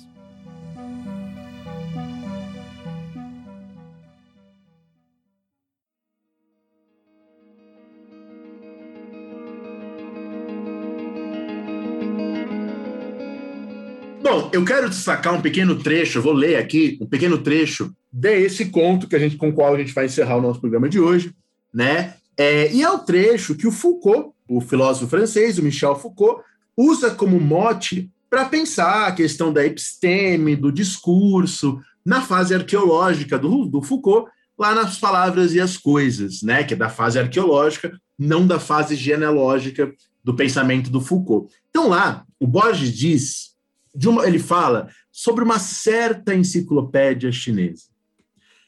[14.53, 19.17] Eu quero destacar um pequeno trecho, vou ler aqui um pequeno trecho desse conto que
[19.17, 21.35] a gente, com o qual a gente vai encerrar o nosso programa de hoje,
[21.73, 22.15] né?
[22.37, 26.43] É, e é o trecho que o Foucault, o filósofo francês, o Michel Foucault,
[26.77, 33.67] usa como mote para pensar a questão da episteme, do discurso, na fase arqueológica do,
[33.67, 36.65] do Foucault, lá nas palavras e as coisas, né?
[36.65, 39.93] Que é da fase arqueológica, não da fase genealógica
[40.23, 41.53] do pensamento do Foucault.
[41.71, 43.49] Então lá, o Borges diz
[43.95, 47.85] uma, ele fala sobre uma certa enciclopédia chinesa.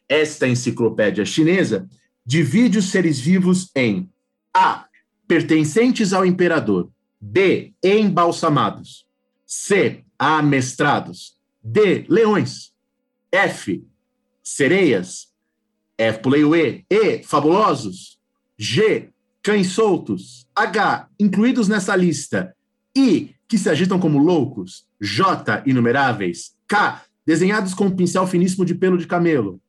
[0.08, 1.88] Esta enciclopédia chinesa
[2.26, 4.10] divide os seres vivos em
[4.52, 4.86] A.
[5.26, 6.90] Pertencentes ao imperador.
[7.20, 7.72] B.
[7.82, 9.06] Embalsamados.
[9.46, 10.04] C.
[10.18, 11.36] Amestrados.
[11.62, 12.04] D.
[12.08, 12.72] Leões.
[13.30, 13.84] F.
[14.42, 15.28] Sereias.
[15.96, 16.18] F.
[16.20, 16.84] Pulei o E.
[16.90, 17.22] E.
[17.22, 18.18] Fabulosos.
[18.58, 19.10] G.
[19.42, 20.48] Cães soltos.
[20.54, 21.08] H.
[21.18, 22.54] Incluídos nessa lista.
[22.96, 28.74] I que se agitam como loucos, J, inumeráveis, K, desenhados com um pincel finíssimo de
[28.74, 29.60] pelo de camelo,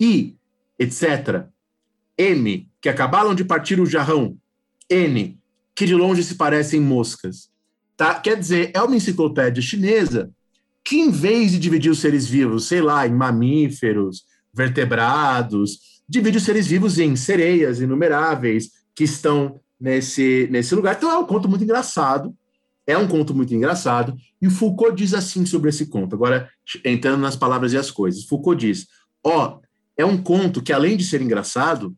[0.00, 0.36] I,
[0.78, 1.46] etc.
[2.16, 4.36] M, que acabaram de partir o jarrão,
[4.90, 5.38] N,
[5.74, 7.48] que de longe se parecem moscas.
[7.96, 8.14] Tá?
[8.14, 10.30] Quer dizer, é uma enciclopédia chinesa
[10.84, 16.44] que, em vez de dividir os seres vivos, sei lá, em mamíferos, vertebrados, divide os
[16.44, 20.96] seres vivos em sereias inumeráveis que estão nesse, nesse lugar.
[20.96, 22.34] Então é um conto muito engraçado,
[22.88, 26.16] é um conto muito engraçado, e o Foucault diz assim sobre esse conto.
[26.16, 26.48] Agora,
[26.82, 28.24] entrando nas palavras e as coisas.
[28.24, 28.86] Foucault diz:
[29.22, 29.60] ó, oh,
[29.94, 31.94] é um conto que, além de ser engraçado,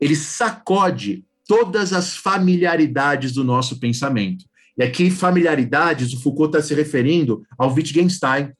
[0.00, 4.44] ele sacode todas as familiaridades do nosso pensamento.
[4.78, 8.52] E aqui, familiaridades, o Foucault está se referindo ao Wittgenstein,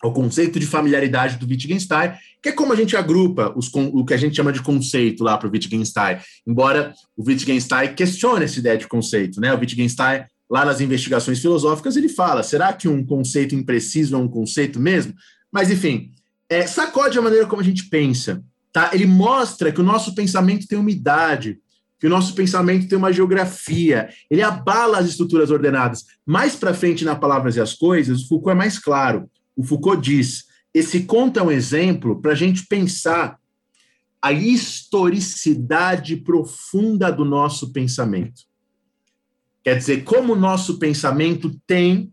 [0.00, 4.14] ao conceito de familiaridade do Wittgenstein, que é como a gente agrupa os, o que
[4.14, 6.18] a gente chama de conceito lá para o Wittgenstein.
[6.46, 9.52] Embora o Wittgenstein questione essa ideia de conceito, né?
[9.52, 14.28] O Wittgenstein lá nas investigações filosóficas, ele fala: será que um conceito impreciso é um
[14.28, 15.14] conceito mesmo?
[15.52, 16.12] Mas, enfim,
[16.48, 18.42] é, sacode a maneira como a gente pensa.
[18.72, 18.90] Tá?
[18.92, 21.58] Ele mostra que o nosso pensamento tem uma idade,
[21.98, 26.04] que o nosso pensamento tem uma geografia, ele abala as estruturas ordenadas.
[26.24, 29.28] Mais para frente na Palavras e as Coisas, o Foucault é mais claro.
[29.56, 33.38] O Foucault diz: esse conto é um exemplo para a gente pensar
[34.20, 38.47] a historicidade profunda do nosso pensamento.
[39.68, 42.10] Quer dizer, como o nosso pensamento tem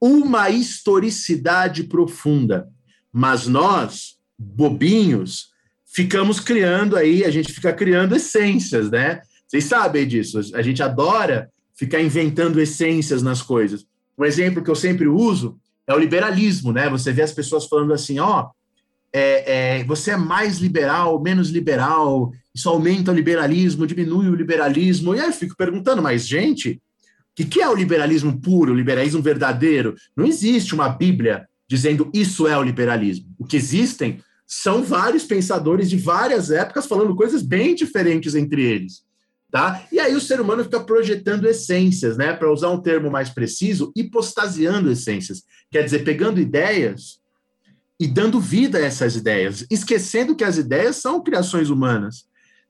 [0.00, 2.68] uma historicidade profunda,
[3.12, 5.50] mas nós, bobinhos,
[5.86, 9.20] ficamos criando aí, a gente fica criando essências, né?
[9.46, 13.86] Vocês sabem disso, a gente adora ficar inventando essências nas coisas.
[14.18, 16.90] Um exemplo que eu sempre uso é o liberalismo, né?
[16.90, 18.50] Você vê as pessoas falando assim, ó, oh,
[19.12, 25.14] é, é, você é mais liberal, menos liberal, isso aumenta o liberalismo, diminui o liberalismo.
[25.14, 26.80] E aí eu fico perguntando, mas, gente,
[27.38, 29.94] o que, é o liberalismo puro, o liberalismo verdadeiro?
[30.16, 33.26] Não existe uma Bíblia dizendo isso é o liberalismo.
[33.38, 39.04] O que existem são vários pensadores de várias épocas falando coisas bem diferentes entre eles.
[39.50, 39.84] Tá?
[39.90, 42.32] E aí o ser humano fica projetando essências, né?
[42.32, 45.42] Para usar um termo mais preciso, hipostasiando essências.
[45.70, 47.19] Quer dizer, pegando ideias
[48.00, 52.24] e dando vida a essas ideias, esquecendo que as ideias são criações humanas,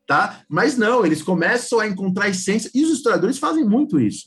[0.04, 0.42] tá?
[0.48, 4.26] Mas não, eles começam a encontrar essência, e os historiadores fazem muito isso.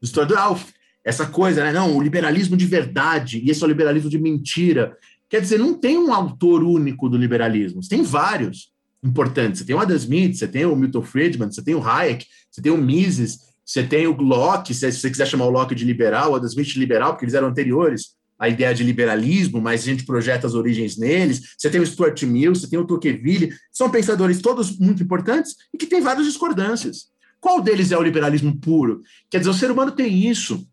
[0.00, 0.66] Os historiadores, ah,
[1.02, 1.72] essa coisa, né?
[1.72, 4.96] Não, o liberalismo de verdade, e esse é o liberalismo de mentira.
[5.28, 8.72] Quer dizer, não tem um autor único do liberalismo, tem vários
[9.02, 9.58] importantes.
[9.58, 12.62] Você tem o Adam Smith, você tem o Milton Friedman, você tem o Hayek, você
[12.62, 16.30] tem o Mises, você tem o Locke, se você quiser chamar o Locke de liberal,
[16.30, 19.84] o Adam Smith de liberal, porque eles eram anteriores a ideia de liberalismo, mas a
[19.84, 21.54] gente projeta as origens neles.
[21.56, 25.78] Você tem o Stuart Mill, você tem o Tocqueville, são pensadores todos muito importantes e
[25.78, 27.08] que têm várias discordâncias.
[27.40, 29.02] Qual deles é o liberalismo puro?
[29.30, 30.66] Quer dizer, o ser humano tem isso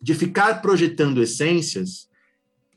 [0.00, 2.08] de ficar projetando essências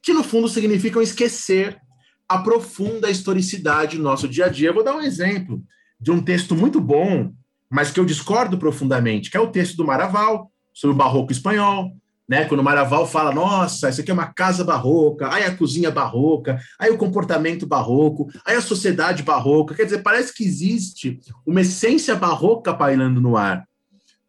[0.02, 1.80] que, no fundo, significam esquecer
[2.28, 4.70] a profunda historicidade do nosso dia a dia.
[4.70, 5.64] Eu vou dar um exemplo
[6.00, 7.34] de um texto muito bom,
[7.70, 11.92] mas que eu discordo profundamente, que é o texto do Maraval, sobre o barroco espanhol,
[12.30, 12.46] né?
[12.46, 16.60] Quando o Maraval fala, nossa, isso aqui é uma casa barroca, aí a cozinha barroca,
[16.78, 19.74] aí o comportamento barroco, aí a sociedade barroca.
[19.74, 23.68] Quer dizer, parece que existe uma essência barroca pairando no ar,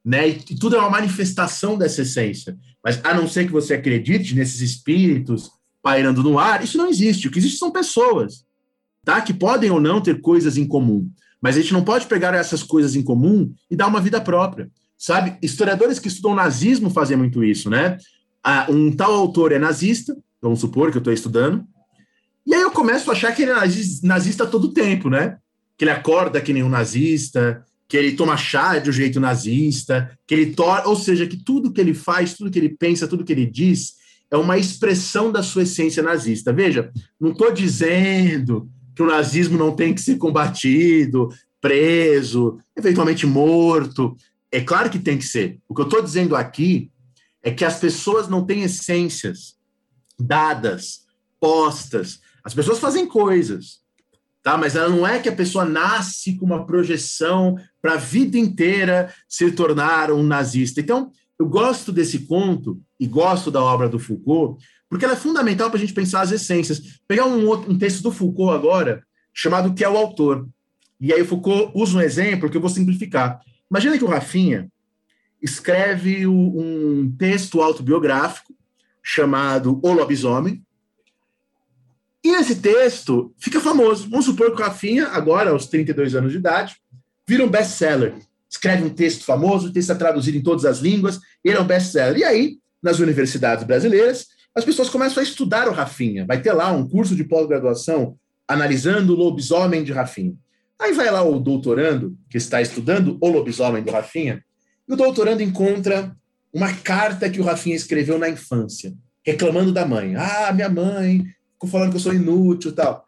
[0.03, 0.31] né?
[0.31, 2.57] E tudo é uma manifestação dessa essência.
[2.83, 5.51] Mas a não ser que você acredite nesses espíritos
[5.83, 7.29] pairando no ar, isso não existe.
[7.29, 8.47] O que existe são pessoas,
[9.05, 9.21] tá?
[9.21, 11.07] Que podem ou não ter coisas em comum.
[11.39, 14.71] Mas a gente não pode pegar essas coisas em comum e dar uma vida própria
[15.01, 15.39] sabe?
[15.43, 17.97] Historiadores que estudam nazismo fazem muito isso, né?
[18.45, 21.65] Ah, um tal autor é nazista, vamos supor que eu estou estudando,
[22.47, 23.57] e aí eu começo a achar que ele é
[24.03, 25.39] nazista todo tempo, né?
[25.77, 30.11] Que ele acorda que nem um nazista, que ele toma chá de um jeito nazista,
[30.27, 33.25] que ele torna, ou seja, que tudo que ele faz, tudo que ele pensa, tudo
[33.25, 33.95] que ele diz
[34.31, 36.53] é uma expressão da sua essência nazista.
[36.53, 44.17] Veja, não estou dizendo que o nazismo não tem que ser combatido, preso, eventualmente morto.
[44.53, 45.59] É claro que tem que ser.
[45.69, 46.91] O que eu estou dizendo aqui
[47.43, 49.57] é que as pessoas não têm essências
[50.19, 51.07] dadas,
[51.39, 52.21] postas.
[52.45, 53.81] As pessoas fazem coisas,
[54.43, 54.57] tá?
[54.57, 59.13] Mas ela não é que a pessoa nasce com uma projeção para a vida inteira
[59.29, 60.81] se tornar um nazista.
[60.81, 65.71] Então, eu gosto desse conto e gosto da obra do Foucault, porque ela é fundamental
[65.71, 67.01] para a gente pensar as essências.
[67.09, 69.03] Pegar um, outro, um texto do Foucault agora,
[69.33, 70.47] chamado Que é o Autor.
[71.01, 73.41] E aí o Foucault usa um exemplo que eu vou simplificar.
[73.71, 74.71] Imagina que o Rafinha
[75.41, 78.55] escreve um texto autobiográfico
[79.03, 80.63] chamado O Lobisomem,
[82.23, 84.09] e esse texto fica famoso.
[84.11, 86.77] Vamos supor que o Rafinha, agora aos 32 anos de idade,
[87.27, 88.15] vira um best-seller.
[88.49, 91.67] Escreve um texto famoso, o texto é traduzido em todas as línguas, ele é um
[91.67, 92.19] best-seller.
[92.19, 96.27] E aí, nas universidades brasileiras, as pessoas começam a estudar o Rafinha.
[96.27, 100.35] Vai ter lá um curso de pós-graduação analisando o lobisomem de Rafinha.
[100.81, 104.43] Aí vai lá o doutorando, que está estudando o lobisomem do Rafinha,
[104.89, 106.17] e o doutorando encontra
[106.53, 108.95] uma carta que o Rafinha escreveu na infância,
[109.25, 110.17] reclamando da mãe.
[110.17, 113.07] Ah, minha mãe ficou falando que eu sou inútil tal.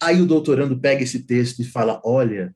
[0.00, 2.54] Aí o doutorando pega esse texto e fala: olha,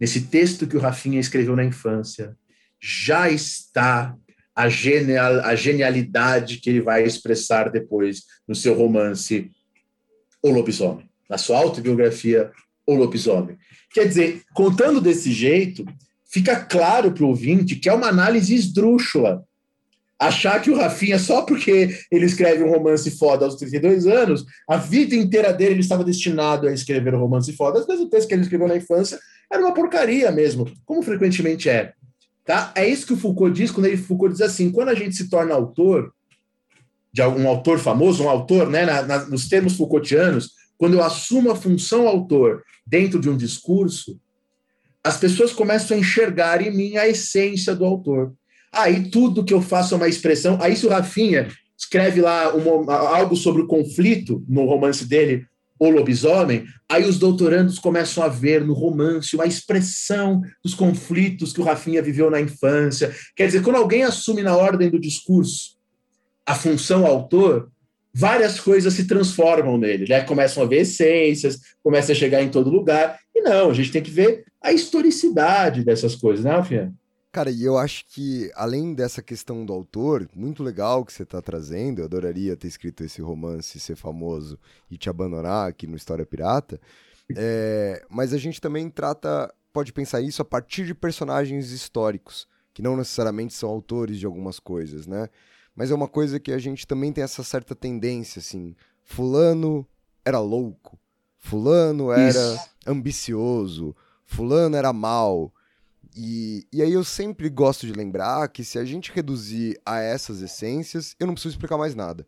[0.00, 2.36] nesse texto que o Rafinha escreveu na infância,
[2.80, 4.16] já está
[4.54, 9.50] a, genial, a genialidade que ele vai expressar depois no seu romance
[10.42, 12.50] O Lobisomem, na sua autobiografia
[12.86, 13.56] O Lobisomem.
[13.96, 15.82] Quer dizer, contando desse jeito,
[16.30, 19.42] fica claro para o ouvinte que é uma análise esdrúxula.
[20.20, 24.76] Achar que o Rafinha, só porque ele escreve um romance foda aos 32 anos, a
[24.76, 27.78] vida inteira dele ele estava destinado a escrever um romance foda.
[27.78, 29.18] Às vezes o texto que ele escreveu na infância
[29.50, 31.94] era uma porcaria mesmo, como frequentemente é.
[32.44, 32.74] Tá?
[32.74, 35.30] É isso que o Foucault diz quando ele Foucault diz assim: quando a gente se
[35.30, 36.12] torna autor,
[37.10, 41.50] de um autor famoso, um autor, né, na, na, nos termos Foucaultianos, quando eu assumo
[41.50, 44.20] a função autor dentro de um discurso,
[45.02, 48.34] as pessoas começam a enxergar em mim a essência do autor.
[48.72, 50.58] Aí tudo que eu faço é uma expressão.
[50.60, 51.48] Aí, se o Rafinha
[51.78, 55.46] escreve lá uma, algo sobre o conflito no romance dele,
[55.78, 61.60] O Lobisomem, aí os doutorandos começam a ver no romance uma expressão dos conflitos que
[61.60, 63.14] o Rafinha viveu na infância.
[63.36, 65.76] Quer dizer, quando alguém assume na ordem do discurso
[66.46, 67.70] a função autor,
[68.18, 70.22] várias coisas se transformam nele, né?
[70.22, 73.20] Começam a ver essências, começa a chegar em todo lugar.
[73.34, 76.94] E não, a gente tem que ver a historicidade dessas coisas, né, Rafinha?
[77.30, 81.42] Cara, e eu acho que, além dessa questão do autor, muito legal que você está
[81.42, 84.58] trazendo, eu adoraria ter escrito esse romance, ser famoso
[84.90, 86.80] e te abandonar aqui no História Pirata,
[87.36, 92.80] é, mas a gente também trata, pode pensar isso a partir de personagens históricos, que
[92.80, 95.28] não necessariamente são autores de algumas coisas, né?
[95.76, 98.74] Mas é uma coisa que a gente também tem essa certa tendência, assim,
[99.04, 99.86] fulano
[100.24, 100.98] era louco,
[101.36, 102.70] fulano era isso.
[102.86, 103.94] ambicioso,
[104.24, 105.52] fulano era mal,
[106.16, 110.40] e, e aí eu sempre gosto de lembrar que se a gente reduzir a essas
[110.40, 112.26] essências, eu não preciso explicar mais nada.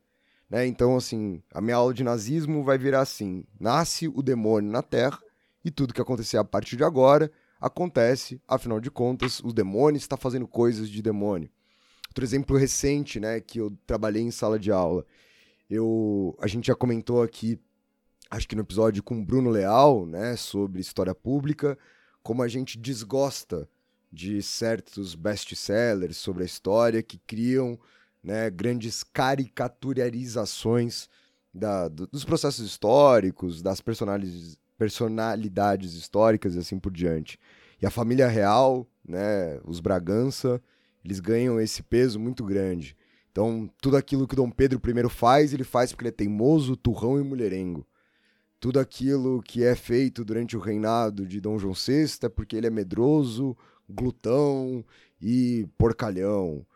[0.50, 0.66] Né?
[0.66, 5.18] Então, assim, a minha aula de nazismo vai virar assim: nasce o demônio na Terra
[5.64, 10.18] e tudo que acontecer a partir de agora acontece, afinal de contas, os demônios estão
[10.18, 11.50] fazendo coisas de demônio.
[12.08, 15.04] Outro exemplo recente, né, que eu trabalhei em sala de aula.
[15.68, 17.60] Eu, a gente já comentou aqui,
[18.30, 21.78] acho que no episódio com o Bruno Leal, né, sobre história pública,
[22.22, 23.68] como a gente desgosta
[24.10, 27.78] de certos best-sellers sobre a história que criam
[28.22, 31.08] né, grandes caricaturarizações
[31.52, 33.82] da, dos processos históricos, das
[34.76, 37.38] personalidades históricas e assim por diante.
[37.80, 40.60] E a família real, né, os Bragança,
[41.04, 42.96] eles ganham esse peso muito grande.
[43.30, 47.20] Então, tudo aquilo que Dom Pedro I faz, ele faz porque ele é teimoso, turrão
[47.20, 47.86] e mulherengo.
[48.58, 52.66] Tudo aquilo que é feito durante o reinado de Dom João VI é porque ele
[52.66, 53.56] é medroso,
[53.88, 54.84] glutão
[55.20, 56.66] e porcalhão.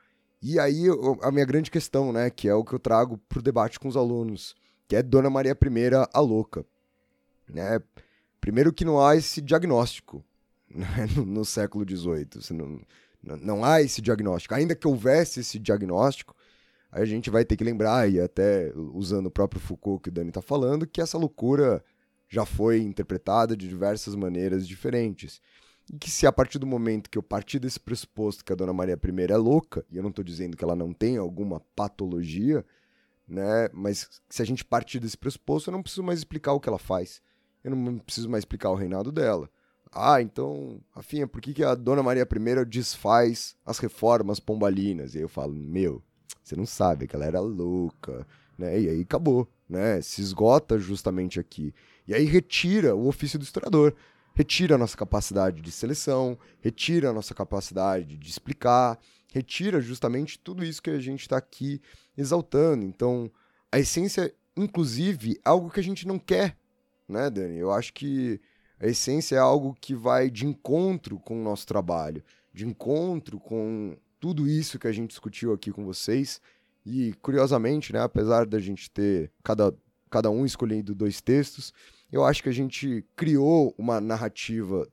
[0.40, 0.84] E aí
[1.22, 3.88] a minha grande questão, né, que é o que eu trago para o debate com
[3.88, 4.54] os alunos,
[4.88, 6.64] que é Dona Maria I a louca.
[7.48, 7.80] Né?
[8.40, 10.24] Primeiro que não há esse diagnóstico
[10.68, 12.56] né, no, no, século XVIII.
[12.56, 12.80] Não,
[13.22, 14.54] não há esse diagnóstico.
[14.54, 16.34] Ainda que houvesse esse diagnóstico,
[16.90, 20.28] a gente vai ter que lembrar, e até usando o próprio Foucault que o Dani
[20.28, 21.82] está falando, que essa loucura
[22.28, 25.40] já foi interpretada de diversas maneiras diferentes.
[25.92, 28.72] E que se a partir do momento que eu partir desse pressuposto que a Dona
[28.72, 32.64] Maria I é louca, e eu não estou dizendo que ela não tem alguma patologia,
[33.26, 33.68] né?
[33.72, 36.78] Mas se a gente partir desse pressuposto, eu não preciso mais explicar o que ela
[36.78, 37.22] faz.
[37.64, 39.48] Eu não preciso mais explicar o reinado dela.
[39.92, 45.14] Ah, então, Rafinha, por que, que a Dona Maria I desfaz as reformas pombalinas?
[45.14, 46.02] E eu falo, meu,
[46.42, 48.80] você não sabe que ela era louca, né?
[48.80, 50.00] E aí acabou, né?
[50.00, 51.74] Se esgota justamente aqui.
[52.08, 53.94] E aí retira o ofício do historiador
[54.34, 58.98] retira a nossa capacidade de seleção, retira a nossa capacidade de explicar,
[59.32, 61.80] retira justamente tudo isso que a gente está aqui
[62.16, 62.84] exaltando.
[62.84, 63.30] Então,
[63.70, 66.56] a essência, inclusive, é algo que a gente não quer,
[67.08, 67.58] né, Dani?
[67.58, 68.40] Eu acho que
[68.82, 72.22] a essência é algo que vai de encontro com o nosso trabalho,
[72.52, 76.40] de encontro com tudo isso que a gente discutiu aqui com vocês.
[76.84, 79.72] E, curiosamente, né, apesar da gente ter cada,
[80.10, 81.72] cada um escolhendo dois textos,
[82.10, 84.88] eu acho que a gente criou uma narrativa,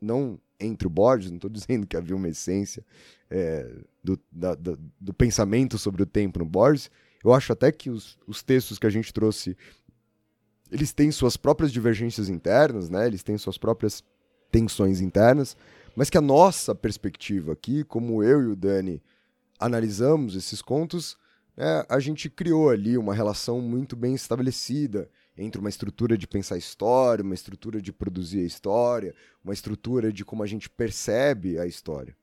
[0.00, 2.84] não entre o Borges, não estou dizendo que havia uma essência
[3.30, 6.90] é, do, da, da, do pensamento sobre o tempo no Borges.
[7.24, 9.56] Eu acho até que os, os textos que a gente trouxe,
[10.70, 13.06] eles têm suas próprias divergências internas, né?
[13.06, 14.02] Eles têm suas próprias
[14.50, 15.56] tensões internas,
[15.94, 19.02] mas que a nossa perspectiva aqui, como eu e o Dani
[19.58, 21.16] analisamos esses contos,
[21.56, 26.56] é, a gente criou ali uma relação muito bem estabelecida entre uma estrutura de pensar
[26.56, 29.14] história, uma estrutura de produzir a história,
[29.44, 32.16] uma estrutura de como a gente percebe a história.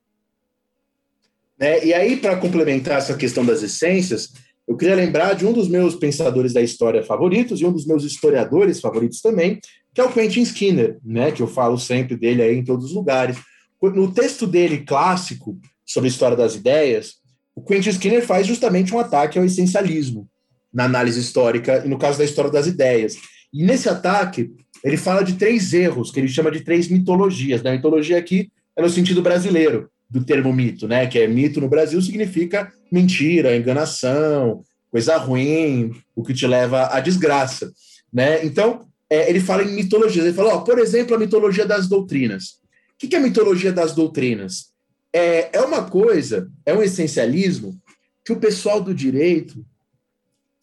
[1.58, 4.34] É, e aí, para complementar essa questão das essências,
[4.66, 8.04] eu queria lembrar de um dos meus pensadores da história favoritos e um dos meus
[8.04, 9.60] historiadores favoritos também,
[9.94, 12.92] que é o Quentin Skinner, né, que eu falo sempre dele aí em todos os
[12.92, 13.36] lugares.
[13.80, 17.14] No texto dele clássico sobre a história das ideias,
[17.54, 20.28] o Quentin Skinner faz justamente um ataque ao essencialismo
[20.72, 23.16] na análise histórica e no caso da história das ideias.
[23.52, 24.50] E nesse ataque,
[24.84, 27.64] ele fala de três erros, que ele chama de três mitologias.
[27.64, 31.06] A mitologia aqui é no sentido brasileiro do termo mito, né?
[31.06, 37.00] Que é mito no Brasil significa mentira, enganação, coisa ruim, o que te leva à
[37.00, 37.72] desgraça,
[38.12, 38.44] né?
[38.44, 40.24] Então, é, ele fala em mitologias.
[40.24, 42.60] Ele fala, ó, por exemplo, a mitologia das doutrinas.
[42.94, 44.72] O que é a mitologia das doutrinas?
[45.12, 47.78] É, é uma coisa, é um essencialismo
[48.24, 49.64] que o pessoal do direito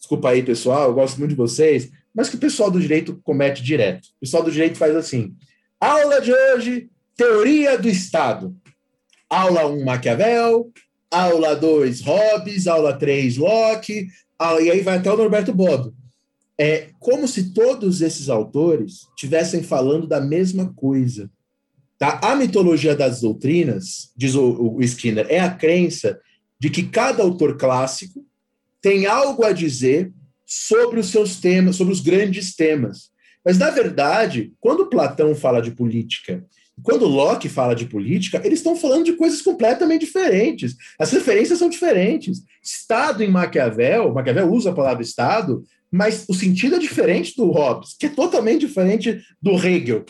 [0.03, 3.63] desculpa aí, pessoal, eu gosto muito de vocês, mas que o pessoal do direito comete
[3.63, 4.07] direto.
[4.17, 5.33] O pessoal do direito faz assim:
[5.79, 8.53] aula de hoje, teoria do Estado.
[9.29, 10.71] Aula 1, Maquiavel.
[11.13, 12.67] Aula 2, Hobbes.
[12.67, 14.07] Aula 3, Locke.
[14.61, 15.93] E aí vai até o Norberto Bodo.
[16.57, 21.29] É como se todos esses autores estivessem falando da mesma coisa.
[21.97, 22.19] Tá?
[22.23, 26.19] A mitologia das doutrinas, diz o, o Skinner, é a crença
[26.59, 28.25] de que cada autor clássico
[28.81, 30.11] tem algo a dizer
[30.45, 33.11] sobre os seus temas, sobre os grandes temas.
[33.43, 36.45] Mas, na verdade, quando Platão fala de política,
[36.81, 40.75] quando Locke fala de política, eles estão falando de coisas completamente diferentes.
[40.97, 42.41] As referências são diferentes.
[42.63, 47.95] Estado em Maquiavel, Maquiavel usa a palavra Estado, mas o sentido é diferente do Hobbes,
[47.97, 50.03] que é totalmente diferente do Hegel.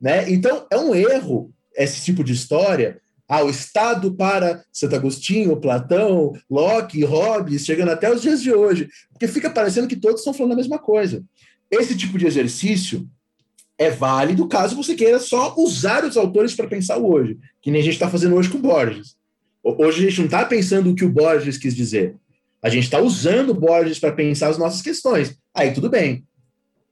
[0.00, 0.30] Né?
[0.30, 2.98] Então, é um erro esse tipo de história.
[3.28, 8.88] Ah, o Estado para Santo Agostinho, Platão, Locke, Hobbes, chegando até os dias de hoje,
[9.10, 11.22] porque fica parecendo que todos estão falando a mesma coisa.
[11.70, 13.06] Esse tipo de exercício
[13.78, 17.80] é válido caso você queira só usar os autores para pensar o hoje, que nem
[17.80, 19.16] a gente está fazendo hoje com Borges.
[19.62, 22.16] Hoje a gente não está pensando o que o Borges quis dizer.
[22.60, 25.38] A gente está usando Borges para pensar as nossas questões.
[25.54, 26.24] Aí tudo bem.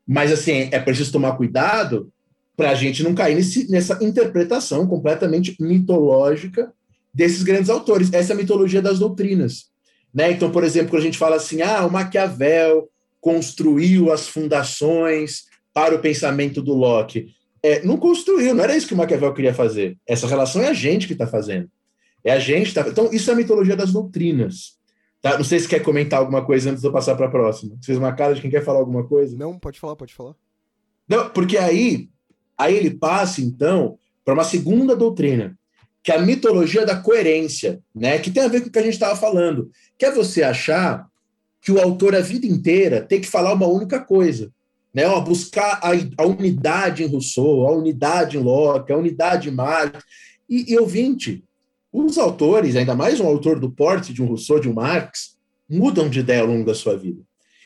[0.07, 2.13] Mas assim, é preciso tomar cuidado
[2.57, 6.73] para a gente não cair nesse, nessa interpretação completamente mitológica
[7.13, 8.13] desses grandes autores.
[8.13, 9.67] Essa é a mitologia das doutrinas.
[10.15, 10.31] Né?
[10.31, 12.89] Então, por exemplo, quando a gente fala assim, ah, o Maquiavel
[13.21, 15.47] construiu as fundações
[15.77, 17.35] para o pensamento do Locke.
[17.63, 19.99] É, não construiu, não era isso que o Maquiavel queria fazer.
[20.07, 21.71] Essa relação é a gente que está fazendo.
[22.25, 22.81] É a gente tá.
[22.89, 24.79] Então, isso é a mitologia das doutrinas.
[25.21, 25.37] Tá?
[25.37, 27.77] Não sei se quer comentar alguma coisa antes de eu passar para a próxima.
[27.77, 29.37] Você fez uma cara de quem quer falar alguma coisa?
[29.37, 30.35] Não, pode falar, pode falar.
[31.07, 32.09] Não, porque aí,
[32.57, 35.59] aí ele passa, então, para uma segunda doutrina,
[36.03, 38.19] que é a mitologia da coerência, né?
[38.19, 39.71] que tem a ver com o que a gente estava falando.
[39.99, 41.07] Que é você achar
[41.61, 44.51] que o autor a vida inteira tem que falar uma única coisa.
[44.97, 49.53] Né, ó, buscar a, a, unidade em Rousseau, a unidade em Locke, a unidade em
[49.53, 50.03] Marx.
[50.49, 51.45] E, e ouvinte,
[51.93, 55.37] os autores, ainda mais um autor do porte de um Rousseau, de um Marx,
[55.69, 57.21] mudam de ideia ao longo da sua vida.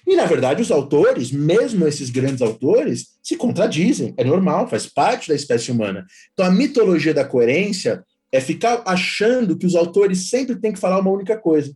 [0.04, 4.12] E, na verdade, os autores, mesmo esses grandes autores, se contradizem.
[4.16, 6.04] É normal, faz parte da espécie humana.
[6.32, 8.02] Então, a mitologia da coerência
[8.32, 11.72] é ficar achando que os autores sempre têm que falar uma única coisa.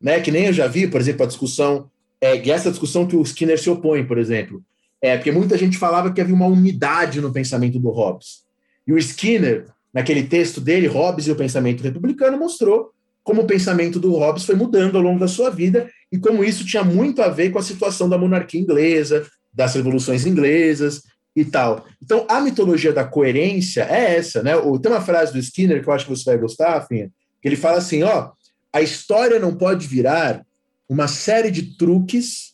[0.00, 0.22] Né?
[0.22, 3.60] Que nem eu já vi, por exemplo, a discussão, é, essa discussão que o Skinner
[3.60, 4.64] se opõe, por exemplo.
[5.02, 8.42] É, porque muita gente falava que havia uma unidade no pensamento do Hobbes.
[8.86, 12.90] E o Skinner, naquele texto dele, Hobbes e o pensamento republicano, mostrou
[13.22, 16.66] como o pensamento do Hobbes foi mudando ao longo da sua vida e como isso
[16.66, 21.02] tinha muito a ver com a situação da monarquia inglesa, das revoluções inglesas
[21.34, 21.84] e tal.
[22.02, 24.52] Então, a mitologia da coerência é essa, né?
[24.82, 27.10] Tem uma frase do Skinner que eu acho que você vai gostar, Finha,
[27.40, 28.32] que ele fala assim, ó,
[28.72, 30.44] a história não pode virar
[30.88, 32.49] uma série de truques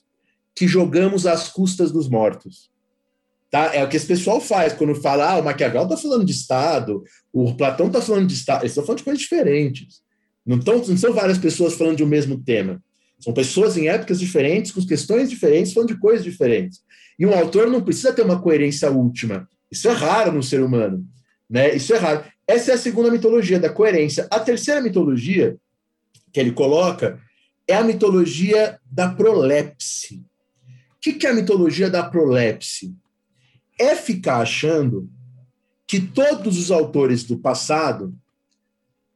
[0.56, 2.70] que jogamos às custas dos mortos.
[3.50, 3.74] Tá?
[3.74, 7.04] É o que esse pessoal faz quando fala, ah, o Maquiavel está falando de Estado,
[7.32, 10.00] o Platão está falando de Estado, eles estão falando de coisas diferentes.
[10.44, 12.82] Não, tão, não são várias pessoas falando de um mesmo tema.
[13.20, 16.80] São pessoas em épocas diferentes, com questões diferentes, falando de coisas diferentes.
[17.18, 19.48] E um autor não precisa ter uma coerência última.
[19.70, 21.04] Isso é raro no ser humano.
[21.48, 21.74] Né?
[21.74, 22.24] Isso é raro.
[22.46, 24.26] Essa é a segunda mitologia da coerência.
[24.30, 25.56] A terceira mitologia
[26.32, 27.18] que ele coloca
[27.66, 30.24] é a mitologia da prolepse
[31.06, 32.92] que, que é a mitologia da prolepse?
[33.78, 35.08] É ficar achando
[35.86, 38.12] que todos os autores do passado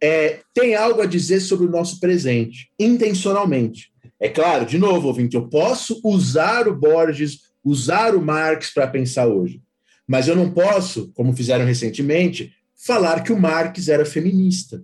[0.00, 3.92] é, têm algo a dizer sobre o nosso presente, intencionalmente.
[4.20, 9.26] É claro, de novo, ouvinte, eu posso usar o Borges, usar o Marx para pensar
[9.26, 9.60] hoje,
[10.06, 14.80] mas eu não posso, como fizeram recentemente, falar que o Marx era feminista.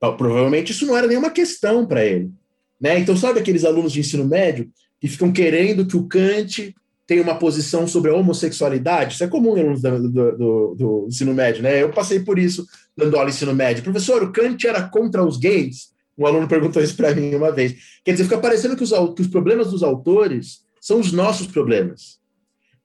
[0.00, 2.32] Provavelmente isso não era nenhuma questão para ele.
[2.80, 2.98] Né?
[2.98, 4.70] Então, sabe aqueles alunos de ensino médio
[5.04, 6.74] que ficam querendo que o Kant
[7.06, 9.12] tenha uma posição sobre a homossexualidade.
[9.12, 11.82] Isso é comum em alunos do, do, do, ensino médio, né?
[11.82, 12.66] Eu passei por isso
[12.96, 13.84] dando aula ensino médio.
[13.84, 15.90] Professor, o Kant era contra os gays?
[16.16, 17.74] Um aluno perguntou isso para mim uma vez.
[18.02, 22.18] Quer dizer, fica parecendo que os, que os problemas dos autores são os nossos problemas.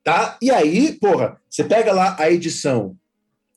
[0.03, 0.37] Tá?
[0.41, 2.97] E aí, porra, você pega lá a edição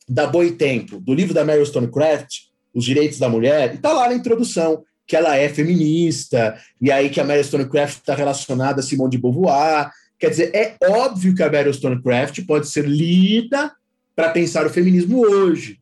[0.09, 4.15] da Boitempo, do livro da Mary Stonecraft, Os Direitos da Mulher, e tá lá na
[4.15, 9.11] introdução que ela é feminista, e aí que a Mary Stonecraft está relacionada a Simone
[9.11, 9.91] de Beauvoir.
[10.19, 13.73] Quer dizer, é óbvio que a Mary Stonecraft pode ser lida
[14.15, 15.81] para pensar o feminismo hoje.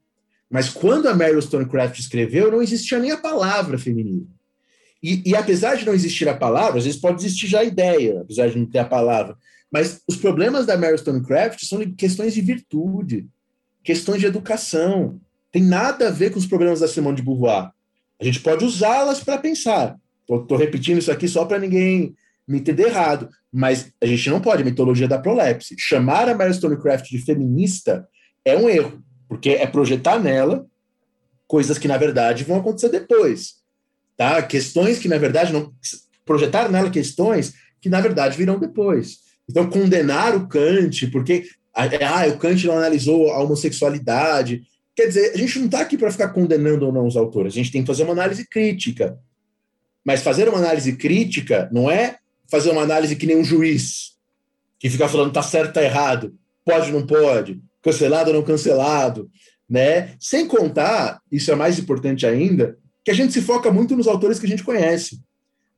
[0.51, 4.29] Mas quando a Mary Stonecraft escreveu, não existia nem a palavra feminismo.
[5.03, 8.21] E, e, apesar de não existir a palavra, às vezes pode existir já a ideia,
[8.21, 9.37] apesar de não ter a palavra.
[9.71, 13.27] Mas os problemas da Mary Stonecraft são questões de virtude,
[13.83, 15.19] questões de educação.
[15.53, 17.71] Tem nada a ver com os problemas da Simone de Beauvoir.
[18.21, 19.97] A gente pode usá-las para pensar.
[20.29, 22.15] Estou repetindo isso aqui só para ninguém
[22.47, 25.75] me entender errado, mas a gente não pode, mitologia da prolepse.
[25.79, 28.07] Chamar a Mary Stonecraft de feminista
[28.45, 30.67] é um erro, porque é projetar nela
[31.47, 33.55] coisas que, na verdade, vão acontecer depois.
[34.17, 34.43] Tá?
[34.43, 35.73] Questões que, na verdade, não.
[36.25, 39.19] Projetar nela questões que, na verdade, virão depois.
[39.49, 41.45] Então, condenar o Kant, porque
[41.75, 44.63] ah, o Kant não analisou a homossexualidade.
[45.01, 47.57] Quer dizer, a gente não está aqui para ficar condenando ou não os autores, a
[47.57, 49.19] gente tem que fazer uma análise crítica.
[50.05, 52.19] Mas fazer uma análise crítica não é
[52.51, 54.19] fazer uma análise que nem um juiz,
[54.79, 59.31] que fica falando tá certo, tá errado, pode, não pode, cancelado ou não cancelado,
[59.67, 60.17] né?
[60.21, 64.39] Sem contar, isso é mais importante ainda, que a gente se foca muito nos autores
[64.39, 65.19] que a gente conhece.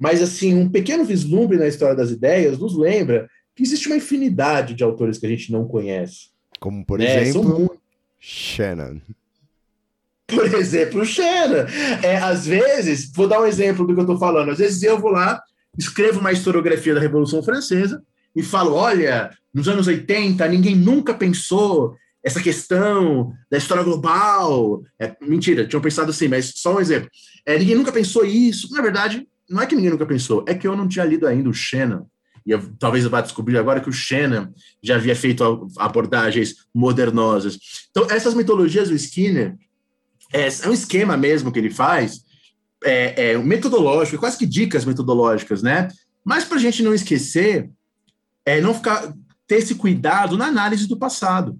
[0.00, 4.74] Mas, assim, um pequeno vislumbre na história das ideias nos lembra que existe uma infinidade
[4.74, 6.32] de autores que a gente não conhece.
[6.58, 7.22] Como, por né?
[7.22, 7.78] exemplo,
[8.24, 9.00] Shannon.
[10.28, 11.66] Por exemplo, Shannon.
[12.04, 14.52] É, às vezes, vou dar um exemplo do que eu estou falando.
[14.52, 15.42] Às vezes eu vou lá,
[15.76, 18.00] escrevo uma historiografia da Revolução Francesa
[18.34, 24.82] e falo: olha, nos anos 80, ninguém nunca pensou essa questão da história global.
[25.00, 27.10] É, mentira, tinham pensado assim, mas só um exemplo.
[27.44, 28.72] É, ninguém nunca pensou isso.
[28.72, 31.48] Na verdade, não é que ninguém nunca pensou, é que eu não tinha lido ainda
[31.50, 32.06] o Shannon.
[32.46, 34.48] E eu, talvez eu vá descobrir agora que o Shannon
[34.82, 37.58] já havia feito abordagens modernosas.
[37.90, 39.56] Então, essas mitologias do Skinner
[40.32, 42.24] é, é um esquema mesmo que ele faz,
[42.84, 45.88] é, é metodológico, quase que dicas metodológicas, né?
[46.24, 47.70] Mas para a gente não esquecer,
[48.44, 49.12] é não ficar
[49.46, 51.58] ter esse cuidado na análise do passado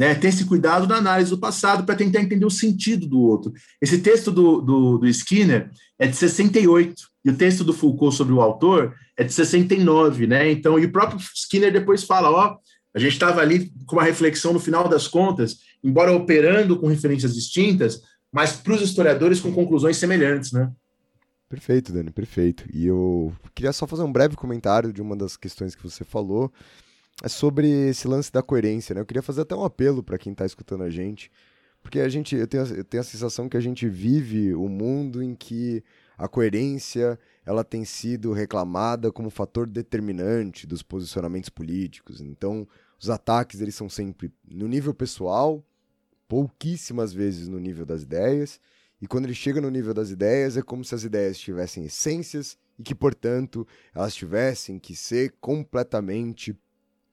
[0.00, 3.52] né, ter esse cuidado na análise do passado para tentar entender o sentido do outro.
[3.82, 8.32] Esse texto do, do, do, Skinner é de 68, e o texto do Foucault sobre
[8.32, 10.50] o autor é de 69, né?
[10.50, 12.56] Então, e o próprio Skinner depois fala: ó,
[12.94, 17.34] a gente estava ali com uma reflexão no final das contas, embora operando com referências
[17.34, 18.00] distintas,
[18.32, 20.72] mas para os historiadores com conclusões semelhantes, né?
[21.46, 22.64] Perfeito, Dani, perfeito.
[22.72, 26.50] E eu queria só fazer um breve comentário de uma das questões que você falou
[27.22, 29.00] é sobre esse lance da coerência, né?
[29.00, 31.30] Eu queria fazer até um apelo para quem está escutando a gente,
[31.82, 35.22] porque a gente, eu tenho, eu tenho a sensação que a gente vive um mundo
[35.22, 35.82] em que
[36.16, 42.20] a coerência ela tem sido reclamada como fator determinante dos posicionamentos políticos.
[42.20, 42.68] Então,
[43.00, 45.64] os ataques eles são sempre no nível pessoal,
[46.28, 48.60] pouquíssimas vezes no nível das ideias.
[49.00, 52.58] E quando ele chega no nível das ideias, é como se as ideias tivessem essências
[52.78, 56.54] e que, portanto, elas tivessem que ser completamente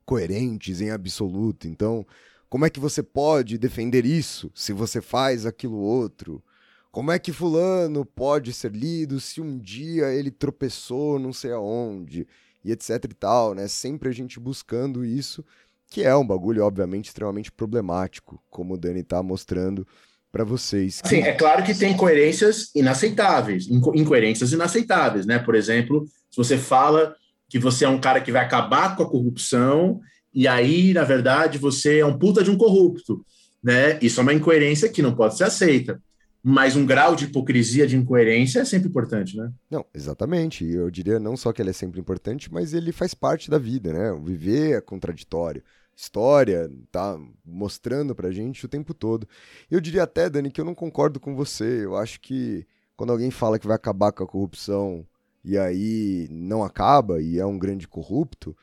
[0.07, 1.67] coerentes em absoluto.
[1.67, 2.07] Então,
[2.49, 6.41] como é que você pode defender isso se você faz aquilo outro?
[6.89, 12.25] Como é que fulano pode ser lido se um dia ele tropeçou não sei aonde?
[12.63, 13.67] E etc e tal, né?
[13.67, 15.43] Sempre a gente buscando isso,
[15.89, 19.85] que é um bagulho, obviamente, extremamente problemático, como o Dani tá mostrando
[20.31, 21.01] para vocês.
[21.05, 25.38] Sim, é claro que tem coerências inaceitáveis, inco incoerências inaceitáveis, né?
[25.38, 27.15] Por exemplo, se você fala
[27.49, 29.99] que você é um cara que vai acabar com a corrupção,
[30.34, 33.26] e aí, na verdade, você é um puta de um corrupto.
[33.64, 33.98] Né?
[34.02, 36.02] Isso é uma incoerência que não pode ser aceita.
[36.44, 39.52] Mas um grau de hipocrisia, de incoerência é sempre importante, né?
[39.69, 40.64] Não, exatamente.
[40.64, 43.91] Eu diria não só que ele é sempre importante, mas ele faz parte da vida,
[43.91, 44.11] né?
[44.11, 45.64] O viver é contraditório.
[45.95, 49.28] História tá mostrando pra gente o tempo todo.
[49.69, 51.84] Eu diria até, Dani, que eu não concordo com você.
[51.84, 52.65] Eu acho que
[52.95, 55.06] quando alguém fala que vai acabar com a corrupção
[55.48, 58.56] e aí não acaba e é um grande corrupto,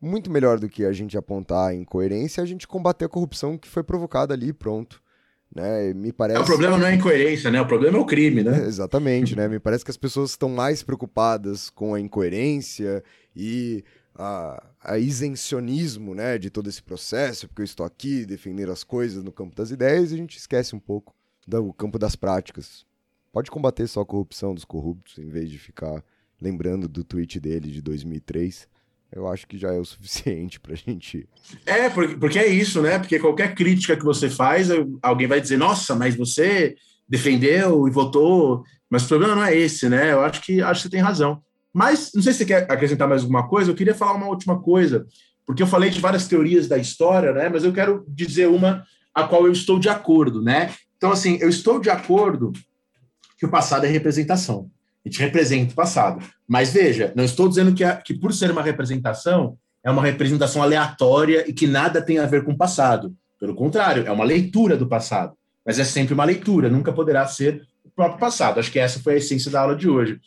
[0.00, 3.66] muito melhor do que a gente apontar a incoerência, a gente combater a corrupção que
[3.66, 5.02] foi provocada ali pronto.
[5.52, 5.92] Né?
[5.92, 6.38] Me parece...
[6.38, 7.60] É, o problema não é a incoerência, né?
[7.60, 8.62] O problema é o crime, né?
[8.62, 9.48] É, exatamente, né?
[9.48, 13.02] Me parece que as pessoas estão mais preocupadas com a incoerência
[13.34, 13.82] e
[14.14, 19.24] a, a isencionismo, né, de todo esse processo, porque eu estou aqui defendendo as coisas
[19.24, 21.12] no campo das ideias e a gente esquece um pouco
[21.46, 22.86] do campo das práticas.
[23.32, 26.04] Pode combater só a corrupção dos corruptos em vez de ficar
[26.40, 28.68] lembrando do tweet dele de 2003,
[29.10, 31.28] eu acho que já é o suficiente para a gente.
[31.64, 32.98] É, porque, porque é isso, né?
[32.98, 34.68] Porque qualquer crítica que você faz,
[35.02, 36.76] alguém vai dizer, nossa, mas você
[37.08, 38.62] defendeu e votou.
[38.90, 40.12] Mas o problema não é esse, né?
[40.12, 41.42] Eu acho que acho que você tem razão.
[41.72, 44.60] Mas não sei se você quer acrescentar mais alguma coisa, eu queria falar uma última
[44.60, 45.06] coisa,
[45.46, 47.48] porque eu falei de várias teorias da história, né?
[47.48, 48.84] Mas eu quero dizer uma
[49.14, 50.74] a qual eu estou de acordo, né?
[50.96, 52.52] Então, assim, eu estou de acordo
[53.38, 54.70] que o passado é representação.
[55.04, 56.24] A gente representa o passado.
[56.46, 60.62] Mas veja, não estou dizendo que, a, que por ser uma representação, é uma representação
[60.62, 63.14] aleatória e que nada tem a ver com o passado.
[63.38, 65.34] Pelo contrário, é uma leitura do passado.
[65.64, 68.58] Mas é sempre uma leitura, nunca poderá ser o próprio passado.
[68.58, 70.20] Acho que essa foi a essência da aula de hoje.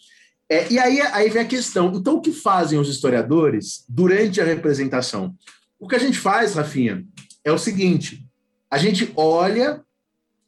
[0.50, 4.46] É, e aí, aí vem a questão: então, o que fazem os historiadores durante a
[4.46, 5.34] representação?
[5.80, 7.06] O que a gente faz, Rafinha,
[7.44, 8.26] é o seguinte:
[8.70, 9.82] a gente olha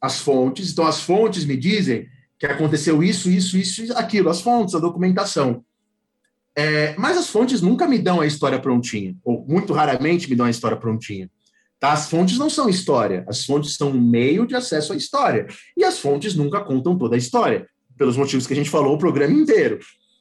[0.00, 2.06] as fontes, então as fontes me dizem
[2.38, 5.64] que aconteceu isso, isso, isso, aquilo, as fontes, a documentação.
[6.56, 10.46] É, mas as fontes nunca me dão a história prontinha, ou muito raramente me dão
[10.46, 11.28] a história prontinha.
[11.80, 11.92] Tá?
[11.92, 15.46] As fontes não são história, as fontes são um meio de acesso à história.
[15.76, 18.98] E as fontes nunca contam toda a história, pelos motivos que a gente falou o
[18.98, 19.80] programa inteiro.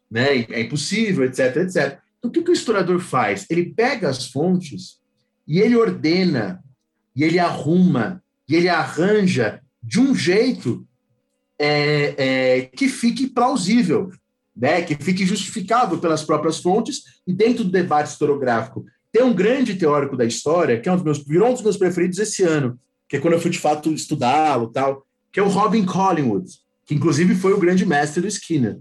[0.10, 0.45] Né?
[0.49, 1.99] É impossível, etc, etc.
[2.18, 3.45] Então, o que, que o historiador faz?
[3.49, 4.99] Ele pega as fontes
[5.48, 6.64] e ele ordena,
[7.15, 10.88] e ele arruma, e ele arranja de um jeito
[11.64, 14.11] é, é, que fique plausível,
[14.56, 18.85] né, que fique justificável pelas próprias fontes e dentro do debate historiográfico.
[19.11, 21.77] Tem um grande teórico da história, que é um dos meus, virou um dos meus
[21.77, 22.77] preferidos esse ano,
[23.07, 26.49] que é quando eu fui de fato estudá-lo tal, que é o Robin Collingwood,
[26.85, 28.80] que inclusive foi o grande mestre do Skinner.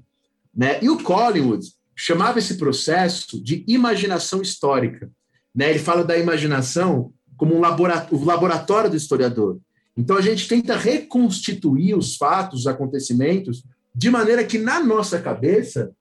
[0.54, 0.82] Né?
[0.82, 1.64] E o Collingwood
[1.94, 5.08] chamava esse processo de imaginação histórica.
[5.54, 5.70] Né?
[5.70, 9.58] Ele fala da imaginação como um laboratório, o laboratório do historiador.
[9.96, 13.62] Então, a gente tenta reconstituir os fatos, os acontecimentos,
[13.94, 15.92] de maneira que, na nossa cabeça,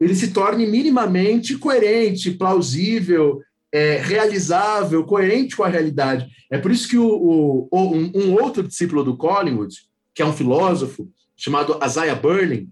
[0.00, 3.40] ele se torne minimamente coerente, plausível,
[3.72, 6.28] é, realizável, coerente com a realidade.
[6.50, 9.74] É por isso que o, o, um, um, outro discípulo do Collingwood,
[10.14, 12.68] que é um filósofo, chamado Isaiah Berlin,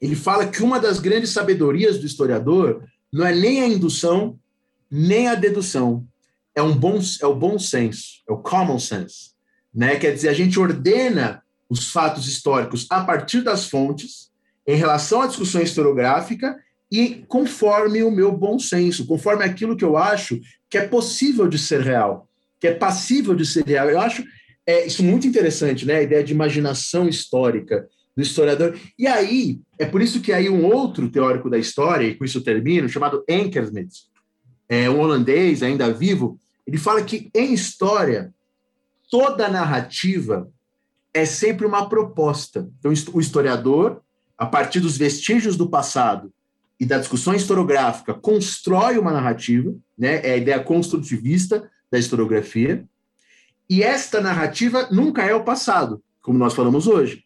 [0.00, 4.38] ele fala que uma das grandes sabedorias do historiador não é nem a indução,
[4.90, 6.06] nem a dedução.
[6.54, 9.30] É, um bom, é o bom senso, é o common sense.
[9.74, 9.96] Né?
[9.96, 14.28] Quer dizer, a gente ordena os fatos históricos a partir das fontes,
[14.66, 16.56] em relação à discussão historiográfica
[16.90, 21.58] e conforme o meu bom senso, conforme aquilo que eu acho que é possível de
[21.58, 22.28] ser real,
[22.60, 23.88] que é passível de ser real.
[23.88, 24.24] Eu acho
[24.66, 25.96] é, isso muito interessante, né?
[25.96, 28.78] A ideia de imaginação histórica do historiador.
[28.98, 32.38] E aí, é por isso que aí um outro teórico da história, e com isso
[32.38, 34.06] eu termino, chamado Enkersmit,
[34.68, 38.34] é um holandês ainda vivo, ele fala que em história
[39.10, 40.48] toda narrativa
[41.12, 42.68] é sempre uma proposta.
[42.78, 44.02] Então, o historiador,
[44.36, 46.32] a partir dos vestígios do passado
[46.78, 50.20] e da discussão historiográfica, constrói uma narrativa, né?
[50.24, 52.84] é a ideia construtivista da historiografia,
[53.68, 57.24] e esta narrativa nunca é o passado, como nós falamos hoje.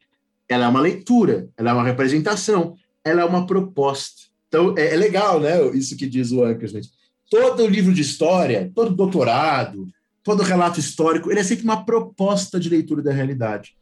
[0.49, 4.23] Ela é uma leitura, ela é uma representação, ela é uma proposta.
[4.49, 5.65] Então, é, é legal, né?
[5.69, 6.89] Isso que diz o Ankersmith.
[7.31, 9.87] Todo livro de história, todo doutorado,
[10.23, 13.75] todo relato histórico, ele é sempre uma proposta de leitura da realidade.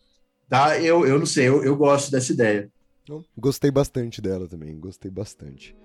[0.48, 0.80] Tá?
[0.80, 2.70] Eu, eu não sei, eu, eu gosto dessa ideia.
[3.36, 5.76] Gostei bastante dela também, gostei bastante.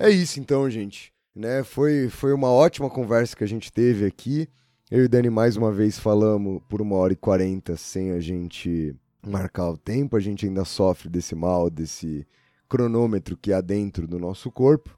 [0.00, 1.12] É isso então, gente.
[1.34, 1.64] Né?
[1.64, 4.48] Foi, foi uma ótima conversa que a gente teve aqui.
[4.88, 8.20] Eu e o Dani mais uma vez falamos por uma hora e quarenta sem a
[8.20, 8.94] gente
[9.26, 10.16] marcar o tempo.
[10.16, 12.24] A gente ainda sofre desse mal, desse
[12.68, 14.96] cronômetro que há dentro do nosso corpo.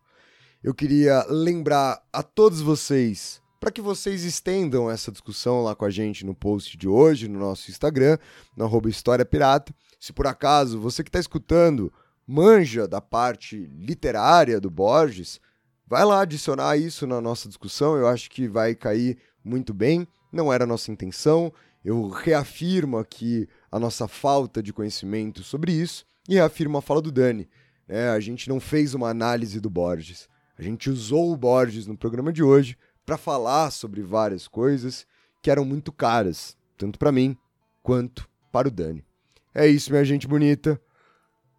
[0.63, 5.91] Eu queria lembrar a todos vocês para que vocês estendam essa discussão lá com a
[5.91, 8.19] gente no post de hoje, no nosso Instagram,
[8.55, 9.75] no arroba História Pirata.
[9.99, 11.91] Se por acaso você que está escutando
[12.31, 15.41] manja da parte literária do Borges,
[15.85, 20.07] vai lá adicionar isso na nossa discussão, eu acho que vai cair muito bem.
[20.31, 21.53] Não era nossa intenção,
[21.85, 27.11] eu reafirmo aqui a nossa falta de conhecimento sobre isso e reafirmo a fala do
[27.11, 27.49] Dani.
[27.89, 31.99] É, a gente não fez uma análise do Borges, a gente usou o Borges no
[31.99, 35.05] programa de hoje para falar sobre várias coisas
[35.43, 37.37] que eram muito caras, tanto para mim
[37.83, 39.05] quanto para o Dani.
[39.53, 40.81] É isso, minha gente bonita.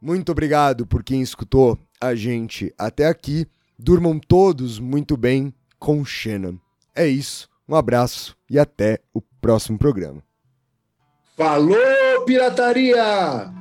[0.02, 3.46] Muito obrigado por quem escutou a gente até aqui.
[3.78, 6.58] Durmam todos muito bem com Shannon.
[6.96, 10.24] É isso, um abraço e até o próximo programa.
[11.38, 13.61] Falou, pirataria!